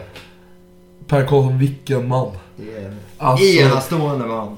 Per 1.07 1.27
Karlsson, 1.27 1.59
vilken 1.59 2.09
man. 2.09 2.29
Det 2.57 2.77
är 2.77 2.87
en 2.87 2.97
Alltså, 3.19 3.45
enastående 3.47 4.27
man. 4.27 4.57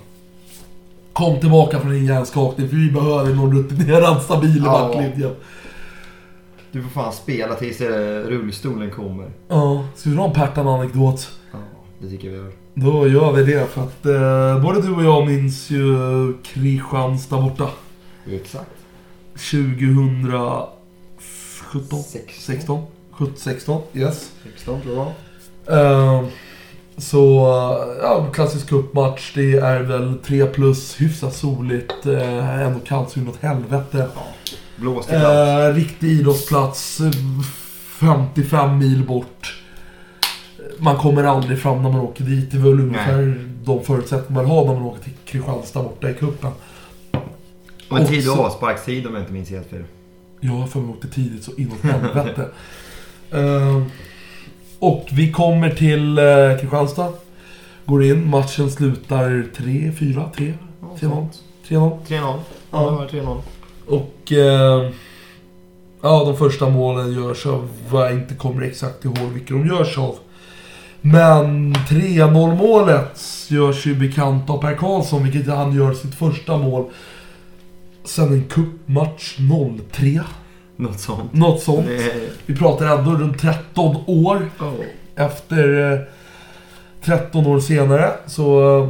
kom 1.13 1.41
tillbaka 1.41 1.81
från 1.81 1.91
din 1.93 2.07
hjärnskakning 2.07 2.69
för 2.69 2.77
vi 2.77 2.91
behöver 2.91 3.35
någon 3.35 3.57
rutinerad, 3.63 4.23
stabil 4.23 4.63
Ja. 4.67 4.71
backlinjen. 4.73 5.35
Du 6.73 6.83
får 6.83 6.91
fan 6.91 7.13
spela 7.13 7.55
tills 7.55 7.81
eh, 7.81 8.27
rullstolen 8.29 8.91
kommer. 8.91 9.31
Ja, 9.49 9.85
ska 9.97 10.11
vi 10.11 10.17
dra 10.17 10.25
en 10.25 10.33
Pertan-anekdot? 10.33 11.31
Ja, 11.53 11.59
det 11.99 12.09
tycker 12.09 12.29
vi 12.29 12.37
gör. 12.37 12.53
Då 12.75 13.09
gör 13.09 13.33
vi 13.33 13.45
det 13.45 13.67
för 13.67 13.83
att 13.83 14.07
eh, 14.07 14.63
både 14.63 14.83
du 14.83 14.95
och 14.95 15.05
jag 15.05 15.27
minns 15.27 15.71
ju 15.71 15.97
Kristianstad 16.43 17.41
borta. 17.41 17.69
Exakt. 18.31 18.71
2017? 19.35 22.03
16. 22.03 22.35
16? 22.41 22.85
17, 23.13 23.35
16, 23.37 23.83
yes. 23.95 24.31
16 24.43 24.81
tror 24.81 24.95
jag. 24.97 25.07
Eh, 25.81 26.23
så, 26.97 27.19
ja, 28.03 28.27
klassisk 28.33 28.69
cupmatch. 28.69 29.33
Det 29.35 29.53
är 29.55 29.83
väl 29.83 30.19
3 30.25 30.47
plus, 30.47 31.01
hyfsat 31.01 31.35
soligt. 31.35 32.07
Eh, 32.07 32.61
ändå 32.61 32.81
kallt 32.81 33.11
så 33.11 33.21
inåt 33.21 33.43
helvete. 33.43 34.09
Blåste 34.15 34.32
kallt. 34.91 35.71
Eh, 35.71 35.75
riktig 35.75 36.09
idrottsplats. 36.11 37.01
eh, 37.01 37.11
55 38.01 38.79
mil 38.79 39.07
bort. 39.07 39.59
Man 40.79 40.97
kommer 40.97 41.25
aldrig 41.25 41.59
fram 41.59 41.83
när 41.83 41.91
man 41.91 42.01
åker 42.01 42.25
dit. 42.25 42.51
Det 42.51 42.57
är 42.57 42.61
väl 42.63 42.81
ungefär 42.81 43.47
de 43.65 43.85
förutsättningar 43.85 44.43
man 44.43 44.51
har 44.51 44.65
när 44.65 44.75
man 44.75 44.83
åker 44.83 45.03
till 45.03 45.13
Kristianstad 45.25 45.83
borta 45.83 46.11
i 46.11 46.15
cupen. 46.15 46.51
Och 47.91 47.99
en 47.99 48.07
tid 48.07 48.29
och 48.31 48.39
avsparkstid 48.39 49.07
om 49.07 49.15
jag 49.15 49.23
inte 49.23 49.33
minns 49.33 49.51
helt 49.51 49.71
fel. 49.71 49.85
Har 50.49 50.67
för 50.67 50.81
mig 50.81 50.91
åkte 50.91 51.09
tidigt 51.09 51.45
så 51.45 51.53
inåt 51.57 51.81
helvete. 51.83 52.49
Eh, 53.31 53.83
och 54.79 55.09
vi 55.13 55.33
kommer 55.33 55.71
till 55.71 56.19
uh, 56.19 56.59
Kristianstad. 56.61 57.13
Går 57.87 58.05
in, 58.05 58.31
matchen 58.31 58.71
slutar 58.71 59.45
3, 59.57 59.93
4, 59.99 60.31
3, 60.37 60.55
3-0. 60.81 60.99
3-0. 61.01 61.29
3-0. 61.69 61.99
Ja, 62.09 62.39
Ja. 62.71 62.79
det 62.91 62.97
var 62.97 63.07
3-0. 63.09 63.41
Och... 63.87 64.33
eh, 64.33 64.91
ja, 66.03 66.25
de 66.25 66.37
första 66.37 66.69
målen 66.69 67.13
görs 67.13 67.47
av 67.47 67.69
vad 67.91 68.07
jag 68.07 68.13
inte 68.13 68.35
kommer 68.35 68.63
exakt 68.63 69.05
ihåg 69.05 69.29
vilka 69.35 69.55
de 69.55 69.67
görs 69.67 69.99
av. 69.99 70.17
Men 71.01 71.75
3-0 71.75 72.57
målet 72.57 73.21
görs 73.49 73.87
ju 73.87 73.95
bekant 73.95 74.51
av 74.51 74.59
Per 74.61 74.75
Karlsson, 74.75 75.23
vilket 75.25 75.55
han 75.55 75.77
gör 75.77 75.93
sitt 75.95 76.15
första 76.15 76.57
mål. 76.57 76.85
Sen 78.05 78.33
en 78.33 78.45
cupmatch 78.45 79.39
03. 79.93 80.21
Något 80.77 81.01
sånt. 81.01 81.33
Något 81.33 81.63
sånt. 81.63 81.89
Är... 81.89 82.31
Vi 82.47 82.57
pratar 82.57 82.99
ändå 82.99 83.11
runt 83.11 83.39
13 83.41 83.97
år 84.07 84.51
efter... 85.17 85.93
Eh, 85.93 85.99
13 87.05 87.47
år 87.47 87.61
senare. 87.61 88.13
Så... 88.27 88.79
Eh, 88.79 88.89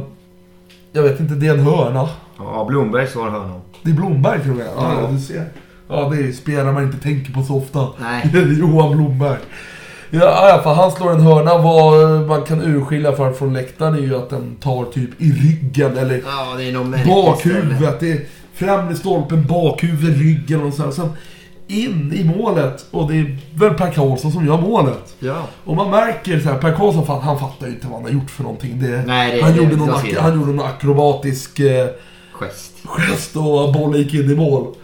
jag 0.91 1.03
vet 1.03 1.19
inte, 1.19 1.33
det 1.33 1.47
är 1.47 1.53
en 1.53 1.59
hörna. 1.59 2.09
Ja, 2.37 2.65
Blomberg 2.69 3.07
slår 3.07 3.29
hörnan. 3.29 3.61
Det 3.83 3.89
är 3.89 3.93
Blomberg 3.93 4.43
tror 4.43 4.59
jag. 4.59 4.67
Ja, 4.77 4.93
Ja. 5.01 5.07
du 5.11 5.19
ser. 5.19 5.45
Ja, 5.89 6.09
det 6.09 6.27
är 6.27 6.31
spelare 6.31 6.71
man 6.71 6.83
inte 6.83 6.97
tänker 6.97 7.33
på 7.33 7.43
så 7.43 7.57
ofta. 7.57 7.87
Nej. 8.01 8.29
Johan 8.59 8.97
Blomberg. 8.97 9.37
Ja, 10.09 10.49
ja, 10.49 10.59
för 10.63 10.73
han 10.73 10.91
slår 10.91 11.11
en 11.11 11.21
hörna. 11.21 11.57
Vad 11.57 12.27
man 12.27 12.41
kan 12.43 12.61
urskilja 12.61 13.11
för 13.11 13.31
från 13.33 13.53
läktaren 13.53 13.93
är 13.93 13.99
ju 13.99 14.15
att 14.15 14.29
den 14.29 14.55
tar 14.55 14.85
typ 14.85 15.21
i 15.21 15.31
ryggen 15.31 15.97
eller 15.97 16.21
Ja, 16.25 16.53
det 16.57 16.63
är 16.63 17.05
bakhuvudet. 17.05 17.99
Det 17.99 18.11
är 18.11 18.19
främre 18.53 18.95
stolpen, 18.95 19.45
bakhuvud, 19.47 20.17
ryggen 20.17 20.63
och 20.63 20.73
så 20.73 20.83
här. 20.83 20.91
Sen 20.91 21.09
in 21.67 22.13
i 22.15 22.23
målet. 22.37 22.85
Och 22.91 23.11
det 23.11 23.17
är 23.17 23.37
väl 23.55 23.73
Per 23.73 23.91
Karlsson 23.91 24.31
som 24.31 24.45
gör 24.45 24.57
målet. 24.61 25.15
Ja. 25.19 25.41
Och 25.63 25.75
man 25.75 25.89
märker 25.89 26.39
så 26.39 26.49
här, 26.49 26.57
Per 26.57 26.71
Karlsson, 26.71 27.05
fan, 27.05 27.21
han 27.21 27.39
fattar 27.39 27.67
ju 27.67 27.73
inte 27.73 27.87
vad 27.87 27.95
han 27.95 28.03
har 28.03 28.11
gjort 28.11 28.29
för 28.31 28.43
någonting. 28.43 28.79
Det, 28.81 29.03
Nej, 29.07 29.35
det- 29.37 29.43
han, 29.43 29.51
det- 29.53 29.57
gjorde 29.63 29.75
någon, 29.75 29.89
han 30.19 30.33
gjorde 30.39 30.51
någon 30.51 30.65
akrobatisk 30.65 31.59
eh, 31.59 31.87
Gest. 32.43 32.73
gest 32.83 33.35
och 33.35 33.73
bollen 33.73 33.99
gick 33.99 34.13
in 34.13 34.31
i 34.31 34.35
mål. 34.35 34.75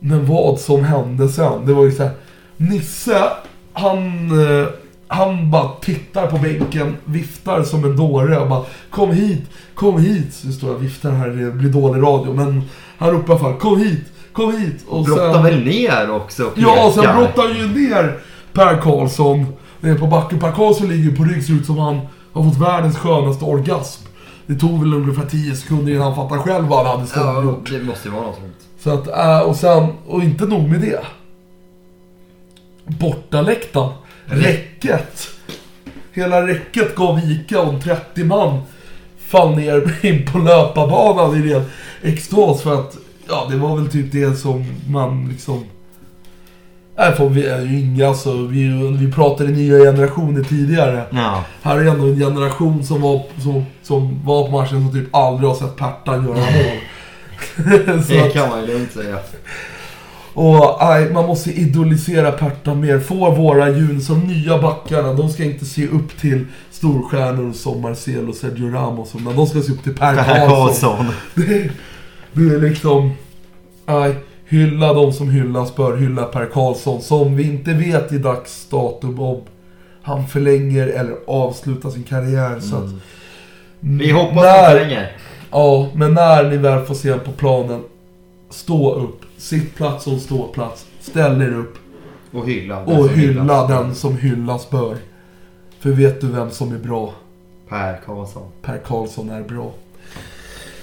Men 0.00 0.26
vad 0.26 0.60
som 0.60 0.84
hände 0.84 1.28
sen, 1.28 1.66
det 1.66 1.74
var 1.74 1.84
ju 1.84 1.92
så 1.92 2.02
här, 2.02 2.12
Nisse, 2.56 3.22
han, 3.72 4.30
eh, 4.30 4.66
han 5.08 5.50
bara 5.50 5.68
tittar 5.80 6.26
på 6.26 6.38
bänken, 6.38 6.96
viftar 7.04 7.62
som 7.62 7.84
en 7.84 7.96
dåre 7.96 8.38
och 8.38 8.48
bara 8.48 8.64
Kom 8.90 9.10
hit, 9.10 9.42
kom 9.74 10.00
hit. 10.00 10.34
Så 10.34 10.52
står 10.52 10.68
jag 10.68 10.76
och 10.76 10.84
viftar 10.84 11.10
här, 11.10 11.28
det 11.28 11.50
blir 11.50 11.70
dålig 11.70 12.02
radio. 12.02 12.32
Men 12.32 12.62
han 12.98 13.10
ropar 13.10 13.34
i 13.34 13.36
alla 13.36 13.38
fall 13.38 13.60
Kom 13.60 13.78
hit, 13.78 14.04
kom 14.32 14.52
hit. 14.58 14.84
Och 14.88 15.04
Brottar 15.04 15.42
väl 15.42 15.64
ner 15.64 16.10
också 16.10 16.44
och 16.44 16.52
Ja, 16.56 16.86
och 16.86 16.92
sen 16.94 17.16
brottar 17.16 17.48
ju 17.48 17.68
ner 17.68 18.18
Per 18.52 18.80
Karlsson 18.80 19.46
ner 19.80 19.98
på 19.98 20.06
backen. 20.06 20.40
Per 20.40 20.52
Karlsson 20.52 20.88
ligger 20.88 21.16
på 21.16 21.24
rygg, 21.24 21.44
ser 21.44 21.52
ut 21.52 21.66
som 21.66 21.78
han 21.78 22.00
har 22.32 22.44
fått 22.44 22.60
världens 22.60 22.96
skönaste 22.96 23.44
orgasm. 23.44 24.03
Det 24.46 24.54
tog 24.54 24.80
väl 24.80 24.94
ungefär 24.94 25.26
10 25.26 25.56
sekunder 25.56 25.92
innan 25.92 26.02
han 26.12 26.14
fattade 26.16 26.40
själv 26.40 26.64
vad 26.66 26.86
han 26.86 26.96
hade 26.96 27.08
stått 27.08 27.22
Ja, 27.24 27.42
gjort. 27.42 27.70
det 27.70 27.82
måste 27.82 28.08
ju 28.08 28.14
vara 28.14 28.26
något 28.26 28.36
sånt. 28.36 28.56
Så 28.80 28.90
att, 28.90 29.08
äh, 29.18 29.40
och 29.48 29.56
sen, 29.56 29.92
och 30.06 30.22
inte 30.22 30.44
nog 30.46 30.68
med 30.68 30.80
det. 30.80 31.00
Bortaläktaren, 32.84 33.92
räcket. 34.26 35.28
Hela 36.12 36.46
räcket 36.46 36.94
gav 36.96 37.20
vika 37.20 37.62
en 37.62 37.80
30 37.80 38.24
man 38.24 38.60
fall 39.18 39.56
ner 39.56 40.04
in 40.06 40.26
på 40.32 40.38
löparbanan 40.38 41.36
i 41.36 41.52
ren 41.54 41.62
extas 42.02 42.62
för 42.62 42.74
att, 42.80 42.96
ja 43.28 43.46
det 43.50 43.56
var 43.56 43.76
väl 43.76 43.88
typ 43.90 44.12
det 44.12 44.36
som 44.36 44.64
man 44.88 45.28
liksom... 45.28 45.64
Nej, 46.96 47.12
för 47.12 47.28
vi 47.28 47.46
är 47.46 47.60
ju 47.60 47.80
inga 47.80 48.08
alltså, 48.08 48.32
vi, 48.46 48.68
vi 49.00 49.12
pratade 49.12 49.50
nya 49.50 49.78
generationer 49.78 50.42
tidigare. 50.42 51.02
Ja. 51.10 51.44
Här 51.62 51.76
är 51.76 51.84
ändå 51.84 52.04
en 52.04 52.18
generation 52.18 52.84
som 52.84 53.00
var, 53.00 53.22
som, 53.42 53.64
som 53.82 54.20
var 54.24 54.44
på 54.46 54.50
matchen 54.52 54.68
som 54.68 54.92
typ 54.92 55.14
aldrig 55.14 55.48
har 55.48 55.56
sett 55.56 55.76
Pertan 55.76 56.24
göra 56.24 56.34
mål. 56.34 56.78
Det 58.08 58.32
kan 58.32 58.48
man 58.48 58.60
ju 58.60 58.66
lugnt 58.66 58.92
säga. 58.92 59.18
och 60.34 60.76
nej, 60.80 61.12
man 61.12 61.26
måste 61.26 61.50
idolisera 61.50 62.32
Perta 62.32 62.74
mer. 62.74 62.98
Få 62.98 63.30
våra 63.30 63.68
jun 63.68 64.00
som 64.00 64.20
nya 64.20 64.58
backarna, 64.58 65.12
de 65.12 65.28
ska 65.28 65.44
inte 65.44 65.64
se 65.64 65.86
upp 65.86 66.20
till 66.20 66.46
storstjärnor 66.70 67.52
som 67.52 67.82
Marcelo 67.82 68.28
och 68.28 68.34
Sergio 68.34 68.70
Ramos. 68.70 69.14
Utan 69.14 69.36
de 69.36 69.46
ska 69.46 69.60
se 69.60 69.72
upp 69.72 69.82
till 69.82 69.94
Per. 69.94 70.14
Karlsson. 70.48 71.06
Det, 71.34 71.44
det 72.32 72.54
är 72.54 72.60
liksom... 72.60 73.12
Nej, 73.86 74.14
hylla 74.48 74.92
de 74.94 75.12
som 75.12 75.30
hyllas 75.30 75.76
bör 75.76 75.96
hylla 75.96 76.22
Per 76.24 76.46
Karlsson. 76.46 77.02
Som 77.02 77.36
vi 77.36 77.42
inte 77.42 77.72
vet 77.74 78.12
i 78.12 78.18
dags 78.18 78.66
datum 78.70 79.20
om 79.20 79.40
han 80.02 80.26
förlänger 80.28 80.86
eller 80.86 81.16
avslutar 81.26 81.90
sin 81.90 82.02
karriär. 82.02 82.60
Så 82.60 82.76
att, 82.76 82.90
Mm. 83.82 83.98
Vi 83.98 84.10
hoppas 84.10 84.34
när- 84.34 84.72
inte 84.72 84.84
länge. 84.84 85.08
Ja, 85.50 85.88
men 85.94 86.14
när 86.14 86.50
ni 86.50 86.56
väl 86.56 86.84
får 86.84 86.94
se 86.94 87.10
honom 87.10 87.24
på 87.24 87.32
planen, 87.32 87.80
stå 88.50 88.94
upp. 88.94 89.20
Sitt 89.38 89.74
plats 89.74 90.04
som 90.04 90.20
ståplats. 90.20 90.86
Ställ 91.00 91.42
er 91.42 91.54
upp 91.54 91.74
Och 92.32 92.46
hylla. 92.48 92.80
den 92.84 92.96
och 92.98 93.04
som 93.06 93.14
hylla 93.18 93.42
hyllas. 93.42 93.68
den 93.68 93.94
som 93.94 94.16
hyllas 94.16 94.70
bör. 94.70 94.96
För 95.80 95.90
vet 95.90 96.20
du 96.20 96.26
vem 96.26 96.50
som 96.50 96.72
är 96.74 96.78
bra? 96.78 97.12
Per 97.68 98.00
Karlsson. 98.06 98.48
Per 98.62 98.78
Karlsson 98.78 99.30
är 99.30 99.42
bra. 99.42 99.72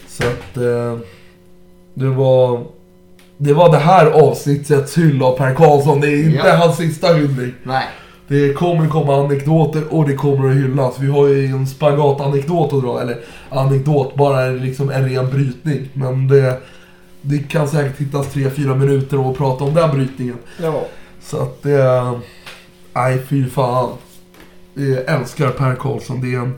Så 0.07 0.23
att 0.23 0.57
eh, 0.57 0.97
det 1.93 2.07
var... 2.09 2.63
Det 3.43 3.53
var 3.53 3.71
det 3.71 3.77
här 3.77 4.05
avsnittets 4.05 4.97
hylla 4.97 5.25
av 5.25 5.37
Per 5.37 5.53
Karlsson. 5.55 6.01
Det 6.01 6.07
är 6.07 6.23
inte 6.25 6.47
Ja. 6.47 6.55
hans 6.55 6.77
sista 6.77 7.13
hyllning. 7.13 7.53
Nej. 7.63 7.83
Det 8.27 8.53
kommer 8.53 8.87
komma 8.87 9.15
anekdoter 9.15 9.83
och 9.93 10.07
det 10.07 10.15
kommer 10.15 10.49
att 10.49 10.55
hyllas. 10.55 10.99
Vi 10.99 11.07
har 11.11 11.27
ju 11.27 11.45
en 11.45 11.67
spagatanekdot 11.67 12.73
att 12.73 12.81
dra. 12.83 13.01
Eller 13.01 13.19
anekdot, 13.49 14.15
bara 14.15 14.45
liksom 14.49 14.89
en 14.89 15.09
ren 15.09 15.29
brytning. 15.29 15.89
Men 15.93 16.27
det, 16.27 16.59
det 17.21 17.37
kan 17.39 17.67
säkert 17.67 17.97
hittas 18.01 18.35
3-4 18.35 18.75
minuter 18.75 19.19
och 19.19 19.37
prata 19.37 19.63
om 19.63 19.73
den 19.73 19.91
brytningen. 19.91 20.37
Ja. 20.61 20.85
Så 21.21 21.37
att 21.37 21.63
det... 21.63 22.11
Nej, 22.93 23.21
fy 23.27 23.49
fan. 23.49 23.89
Jag 24.73 25.15
älskar 25.19 25.49
Per 25.49 25.75
Karlsson. 25.75 26.21
Det 26.21 26.33
är 26.33 26.39
en... 26.39 26.53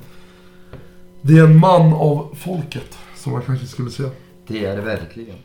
Det 1.21 1.38
är 1.38 1.43
en 1.43 1.59
man 1.59 1.93
av 1.93 2.36
folket, 2.39 2.97
som 3.15 3.31
man 3.34 3.41
kanske 3.41 3.65
skulle 3.67 3.91
säga. 3.91 4.09
Det 4.47 4.65
är 4.65 4.75
det 4.75 4.81
verkligen. 4.81 5.36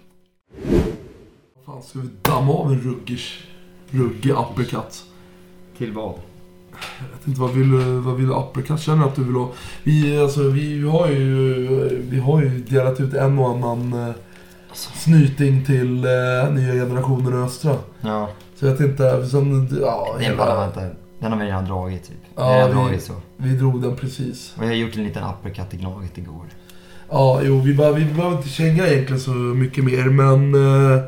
Fan, 1.68 1.82
ska 1.82 1.98
vi 1.98 2.08
damma 2.22 2.52
av 2.52 2.72
en 2.72 2.80
ruggers, 2.80 3.44
ruggig 3.90 4.30
uppercut? 4.30 5.04
Till 5.78 5.92
vad? 5.92 6.14
Jag 6.72 7.18
vet 7.18 7.26
inte, 7.28 7.40
vad 7.40 7.50
vill, 7.50 7.72
vad 8.00 8.16
vill 8.16 8.30
uppercut? 8.30 8.80
Känner 8.80 9.06
att 9.06 9.14
du 9.16 9.24
vill 9.24 9.34
ha... 9.34 9.52
Vi, 9.84 10.18
alltså, 10.18 10.42
vi 10.42 10.88
har 10.88 11.08
ju... 11.08 12.06
Vi 12.10 12.18
har 12.20 12.42
ju 12.42 12.48
delat 12.48 13.00
ut 13.00 13.14
en 13.14 13.38
och 13.38 13.48
annan 13.50 13.92
eh, 14.08 14.14
snyting 14.72 15.64
till 15.64 16.04
eh, 16.04 16.52
nya 16.52 16.72
generationen 16.72 17.32
Östra. 17.44 17.76
Ja. 18.00 18.28
Så 18.54 18.66
jag 18.66 18.72
vet 18.72 18.80
inte, 18.80 19.26
sen... 19.26 19.78
Ja, 19.82 20.16
Det 20.18 20.24
är 20.24 20.36
bara 20.36 20.60
vänta. 20.60 20.80
Den 21.18 21.32
har 21.32 21.38
vi 21.38 21.46
redan 21.46 21.64
dragit 21.64 22.04
typ. 22.08 22.16
Ja, 22.36 22.42
redan 22.42 22.68
vi- 22.68 22.74
dragit 22.74 23.02
så. 23.02 23.12
Vi 23.36 23.56
drog 23.56 23.82
den 23.82 23.96
precis. 23.96 24.54
Och 24.56 24.62
jag 24.64 24.68
har 24.68 24.74
gjort 24.74 24.96
en 24.96 25.04
liten 25.04 25.24
uppercut 25.24 25.74
i 25.74 25.76
Gnaget 25.76 26.18
igår. 26.18 26.44
Ja, 27.10 27.40
jo, 27.42 27.60
vi, 27.60 27.74
bara, 27.74 27.92
vi 27.92 28.04
behöver 28.04 28.36
inte 28.36 28.48
känga 28.48 28.86
egentligen 28.86 29.20
så 29.20 29.30
mycket 29.30 29.84
mer, 29.84 30.04
men... 30.04 30.54
Eh, 30.94 31.02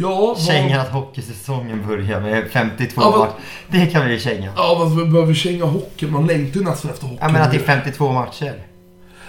ja, 0.00 0.16
vad- 0.20 0.38
Känga 0.38 0.80
att 0.80 0.88
hockeysäsongen 0.88 1.86
börjar 1.88 2.20
med 2.20 2.44
52 2.50 3.00
Ja, 3.04 3.10
vad- 3.10 3.20
matcher. 3.20 3.32
Det 3.68 3.86
kan 3.86 4.08
vi 4.08 4.20
känga. 4.20 4.52
Ja, 4.56 4.76
vad 4.78 4.96
vi 4.96 5.04
behöver 5.04 5.34
känga 5.34 5.64
hockey. 5.64 6.06
Man 6.06 6.26
längtar 6.26 6.60
ju 6.60 6.66
nästan 6.66 6.90
efter 6.90 7.06
hockey. 7.06 7.18
Ja 7.20 7.28
men 7.28 7.42
att 7.42 7.50
det 7.50 7.56
är 7.56 7.60
52 7.62 8.12
matcher. 8.12 8.52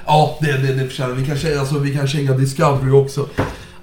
Ja, 0.05 0.37
det, 0.41 0.51
det, 0.57 0.73
det 0.73 0.87
förtjänar 0.87 1.13
vi. 1.15 1.25
Kan 1.25 1.37
känga, 1.37 1.59
alltså, 1.59 1.79
vi 1.79 1.95
kan 1.95 2.07
känga 2.07 2.31
Discovery 2.31 2.91
också. 2.91 3.25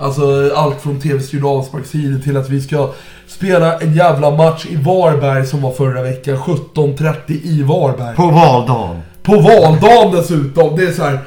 Alltså 0.01 0.51
allt 0.55 0.81
från 0.83 1.01
tv-styrda 1.01 1.47
avsparkssidor 1.49 2.21
till 2.21 2.37
att 2.37 2.49
vi 2.49 2.61
ska 2.61 2.91
spela 3.27 3.79
en 3.81 3.95
jävla 3.95 4.31
match 4.31 4.67
i 4.71 4.77
Varberg 4.77 5.47
som 5.47 5.63
var 5.63 5.73
förra 5.73 6.03
veckan. 6.03 6.37
17.30 6.39 7.15
i 7.43 7.63
Varberg. 7.63 8.17
På 8.17 8.27
valdagen. 8.27 9.01
På 9.23 9.41
valdagen 9.41 10.13
dessutom. 10.17 10.77
Det 10.77 10.83
är 10.85 10.93
så 10.93 11.03
här. 11.05 11.19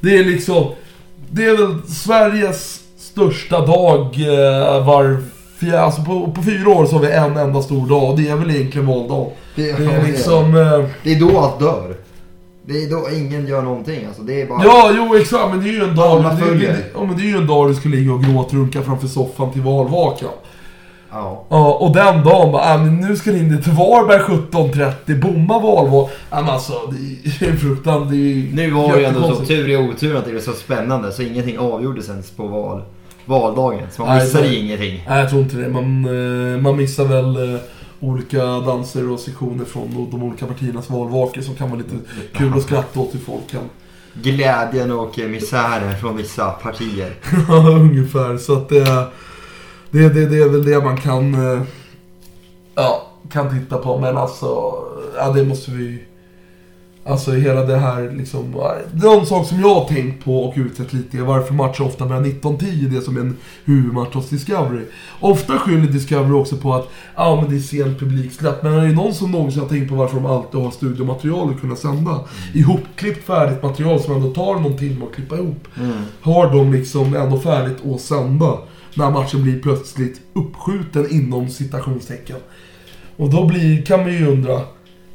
Det 0.00 0.18
är 0.18 0.24
liksom... 0.24 0.72
Det 1.30 1.44
är 1.46 1.56
väl 1.56 1.82
Sveriges 1.88 2.80
största 3.20 3.66
dag 3.66 4.00
eh, 4.00 4.84
var... 4.86 5.16
fjär- 5.58 5.78
Alltså 5.78 6.02
på, 6.02 6.30
på 6.34 6.42
fyra 6.42 6.70
år 6.70 6.86
så 6.86 6.94
har 6.96 7.00
vi 7.02 7.12
en 7.12 7.36
enda 7.36 7.62
stor 7.62 7.86
dag 7.88 8.10
och 8.10 8.16
det 8.18 8.28
är 8.28 8.36
väl 8.36 8.50
egentligen 8.50 8.86
valdag. 8.86 9.26
Det 9.54 9.70
är 9.70 10.02
liksom... 10.06 10.44
Eh, 10.56 10.84
Det 11.02 11.12
är 11.12 11.20
då 11.20 11.38
allt 11.38 11.58
dör. 11.58 11.96
Det 12.66 12.82
är 12.82 12.90
då 12.90 13.08
ingen 13.16 13.46
gör 13.46 13.62
någonting 13.62 14.06
alltså. 14.06 14.22
Det 14.22 14.42
är 14.42 14.46
bara... 14.46 14.64
ja, 14.64 14.90
jo 14.96 15.16
exakt, 15.16 15.48
men 15.50 15.64
det 15.64 15.68
är 15.68 15.72
ju 15.72 15.84
en 15.84 15.96
dag... 15.96 16.22
Det, 16.24 16.50
det, 16.50 16.66
det, 16.66 16.76
ja, 16.94 17.04
men 17.04 17.16
det 17.16 17.22
är 17.22 17.26
ju 17.26 17.36
en 17.36 17.46
dag 17.46 17.68
du 17.70 17.74
ska 17.74 17.88
ligga 17.88 18.12
och 18.12 18.22
gråtrunka 18.24 18.82
framför 18.82 19.06
soffan 19.08 19.52
till 19.52 19.62
valvakan. 19.62 20.28
Ja. 21.10 21.44
Ja, 21.48 21.72
och 21.74 21.92
den 21.94 22.24
dagen 22.24 22.52
bara, 22.52 22.74
äh, 22.74 22.80
nu 22.86 23.16
ska 23.16 23.30
ni 23.30 23.38
in 23.38 23.62
till 23.62 23.72
Varberg 23.72 24.20
17.30, 24.20 25.20
bomma 25.20 25.58
valval. 25.58 26.08
Ja, 26.30 26.40
men 26.40 26.50
alltså, 26.50 26.72
det 27.40 27.46
är 27.46 27.52
fruktansvärt. 27.56 28.10
Det 28.10 28.16
är 28.16 28.56
Nu 28.56 28.70
var 28.70 28.92
det 28.94 28.98
ju 29.00 29.04
ändå 29.04 29.34
så 29.34 29.44
tur 29.44 29.68
i 29.68 29.76
oturen 29.76 30.16
att 30.16 30.24
det 30.24 30.32
var 30.32 30.40
så 30.40 30.52
spännande 30.52 31.12
så 31.12 31.22
ingenting 31.22 31.58
avgjordes 31.58 32.08
ens 32.08 32.30
på 32.30 32.46
val, 32.46 32.82
valdagen. 33.26 33.86
Så 33.92 34.02
man 34.02 34.16
Nej, 34.16 34.24
missade 34.24 34.48
så- 34.48 34.52
ingenting. 34.54 35.04
Nej, 35.08 35.20
jag 35.20 35.30
tror 35.30 35.42
inte 35.42 35.56
det. 35.56 35.68
Man, 35.68 36.04
eh, 36.54 36.60
man 36.60 36.76
missar 36.76 37.04
väl 37.04 37.54
eh, 37.54 37.60
olika 38.00 38.44
danser 38.44 39.10
och 39.12 39.20
sektioner 39.20 39.64
från 39.64 40.08
de- 40.10 40.22
olika 40.22 40.46
partiernas 40.46 40.90
valvakor 40.90 41.40
som 41.42 41.54
kan 41.54 41.70
vara 41.70 41.78
lite 41.78 41.96
kul 42.32 42.52
att 42.56 42.62
skratta 42.62 43.00
åt 43.00 43.14
hur 43.14 43.18
folk 43.20 43.50
kan. 43.50 43.60
Glädjen 44.22 44.90
och 44.92 45.18
eh, 45.18 45.28
misären 45.28 45.96
från 46.00 46.16
vissa 46.16 46.50
partier. 46.50 47.14
Ungefär. 47.70 48.36
Så 48.36 48.52
att 48.52 48.68
det, 48.68 48.84
det, 49.90 50.08
det, 50.08 50.26
det 50.26 50.36
är 50.42 50.48
väl 50.48 50.64
det 50.64 50.80
man 50.84 50.96
kan, 50.96 51.36
ja, 52.74 53.06
kan 53.32 53.58
titta 53.60 53.78
på. 53.78 53.98
Men 53.98 54.16
alltså, 54.16 54.74
ja 55.16 55.32
det 55.34 55.44
måste 55.44 55.70
vi... 55.70 56.02
Alltså 57.06 57.32
hela 57.32 57.64
det 57.64 57.76
här 57.76 58.10
liksom... 58.16 58.54
Någon 58.92 59.26
sak 59.26 59.46
som 59.46 59.60
jag 59.60 59.74
har 59.74 59.84
tänkt 59.84 60.24
på 60.24 60.44
och 60.44 60.54
utrett 60.56 60.92
lite 60.92 61.18
är 61.18 61.22
varför 61.22 61.54
matcher 61.54 61.82
ofta 61.82 62.06
börjar 62.06 62.22
19.10, 62.22 62.88
det 62.88 63.00
som 63.00 63.16
är 63.16 63.20
en 63.20 63.36
huvudmatch 63.64 64.14
hos 64.14 64.28
Discovery. 64.28 64.84
Ofta 65.20 65.58
skyller 65.58 65.86
Discovery 65.86 66.32
också 66.32 66.56
på 66.56 66.74
att 66.74 66.88
ja 67.16 67.40
men 67.40 67.50
det 67.50 67.56
är 67.56 67.60
sent 67.60 67.98
publiksläpp. 67.98 68.62
Men 68.62 68.72
är 68.72 68.86
det 68.86 68.92
någon 68.92 69.14
som 69.14 69.30
någonsin 69.30 69.60
har 69.62 69.68
tänkt 69.68 69.88
på 69.88 69.94
varför 69.94 70.16
de 70.16 70.26
alltid 70.26 70.60
har 70.60 70.70
studiomaterial 70.70 71.50
att 71.50 71.60
kunna 71.60 71.76
sända? 71.76 72.20
Ihopklippt 72.54 73.26
färdigt 73.26 73.62
material 73.62 74.00
som 74.00 74.14
ändå 74.14 74.30
tar 74.30 74.60
någon 74.60 74.76
timme 74.76 75.04
att 75.04 75.14
klippa 75.14 75.36
ihop 75.36 75.68
Mm. 75.78 75.92
har 76.20 76.52
de 76.52 76.72
liksom 76.72 77.16
ändå 77.16 77.38
färdigt 77.38 77.76
att 77.86 78.00
sända 78.00 78.58
när 78.94 79.10
matchen 79.10 79.42
blir 79.42 79.62
plötsligt 79.62 80.20
uppskjuten 80.32 81.10
inom 81.10 81.48
citationstecken. 81.48 82.36
Och 83.16 83.30
då 83.30 83.44
blir, 83.44 83.82
kan 83.82 84.00
man 84.00 84.12
ju 84.12 84.26
undra. 84.26 84.60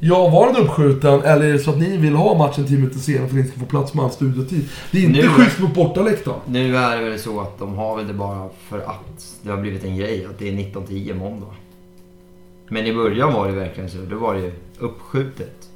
Ja, 0.04 0.28
var 0.28 0.46
den 0.52 0.56
uppskjuten 0.56 1.22
eller 1.22 1.46
är 1.46 1.52
det 1.52 1.58
så 1.58 1.70
att 1.70 1.78
ni 1.78 1.96
vill 1.96 2.14
ha 2.14 2.38
matchen 2.38 2.66
10 2.66 2.76
minuter 2.78 2.98
senare 2.98 3.28
för 3.28 3.38
att 3.38 3.44
ni 3.44 3.50
ska 3.50 3.60
få 3.60 3.66
plats 3.66 3.94
med 3.94 4.04
all 4.04 4.10
studiotid? 4.10 4.68
Det 4.90 4.98
är 4.98 5.02
inte 5.02 5.22
Nu- 5.22 5.28
schysst 5.28 5.58
mot 5.58 5.74
bortaläktaren. 5.74 6.38
Nu 6.46 6.76
är 6.76 6.96
det 7.02 7.10
väl 7.10 7.18
så 7.18 7.40
att 7.40 7.58
de 7.58 7.74
har 7.74 7.96
väl 7.96 8.06
det 8.06 8.14
bara 8.14 8.48
för 8.68 8.78
att 8.78 9.36
det 9.42 9.50
har 9.50 9.56
blivit 9.56 9.84
en 9.84 9.96
grej 9.96 10.24
att 10.30 10.38
det 10.38 10.48
är 10.48 10.52
19.10 10.52 11.14
måndag. 11.14 11.46
Men 12.68 12.86
i 12.86 12.94
början 12.94 13.32
var 13.32 13.46
det 13.48 13.52
verkligen 13.52 13.90
så. 13.90 13.98
Då 14.10 14.16
var 14.18 14.34
det 14.34 14.40
ju 14.40 14.52
uppskjutet. 14.78 15.68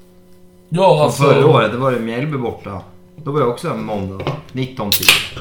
Ja, 0.69 0.89
Som 0.89 1.01
alltså. 1.03 1.23
förra 1.23 1.47
året, 1.47 1.73
då 1.73 1.79
var 1.79 1.93
det 1.93 2.01
Mjällby 2.01 2.37
borta. 2.39 2.81
Då 3.17 3.33
var 3.33 3.41
det 3.41 3.47
också 3.47 3.69
en 3.69 3.85
måndag. 3.85 4.25
19.10. 4.53 5.39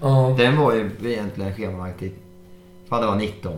Ja. 0.00 0.34
Den 0.38 0.56
var 0.56 0.72
ju 0.74 0.90
egentligen 1.04 1.54
schemalagd 1.54 1.98
till... 1.98 2.10
Fan 2.88 3.00
det 3.00 3.06
var 3.06 3.16
19. 3.16 3.52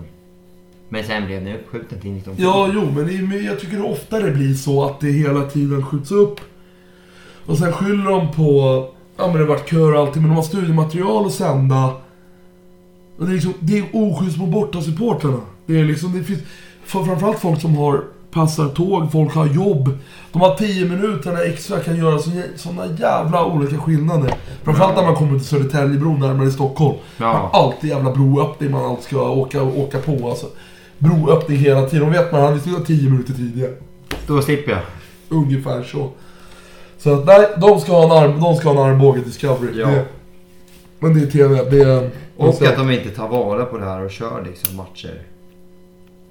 Men 0.89 1.05
sen 1.05 1.26
blev 1.26 1.45
den 1.45 1.55
uppskjuten 1.55 2.01
till 2.01 2.11
19.10. 2.11 2.34
Ja, 2.37 2.70
jo, 2.74 2.89
men 2.95 3.30
det 3.30 3.37
jag 3.37 3.61
tycker 3.61 3.84
oftare 3.84 4.30
blir 4.30 4.55
så 4.55 4.84
att 4.84 5.01
det 5.01 5.11
hela 5.11 5.43
tiden 5.43 5.87
skjuts 5.87 6.11
upp. 6.11 6.41
Och 7.47 7.59
sen 7.59 7.72
skyller 7.72 8.11
de 8.11 8.32
på... 8.32 8.89
Ja, 9.16 9.26
men 9.26 9.32
det 9.32 9.39
har 9.39 9.47
varit 9.47 9.70
kör 9.70 9.93
och 9.93 10.01
allting, 10.01 10.22
men 10.22 10.30
de 10.30 10.37
har 10.37 10.43
studiematerial 10.43 11.26
att 11.26 11.32
sända. 11.32 11.87
Och 13.18 13.26
det 13.26 13.30
är 13.30 13.34
liksom, 13.34 13.53
det 13.61 13.78
är 13.78 13.84
oschysst 13.93 14.39
mot 14.39 14.49
bortasupportrarna. 14.49 15.41
Det 15.66 15.80
är 15.80 15.84
liksom, 15.84 16.12
det 16.18 16.24
finns... 16.24 16.41
För 16.84 17.05
framförallt 17.05 17.39
folk 17.39 17.61
som 17.61 17.76
har 17.76 18.05
passar 18.30 18.68
tåg, 18.68 19.12
folk 19.12 19.34
har 19.34 19.47
jobb. 19.47 19.99
De 20.32 20.43
har 20.43 20.55
10 20.55 20.89
minuterna 20.89 21.43
extra 21.43 21.80
kan 21.80 21.97
göra 21.97 22.18
såna 22.57 22.87
jävla 22.87 23.45
olika 23.45 23.78
skillnader. 23.78 24.34
Framförallt 24.62 24.97
när 24.97 25.03
man 25.03 25.14
kommer 25.14 25.39
till 25.39 25.49
Södertäljebron 25.49 26.20
närmare 26.20 26.51
Stockholm. 26.51 26.97
Ja. 27.16 27.51
Alltid 27.53 27.91
jävla 27.91 28.12
broöppning 28.12 28.70
man 28.70 28.84
alltid 28.84 29.05
ska 29.05 29.30
åka, 29.30 29.62
åka 29.62 29.99
på 29.99 30.28
alltså. 30.30 30.47
Broöppning 30.99 31.59
hela 31.59 31.88
tiden. 31.88 32.07
Då 32.07 32.12
vet 32.12 32.32
man 32.32 32.42
han 32.42 32.55
är 32.55 32.84
10 32.84 33.11
minuter 33.11 33.32
tidigare. 33.32 33.72
Då 34.26 34.42
slipper 34.42 34.72
jag. 34.72 34.80
Ungefär 35.28 35.82
så. 35.82 36.11
Så 36.99 37.14
att 37.14 37.26
nej, 37.26 37.49
de 37.61 37.80
ska 37.80 37.92
ha 37.92 38.05
en, 38.05 38.30
arm, 38.30 38.40
de 38.40 38.57
ska 38.57 38.68
ha 38.72 38.84
en 38.86 38.92
armbåge 38.92 39.20
Discovery. 39.20 39.80
Ja. 39.80 39.88
Det, 39.88 40.05
men 40.99 41.14
det 41.14 41.22
är 41.22 41.30
TV. 41.30 41.70
Det 41.70 41.80
är... 41.80 42.11
Och 42.36 42.62
att 42.62 42.76
de 42.76 42.90
inte 42.90 43.11
tar 43.11 43.28
vara 43.28 43.64
på 43.64 43.78
det 43.78 43.84
här 43.84 44.05
och 44.05 44.11
kör 44.11 44.44
liksom 44.44 44.76
matcher. 44.76 45.22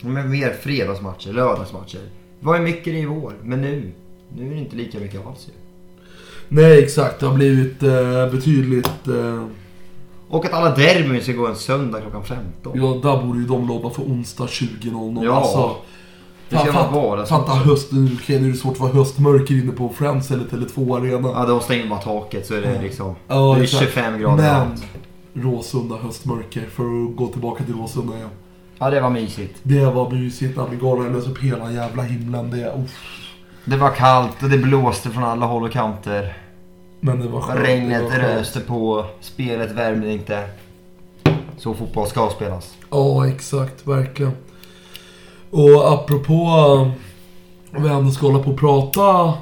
Men 0.01 0.31
mer 0.31 0.53
fredagsmatcher, 0.61 1.33
lördagsmatcher. 1.33 1.99
Det 2.39 2.45
var 2.45 2.55
ju 2.55 2.61
mycket 2.61 2.93
det 2.93 2.99
i 2.99 3.05
vår, 3.05 3.33
men 3.43 3.61
nu. 3.61 3.91
Nu 4.37 4.47
är 4.47 4.55
det 4.55 4.59
inte 4.59 4.75
lika 4.75 4.99
mycket 4.99 5.27
alls 5.27 5.47
ju. 5.47 5.53
Nej, 6.47 6.83
exakt. 6.83 7.19
Det 7.19 7.25
har 7.25 7.35
blivit 7.35 7.83
eh, 7.83 8.31
betydligt... 8.31 9.07
Eh, 9.07 9.45
Och 10.29 10.45
att 10.45 10.53
alla 10.53 10.75
derbyn 10.75 11.21
ska 11.21 11.31
gå 11.31 11.47
en 11.47 11.55
söndag 11.55 12.01
klockan 12.01 12.23
15. 12.23 12.71
ja, 12.75 13.11
där 13.11 13.23
borde 13.25 13.39
ju 13.39 13.45
de 13.45 13.67
lobba 13.67 13.89
för 13.89 14.03
onsdag 14.03 14.45
20.00. 14.45 15.25
Ja. 15.25 15.31
Alltså, 15.31 15.75
Det 16.49 16.57
ska 16.57 16.73
Fan, 16.73 16.93
vara 16.93 17.25
fatta 17.25 17.51
hösten. 17.51 18.05
Nu 18.27 18.35
är 18.35 18.39
det 18.39 18.53
svårt 18.53 18.73
att 18.73 18.79
vara 18.79 18.91
höstmörker 18.91 19.53
inne 19.55 19.71
på 19.71 19.89
Friends 19.89 20.31
eller 20.31 20.43
Tele2 20.43 20.97
Arena. 20.97 21.29
Ja, 21.35 21.45
de 21.45 21.61
stänger 21.61 21.89
bara 21.89 21.99
taket 21.99 22.45
så 22.45 22.53
är 22.53 22.61
det 22.61 22.81
liksom... 22.81 23.15
Ja, 23.27 23.35
det 23.35 23.59
är 23.59 23.63
exakt. 23.63 23.83
25 23.83 24.19
grader 24.19 24.35
Men. 24.43 24.77
Råsunda 25.43 25.95
höstmörker, 25.95 26.61
för 26.75 26.83
att 26.83 27.15
gå 27.15 27.27
tillbaka 27.27 27.63
till 27.63 27.73
Råsunda 27.75 28.15
igen. 28.15 28.29
Ja, 28.79 28.89
det 28.89 29.01
var 29.01 29.09
mysigt. 29.09 29.59
Det 29.63 29.85
var 29.85 30.11
mysigt 30.11 30.57
när 30.57 30.63
Amigalan 30.63 31.13
lös 31.13 31.27
upp 31.27 31.43
hela 31.43 31.71
jävla 31.71 32.03
himlen. 32.03 32.51
Det, 32.51 32.73
uff. 32.83 33.31
Det 33.65 33.77
var 33.77 33.89
kallt 33.89 34.43
och 34.43 34.49
det 34.49 34.57
blåste 34.57 35.09
från 35.09 35.23
alla 35.23 35.45
håll 35.45 35.63
och 35.63 35.71
kanter. 35.71 36.37
Men 37.05 37.19
det 37.19 37.27
var 37.27 37.41
skönt. 37.41 37.59
det 37.59 37.65
Regnet 37.67 38.03
var 38.03 38.09
skönt. 38.09 38.23
röste 38.23 38.59
på, 38.59 39.05
spelet 39.21 39.71
värmde 39.71 40.11
inte. 40.11 40.49
Så 41.57 41.73
fotboll 41.73 42.07
ska 42.07 42.29
spelas. 42.29 42.77
Ja, 42.91 43.27
exakt. 43.27 43.87
Verkligen. 43.87 44.31
Och 45.51 45.93
apropå... 45.93 46.33
Om 47.75 47.83
vi 47.83 47.89
ändå 47.89 48.11
ska 48.11 48.27
hålla 48.27 48.43
på 48.43 48.51
och 48.51 48.59
prata... 48.59 49.33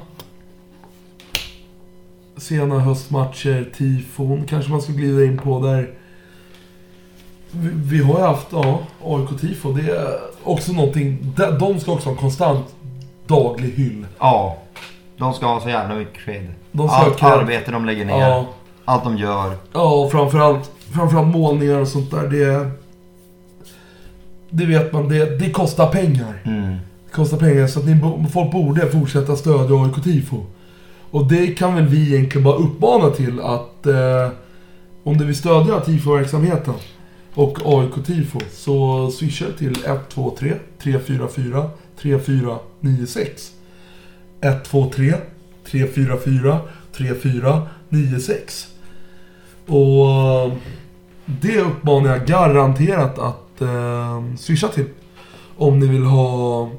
Sena 2.36 2.78
höstmatcher, 2.78 3.70
tifon 3.76 4.46
kanske 4.46 4.70
man 4.70 4.82
ska 4.82 4.92
glida 4.92 5.24
in 5.24 5.38
på 5.38 5.60
där... 5.60 5.94
Vi, 7.50 7.70
vi 7.74 8.02
har 8.02 8.18
ju 8.18 8.24
haft, 8.24 8.46
ja, 8.52 8.78
AIK-tifo. 9.02 9.72
Det 9.72 9.90
är 9.90 10.20
också 10.42 10.72
någonting... 10.72 11.32
De, 11.36 11.58
de 11.58 11.80
ska 11.80 11.92
också 11.92 12.08
ha 12.08 12.12
en 12.12 12.18
konstant 12.18 12.74
daglig 13.26 13.70
hyll. 13.70 14.06
Ja. 14.18 14.56
De 15.16 15.34
ska 15.34 15.46
ha 15.46 15.60
så 15.60 15.68
jävla 15.68 15.94
mycket 15.94 16.24
cred. 16.24 16.54
De 16.76 16.88
Allt 16.88 17.22
arbete 17.22 17.70
de 17.70 17.84
lägger 17.84 18.04
ner. 18.04 18.20
Ja, 18.20 18.46
Allt 18.84 19.04
de 19.04 19.16
gör. 19.16 19.56
ja, 19.72 20.04
och 20.04 20.12
framförallt, 20.12 20.70
framförallt 20.92 21.28
målningar 21.28 21.78
och 21.80 21.88
sånt 21.88 22.10
där. 22.10 22.28
Det... 22.28 22.70
Det 24.50 24.66
vet 24.66 24.92
man, 24.92 25.08
det, 25.08 25.38
det 25.38 25.50
kostar 25.50 25.86
pengar. 25.86 26.42
Mm. 26.44 26.76
Det 27.06 27.12
kostar 27.12 27.36
pengar 27.36 27.66
så 27.66 27.80
att 27.80 27.86
ni, 27.86 28.00
folk 28.32 28.52
borde 28.52 28.90
fortsätta 28.90 29.36
stödja 29.36 29.82
AIK 29.82 30.04
Tifo. 30.04 30.36
Och 31.10 31.26
det 31.28 31.46
kan 31.46 31.74
väl 31.74 31.86
vi 31.86 32.14
egentligen 32.14 32.44
bara 32.44 32.56
uppmana 32.56 33.10
till 33.10 33.40
att 33.40 33.86
eh, 33.86 34.28
om 35.04 35.18
du 35.18 35.24
vill 35.24 35.36
stödja 35.36 35.80
Tifo-verksamheten 35.80 36.74
och 37.34 37.58
AIK 37.64 38.06
Tifo 38.06 38.40
så 38.52 39.10
swisha 39.10 39.46
till 39.58 39.76
123 39.86 40.54
344 40.82 41.70
3496. 42.02 43.50
123 44.40 45.14
344 45.70 46.60
3496. 46.92 48.68
Och 49.66 50.08
eh, 50.08 50.52
det 51.26 51.60
uppmanar 51.60 52.10
jag 52.10 52.26
garanterat 52.26 53.18
att 53.18 53.60
eh, 53.60 54.22
swisha 54.38 54.68
till. 54.68 54.86
Om 55.56 55.78
ni 55.78 55.86
vill 55.86 56.04
ha... 56.04 56.70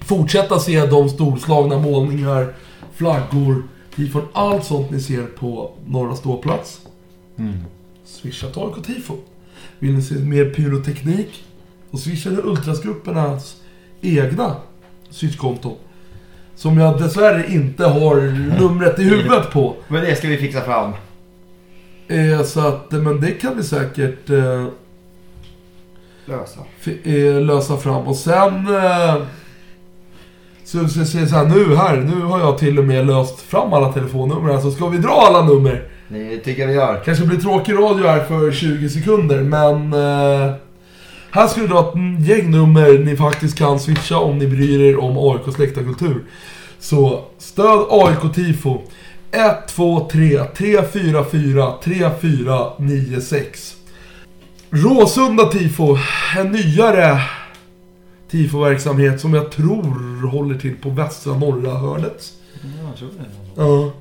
Fortsätta 0.00 0.58
se 0.58 0.86
de 0.86 1.08
storslagna 1.08 1.78
målningar, 1.78 2.54
flaggor, 2.94 3.62
tifon, 3.94 4.22
allt 4.32 4.64
sånt 4.64 4.90
ni 4.90 5.00
ser 5.00 5.26
på 5.26 5.72
Norra 5.86 6.16
Ståplats. 6.16 6.80
Mm. 7.36 7.58
Swisha 8.04 8.50
till 8.50 8.62
AIK 8.62 8.86
Tifo. 8.86 9.16
Vill 9.78 9.94
ni 9.94 10.02
se 10.02 10.14
mer 10.14 10.44
pyroteknik? 10.44 11.44
Och 11.90 12.00
swisha 12.00 12.30
till 12.30 12.40
Ultrasgruppernas 12.44 13.56
egna 14.00 14.56
switchkonton. 15.10 15.76
Som 16.56 16.78
jag 16.78 16.98
dessvärre 16.98 17.46
inte 17.52 17.84
har 17.84 18.16
numret 18.60 18.98
i 18.98 19.02
huvudet 19.02 19.50
på. 19.50 19.74
Men 19.88 20.04
det 20.04 20.16
ska 20.16 20.28
vi 20.28 20.36
fixa 20.36 20.60
fram. 20.60 20.92
Eh, 22.08 22.42
så 22.42 22.60
att, 22.68 22.92
eh, 22.92 22.98
men 22.98 23.20
det 23.20 23.30
kan 23.30 23.56
vi 23.56 23.62
säkert 23.62 24.30
eh, 24.30 24.66
Lösa. 26.26 26.60
eh, 27.04 27.40
lösa 27.42 27.76
fram. 27.76 28.02
Och 28.06 28.16
sen... 28.16 28.74
Eh, 28.74 29.16
så, 30.64 30.88
så, 30.88 31.04
så, 31.04 31.26
så 31.26 31.36
här, 31.36 31.44
nu 31.44 31.76
här, 31.76 31.96
nu 31.96 32.20
har 32.22 32.40
jag 32.40 32.58
till 32.58 32.78
och 32.78 32.84
med 32.84 33.06
löst 33.06 33.40
fram 33.40 33.72
alla 33.72 33.92
telefonnummer. 33.92 34.52
Alltså 34.54 34.70
ska 34.70 34.88
vi 34.88 34.98
dra 34.98 35.10
alla 35.10 35.42
nummer? 35.42 35.88
Det 36.08 36.38
tycker 36.38 36.62
jag 36.62 36.68
vi 36.68 36.74
gör. 36.74 37.02
Kanske 37.04 37.24
blir 37.24 37.38
tråkig 37.38 37.72
radio 37.74 38.06
här 38.06 38.24
för 38.24 38.52
20 38.52 38.88
sekunder, 38.88 39.40
men... 39.42 39.94
Här 41.34 41.48
ska 41.48 41.60
vi 41.60 41.66
dra 41.66 41.88
ett 41.88 42.28
gäng 42.28 42.50
nummer 42.50 42.98
ni 42.98 43.16
faktiskt 43.16 43.58
kan 43.58 43.80
switcha 43.80 44.18
om 44.18 44.38
ni 44.38 44.46
bryr 44.46 44.80
er 44.80 45.00
om 45.00 45.18
AIKs 45.18 45.58
läktarkultur. 45.58 46.24
Så, 46.78 47.24
stöd 47.38 47.86
AIK 47.90 48.34
Tifo. 48.34 48.82
1, 49.30 49.68
2, 49.68 50.08
3, 50.12 50.44
3, 50.44 50.82
4, 50.82 51.24
4, 51.24 51.72
3, 51.82 52.10
4, 52.20 52.72
9, 52.78 53.20
6. 53.20 53.76
Råsunda 54.70 55.44
Tifo, 55.44 55.96
en 56.38 56.52
nyare 56.52 57.20
Tifo-verksamhet 58.30 59.20
som 59.20 59.34
jag 59.34 59.50
tror 59.50 60.26
håller 60.30 60.58
till 60.58 60.76
på 60.76 60.90
västra 60.90 61.38
norra 61.38 61.74
hörnet. 61.74 62.32
Ja, 62.62 62.88
jag 62.88 62.96
tror 62.96 63.08
det. 63.08 63.62
Ja. 63.62 63.92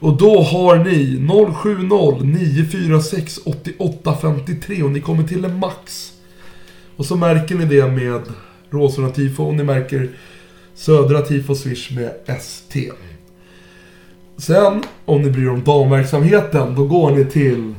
Och 0.00 0.16
då 0.16 0.42
har 0.42 0.76
ni 0.76 1.28
070 1.54 2.24
946 2.24 3.38
8853 3.78 4.82
och 4.82 4.90
ni 4.90 5.00
kommer 5.00 5.22
till 5.22 5.44
en 5.44 5.58
max. 5.58 6.13
Och 6.96 7.06
så 7.06 7.16
märker 7.16 7.54
ni 7.54 7.64
det 7.64 7.86
med 7.86 8.22
Råsunda 8.70 9.10
Tifo 9.10 9.44
och 9.44 9.54
ni 9.54 9.64
märker 9.64 10.08
Södra 10.74 11.22
Tifo 11.22 11.54
Swish 11.54 11.96
med 11.96 12.12
ST. 12.26 12.90
Sen, 14.36 14.82
om 15.04 15.22
ni 15.22 15.30
bryr 15.30 15.44
er 15.44 15.50
om 15.50 15.64
damverksamheten, 15.64 16.74
då 16.74 16.84
går 16.84 17.10
ni 17.10 17.24
till 17.24 17.74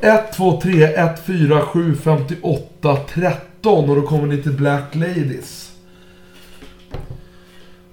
123 0.00 0.84
147 0.84 1.96
58 1.96 2.96
13 3.14 3.90
och 3.90 3.96
då 3.96 4.02
kommer 4.02 4.26
ni 4.26 4.42
till 4.42 4.52
Black 4.52 4.94
Ladies. 4.94 5.72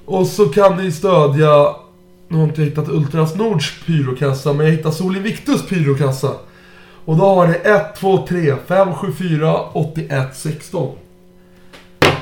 Och 0.06 0.28
så 0.28 0.46
kan 0.46 0.78
ni 0.78 0.92
stödja 0.92 1.76
nu 2.30 2.38
har 2.38 2.44
inte 2.44 2.62
jag 2.62 2.70
hittat 2.70 2.90
Ultras 2.90 3.36
Nords 3.36 3.86
pyrokassa, 3.86 4.54
men 4.54 4.66
jag 4.66 4.74
hittar 4.74 4.92
Sol 4.92 5.18
Invictus 5.18 5.68
pyrokassa. 5.68 6.34
Och 7.08 7.18
då 7.18 7.26
har 7.26 7.48
ni 7.48 7.54
1, 7.54 7.96
2, 7.96 8.28
3, 8.28 8.56
5, 8.68 8.94
7, 8.94 9.14
4, 9.14 9.60
81, 9.74 10.28
16. 10.34 10.96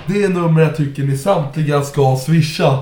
Det 0.07 0.23
är 0.23 0.29
nummer 0.29 0.61
jag 0.61 0.75
tycker 0.75 1.03
ni 1.03 1.17
samtliga 1.17 1.81
ska 1.81 2.17
swisha. 2.25 2.79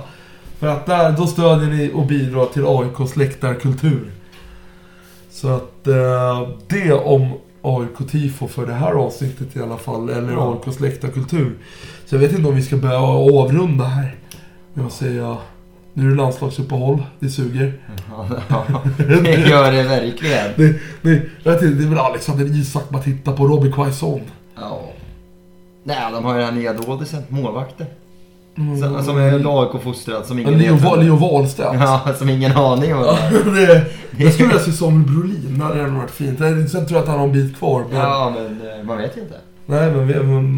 För 0.59 0.67
att 0.67 0.85
där, 0.85 1.11
då 1.11 1.27
stödjer 1.27 1.69
ni 1.69 1.91
och 1.93 2.05
bidrar 2.05 2.45
till 2.45 2.65
AIKs 2.65 3.15
läktarkultur. 3.15 4.11
Så 5.31 5.47
att 5.47 5.87
eh, 5.87 6.49
det 6.67 6.93
om 6.93 7.33
AIK-tifo 7.61 8.47
för 8.47 8.65
det 8.65 8.73
här 8.73 8.91
avsnittet 8.91 9.55
i 9.55 9.61
alla 9.61 9.77
fall. 9.77 10.09
Eller 10.09 10.31
Ja. 10.33 10.59
AIKs 10.65 10.79
läktarkultur. 10.79 11.57
Så 12.05 12.15
jag 12.15 12.19
vet 12.19 12.33
inte 12.33 12.49
om 12.49 12.55
vi 12.55 12.61
ska 12.61 12.77
börja 12.77 12.99
avrunda 12.99 13.85
här. 13.85 14.15
Med 14.73 14.85
att 14.85 14.93
säga, 14.93 15.37
nu 15.93 16.05
är 16.05 16.09
det 16.09 16.15
landslagsuppehåll, 16.15 17.03
det 17.19 17.29
suger. 17.29 17.73
Ja, 18.09 18.27
det 18.97 19.49
gör 19.49 19.71
det 19.71 19.83
verkligen. 19.83 20.47
Det, 20.55 20.67
det, 21.01 21.21
det 21.43 21.83
är 21.83 21.89
väl 21.89 21.97
Alexander 21.97 22.45
Isak 22.45 22.83
man 22.89 23.01
tittar 23.01 23.33
på, 23.33 23.47
Robin 23.47 23.73
Quaison. 23.73 24.21
Ja. 24.55 24.81
Nej, 25.83 25.97
de 26.13 26.25
har 26.25 26.33
ju 26.33 26.39
den 26.39 26.49
här 26.49 26.55
nya 26.55 26.73
dådisen, 26.73 27.23
målvakten. 27.29 27.87
Mm. 28.57 29.03
Som, 29.03 29.17
är 29.17 29.39
lag-fostrad, 29.39 30.25
som 30.25 30.39
ingen 30.39 30.57
Leo, 30.57 30.75
vet. 30.75 31.03
Leo 31.03 31.15
Wahlstedt. 31.15 31.69
Ja, 31.73 32.01
som 32.17 32.29
ingen 32.29 32.51
aning 32.51 32.95
om. 32.95 33.01
Ja, 33.01 33.17
det, 33.45 33.85
jag 34.17 34.33
skulle 34.33 34.47
vilja 34.47 34.63
se 34.63 34.71
Samuel 34.71 35.05
Brolin, 35.05 35.55
det 35.59 35.65
hade 35.65 35.87
varit 35.87 36.11
fint. 36.11 36.39
Sen 36.39 36.67
tror 36.69 36.91
jag 36.91 36.97
att 37.01 37.07
han 37.07 37.19
har 37.19 37.25
en 37.25 37.33
bit 37.33 37.57
kvar. 37.57 37.83
Men, 37.89 37.99
Ja, 37.99 38.33
men 38.35 38.79
eh, 38.79 38.85
man 38.85 38.97
vet 38.97 39.17
ju 39.17 39.21
inte. 39.21 39.35
Nej, 39.65 39.91
men, 39.91 40.07
vi, 40.07 40.13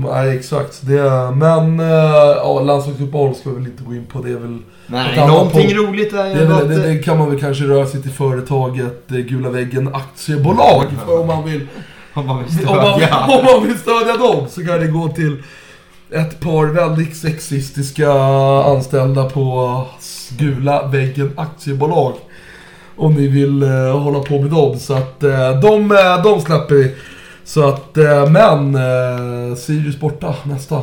nej, 0.09 0.37
exakt. 0.37 0.87
Det, 0.87 1.31
men 1.35 1.79
uh, 1.79 1.87
ja, 2.35 2.61
landslagsuppehåll 2.61 3.35
ska 3.35 3.49
vi 3.49 3.55
väl 3.55 3.65
inte 3.65 3.83
gå 3.83 3.93
in 3.93 4.05
på. 4.05 4.21
Det 4.21 4.29
är 4.29 4.37
väl... 4.37 4.59
Nej, 4.87 5.27
någonting 5.27 5.67
på- 5.69 5.75
roligt 5.75 6.13
är 6.13 6.23
Det, 6.23 6.29
ju 6.39 6.45
väl, 6.45 6.67
det, 6.67 6.87
det 6.93 6.97
kan 7.03 7.17
man 7.17 7.29
väl 7.31 7.39
kanske 7.39 7.63
röra 7.63 7.85
sig 7.85 8.01
till 8.01 8.11
företaget 8.11 9.11
eh, 9.11 9.17
Gula 9.17 9.49
Väggen 9.49 9.95
Aktiebolag. 9.95 10.83
För 11.05 11.19
om 11.21 11.27
man 11.27 11.43
vill 11.45 11.67
Om 12.13 12.25
man 12.27 12.43
vill 12.43 12.67
Om 12.67 12.75
man, 12.75 12.93
stödja. 12.99 13.25
om 13.27 13.45
man 13.45 13.67
vill 13.67 13.77
stödja 13.77 14.17
dem 14.17 14.45
så 14.49 14.65
kan 14.65 14.79
det 14.79 14.87
gå 14.87 15.07
till 15.07 15.43
ett 16.11 16.39
par 16.39 16.65
väldigt 16.65 17.17
sexistiska 17.17 18.11
anställda 18.65 19.23
på 19.29 19.81
Gula 20.37 20.87
Väggen 20.87 21.33
Aktiebolag. 21.37 22.13
Om 22.97 23.13
ni 23.13 23.27
vill 23.27 23.63
eh, 23.63 23.99
hålla 23.99 24.19
på 24.19 24.41
med 24.41 24.51
dem. 24.51 24.79
Så 24.79 24.93
att 24.93 25.23
eh, 25.23 25.59
de, 25.61 25.91
eh, 25.91 26.23
de 26.23 26.41
släpper 26.41 26.75
vi. 26.75 26.95
Så 27.43 27.67
att, 27.69 27.97
eh, 27.97 28.29
men 28.29 28.75
eh, 28.75 29.55
Sirius 29.55 29.99
borta 29.99 30.35
nästa. 30.43 30.81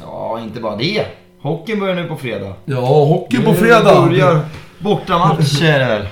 Ja, 0.00 0.40
inte 0.44 0.60
bara 0.60 0.76
det. 0.76 1.04
Hockeyn 1.42 1.80
börjar 1.80 1.94
nu 1.94 2.04
på 2.04 2.16
fredag. 2.16 2.52
Ja, 2.64 2.80
hockey 3.04 3.38
på 3.42 3.50
Nu 3.50 3.56
fredag. 3.56 4.06
börjar 4.06 4.40
bortamatcher. 4.78 6.08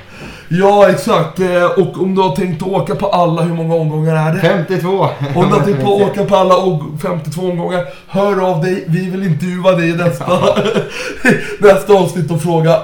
Ja, 0.48 0.88
exakt. 0.90 1.40
Eh, 1.40 1.64
och 1.64 2.02
om 2.02 2.14
du 2.14 2.22
har 2.22 2.36
tänkt 2.36 2.62
att 2.62 2.68
åka 2.68 2.94
på 2.94 3.06
alla, 3.06 3.42
hur 3.42 3.54
många 3.54 3.74
omgångar 3.74 4.16
är 4.28 4.32
det? 4.34 4.40
52. 4.40 4.88
Om 5.34 5.48
du 5.50 5.54
har 5.56 5.60
tänkt 5.64 5.84
på 5.84 5.94
att 5.96 6.02
åka 6.10 6.24
på 6.24 6.36
alla 6.36 6.56
og- 6.56 6.98
52 7.02 7.40
omgångar, 7.42 7.84
hör 8.08 8.50
av 8.50 8.60
dig. 8.64 8.84
Vi 8.88 9.10
vill 9.10 9.22
intervjua 9.22 9.72
dig 9.72 9.88
i 9.90 9.92
nästa, 9.92 10.26
nästa 11.60 11.92
avsnitt 11.92 12.30
och 12.30 12.42
fråga 12.42 12.82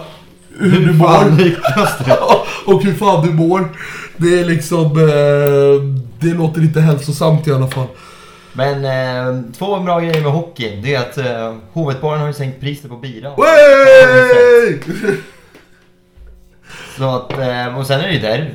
hur 0.59 0.87
du 0.87 0.99
fan 0.99 1.31
mår. 1.31 1.37
det? 1.37 2.19
och 2.73 2.83
hur 2.83 2.95
fan 2.95 3.27
du 3.27 3.33
mår. 3.33 3.69
Det 4.17 4.41
är 4.41 4.45
liksom... 4.45 4.85
Eh, 4.85 6.07
det 6.21 6.35
låter 6.35 6.61
lite 6.61 6.81
hälsosamt 6.81 7.47
i 7.47 7.53
alla 7.53 7.67
fall. 7.69 7.87
Men 8.57 8.85
eh, 8.85 9.43
två 9.59 9.81
bra 9.81 10.01
grejer 10.01 10.23
med 10.23 10.33
hockey. 10.33 10.81
Det 10.83 10.95
är 10.95 11.01
att 11.01 11.19
eh, 11.19 11.55
Hovetbaren 11.73 12.21
har 12.21 12.27
ju 12.27 12.33
sänkt 12.33 12.61
priset 12.61 12.91
på 12.91 12.97
bira. 12.97 13.33
Så 16.99 17.17
att, 17.17 17.33
eh, 17.33 17.79
och 17.79 17.87
sen 17.87 18.01
är 18.01 18.07
det 18.07 18.15
ju 18.15 18.21
derby. 18.21 18.51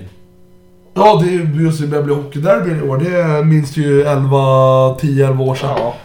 Ja, 0.94 1.22
det 1.24 1.36
är 1.36 1.64
just 1.64 1.82
det 1.82 1.88
börjar 1.88 2.04
bli 2.04 2.14
hockeyderby 2.14 2.72
i 2.72 2.82
år. 2.82 2.98
Det 2.98 3.46
minns 3.46 3.78
ju 3.78 4.02
11, 4.02 4.38
10-11 4.38 5.42
år 5.42 5.56
sedan. 5.56 5.70
Ja. 5.78 5.96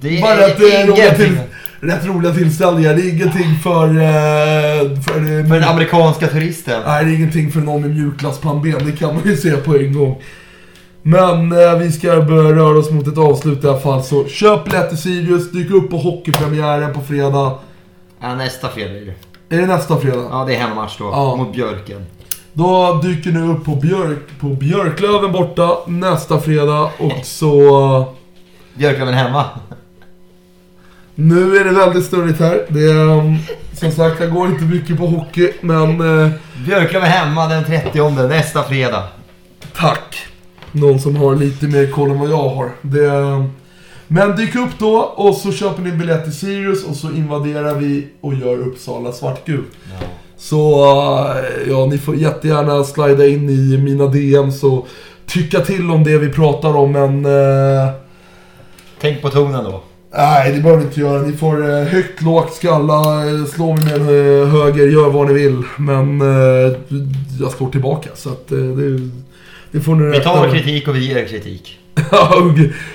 Det 0.00 0.20
Bara 0.20 0.46
att 0.46 0.56
det 0.58 0.76
är 0.76 0.86
roliga, 0.86 1.14
till, 1.14 1.38
rätt 1.80 2.06
roliga 2.06 2.34
tillställningar. 2.34 2.94
Det 2.94 3.00
är 3.00 3.14
ingenting 3.14 3.58
för... 3.62 3.88
Eh, 3.88 5.02
för, 5.02 5.18
eh, 5.18 5.46
för 5.46 5.54
den 5.54 5.64
amerikanska 5.64 6.26
turisten. 6.26 6.82
Nej, 6.86 7.04
det 7.04 7.10
är 7.10 7.14
ingenting 7.14 7.52
för 7.52 7.60
någon 7.60 7.80
med 7.80 7.90
mjukglasspannben. 7.90 8.86
Det 8.86 8.92
kan 8.92 9.14
man 9.14 9.24
ju 9.24 9.36
se 9.36 9.56
på 9.56 9.76
en 9.76 9.92
gång. 9.92 10.22
Men 11.06 11.52
eh, 11.52 11.78
vi 11.78 11.92
ska 11.92 12.22
börja 12.22 12.52
röra 12.56 12.78
oss 12.78 12.90
mot 12.90 13.08
ett 13.08 13.18
avslut 13.18 13.64
i 13.64 13.68
alla 13.68 13.80
fall. 13.80 14.02
Så 14.02 14.24
köp 14.26 14.64
biljett 14.64 14.88
till 14.88 14.98
Sirius, 14.98 15.52
dyk 15.52 15.70
upp 15.70 15.90
på 15.90 15.96
hockeypremiären 15.96 16.94
på 16.94 17.00
fredag. 17.00 17.52
Ja, 18.20 18.34
nästa 18.34 18.68
fredag 18.68 18.94
är 18.94 19.04
det. 19.04 19.56
Är 19.56 19.60
det 19.60 19.66
nästa 19.66 19.96
fredag? 19.96 20.24
Ja, 20.30 20.44
det 20.44 20.54
är 20.54 20.60
hemmamatch 20.60 20.98
då. 20.98 21.04
Ja. 21.04 21.36
Mot 21.36 21.52
Björken. 21.52 22.06
Då 22.52 23.00
dyker 23.02 23.30
ni 23.30 23.52
upp 23.52 23.64
på, 23.64 23.74
Björk, 23.74 24.40
på 24.40 24.46
Björklöven 24.46 25.32
borta 25.32 25.78
nästa 25.86 26.40
fredag. 26.40 26.90
Och 26.98 27.24
så... 27.24 28.14
Björklöven 28.74 29.14
hemma. 29.14 29.44
Nu 31.14 31.56
är 31.56 31.64
det 31.64 31.70
väldigt 31.70 32.06
snurrigt 32.06 32.40
här. 32.40 32.66
Det 32.68 32.80
är, 32.80 33.18
um, 33.18 33.36
som 33.72 33.92
sagt, 33.92 34.20
jag 34.20 34.32
går 34.32 34.48
inte 34.48 34.64
mycket 34.64 34.98
på 34.98 35.06
hockey, 35.06 35.52
men 35.60 36.20
eh, 36.22 36.30
Björklöven 36.66 37.08
hemma 37.08 37.46
den 37.46 37.64
30 37.64 38.28
nästa 38.28 38.62
fredag. 38.62 39.02
tack. 39.76 40.33
Någon 40.74 40.98
som 41.00 41.16
har 41.16 41.36
lite 41.36 41.66
mer 41.66 41.86
koll 41.90 42.10
än 42.10 42.18
vad 42.18 42.30
jag 42.30 42.48
har. 42.48 42.70
Det, 42.82 43.10
men 44.08 44.36
dyk 44.36 44.56
upp 44.56 44.78
då 44.78 44.96
och 44.96 45.34
så 45.34 45.52
köper 45.52 45.82
ni 45.82 45.92
biljett 45.92 46.24
till 46.24 46.32
Sirius 46.32 46.84
och 46.84 46.96
så 46.96 47.10
invaderar 47.10 47.74
vi 47.74 48.06
och 48.20 48.34
gör 48.34 48.58
Uppsala 48.58 49.12
svartgul. 49.12 49.64
Så 50.36 50.84
eh, 50.84 51.70
ja, 51.70 51.86
ni 51.86 51.98
får 51.98 52.16
jättegärna 52.16 52.84
slida 52.84 53.26
in 53.26 53.50
i 53.50 53.78
mina 53.78 54.06
DMs 54.06 54.62
och 54.64 54.88
tycka 55.26 55.60
till 55.60 55.90
om 55.90 56.04
det 56.04 56.18
vi 56.18 56.28
pratar 56.28 56.76
om, 56.76 56.92
men... 56.92 57.24
Eh, 57.24 57.90
Tänk 59.00 59.22
på 59.22 59.30
tonen 59.30 59.64
då. 59.64 59.82
Nej, 60.16 60.52
det 60.52 60.60
behöver 60.60 60.80
ni 60.82 60.86
inte 60.86 61.00
göra. 61.00 61.22
Ni 61.22 61.32
får 61.32 61.70
eh, 61.70 61.84
högt, 61.84 62.22
lågt, 62.22 62.52
skalla, 62.52 63.26
eh, 63.28 63.44
slå 63.44 63.72
mig 63.72 63.84
med 63.84 63.94
en 63.94 64.00
eh, 64.42 64.48
höger, 64.48 64.86
gör 64.86 65.10
vad 65.10 65.26
ni 65.26 65.32
vill. 65.32 65.62
Men 65.76 66.20
eh, 66.20 66.72
jag 67.40 67.52
står 67.52 67.70
tillbaka, 67.70 68.10
så 68.14 68.28
att 68.28 68.48
det, 68.48 69.00
det 69.74 69.80
får 69.80 69.94
ni 69.94 70.18
Vi 70.18 70.24
tar 70.24 70.50
kritik 70.50 70.88
och 70.88 70.96
vi 70.96 71.08
ger 71.08 71.24
kritik. 71.28 71.78
Ja, 72.10 72.54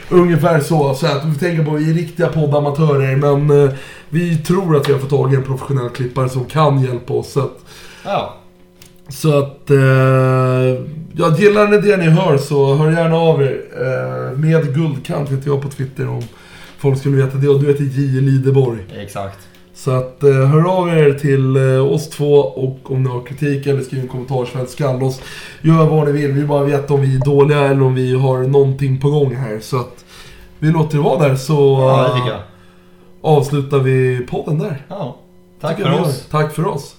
ungefär 0.09 0.59
så. 0.59 0.93
så 0.93 1.05
att 1.07 1.25
vi 1.25 1.35
tänker 1.39 1.63
på 1.65 1.75
att 1.75 1.81
vi 1.81 1.89
är 1.89 1.93
riktiga 1.93 2.27
poddamatörer, 2.27 3.15
men 3.15 3.63
eh, 3.63 3.69
vi 4.09 4.37
tror 4.37 4.77
att 4.77 4.89
vi 4.89 4.93
har 4.93 4.99
fått 4.99 5.09
tag 5.09 5.33
i 5.33 5.35
en 5.35 5.43
professionell 5.43 5.89
klippare 5.89 6.29
som 6.29 6.45
kan 6.45 6.83
hjälpa 6.83 7.13
oss. 7.13 7.31
Så 7.31 7.39
att, 7.39 7.59
Ja. 8.05 8.37
så 9.09 9.37
att 9.39 9.69
eh, 9.69 9.77
ja, 11.13 11.37
gillar 11.37 11.67
ni 11.67 11.77
det 11.77 11.97
ni 11.97 12.05
hör 12.09 12.37
så 12.37 12.75
hör 12.75 12.91
gärna 12.91 13.15
av 13.15 13.41
er. 13.41 13.61
Eh, 13.81 14.37
med 14.37 14.75
guldkant 14.75 15.29
heter 15.29 15.47
jag 15.49 15.61
på 15.61 15.69
Twitter 15.69 16.09
om 16.09 16.21
folk 16.77 16.99
skulle 16.99 17.25
veta 17.25 17.37
det. 17.37 17.47
Och 17.49 17.61
du 17.61 17.67
heter 17.67 17.83
J. 17.83 18.21
Lideborg. 18.21 18.79
Exakt. 18.97 19.39
Så 19.83 19.91
att 19.91 20.23
eh, 20.23 20.29
hör 20.31 20.79
av 20.79 20.89
er 20.89 21.13
till 21.13 21.55
eh, 21.55 21.93
oss 21.93 22.09
två 22.09 22.33
och 22.35 22.91
om 22.91 23.03
ni 23.03 23.09
har 23.09 23.25
kritik 23.25 23.67
eller 23.67 23.81
skriv 23.81 24.01
en 24.01 24.07
kommentarsfält, 24.07 24.69
skall 24.69 25.03
oss. 25.03 25.21
Gör 25.61 25.85
vad 25.85 26.05
ni 26.05 26.11
vill, 26.11 26.27
vi 26.27 26.33
vill 26.33 26.47
bara 26.47 26.63
veta 26.63 26.93
om 26.93 27.01
vi 27.01 27.15
är 27.15 27.25
dåliga 27.25 27.59
eller 27.59 27.83
om 27.83 27.95
vi 27.95 28.15
har 28.15 28.43
någonting 28.43 28.99
på 28.99 29.09
gång 29.09 29.35
här. 29.35 29.59
Så 29.59 29.79
att 29.79 30.05
vi 30.59 30.71
låter 30.71 30.97
det 30.97 31.03
vara 31.03 31.27
där 31.27 31.35
så 31.35 31.53
Ja, 31.53 32.27
eh, 32.27 32.39
avslutar 33.21 33.79
vi 33.79 34.27
podden 34.29 34.59
där. 34.59 34.85
Ja. 34.87 35.17
Tack 35.61 35.77
Tycker 35.77 35.91
för 35.91 36.01
oss. 36.01 36.27
Tack 36.31 36.53
för 36.53 36.67
oss. 36.67 36.95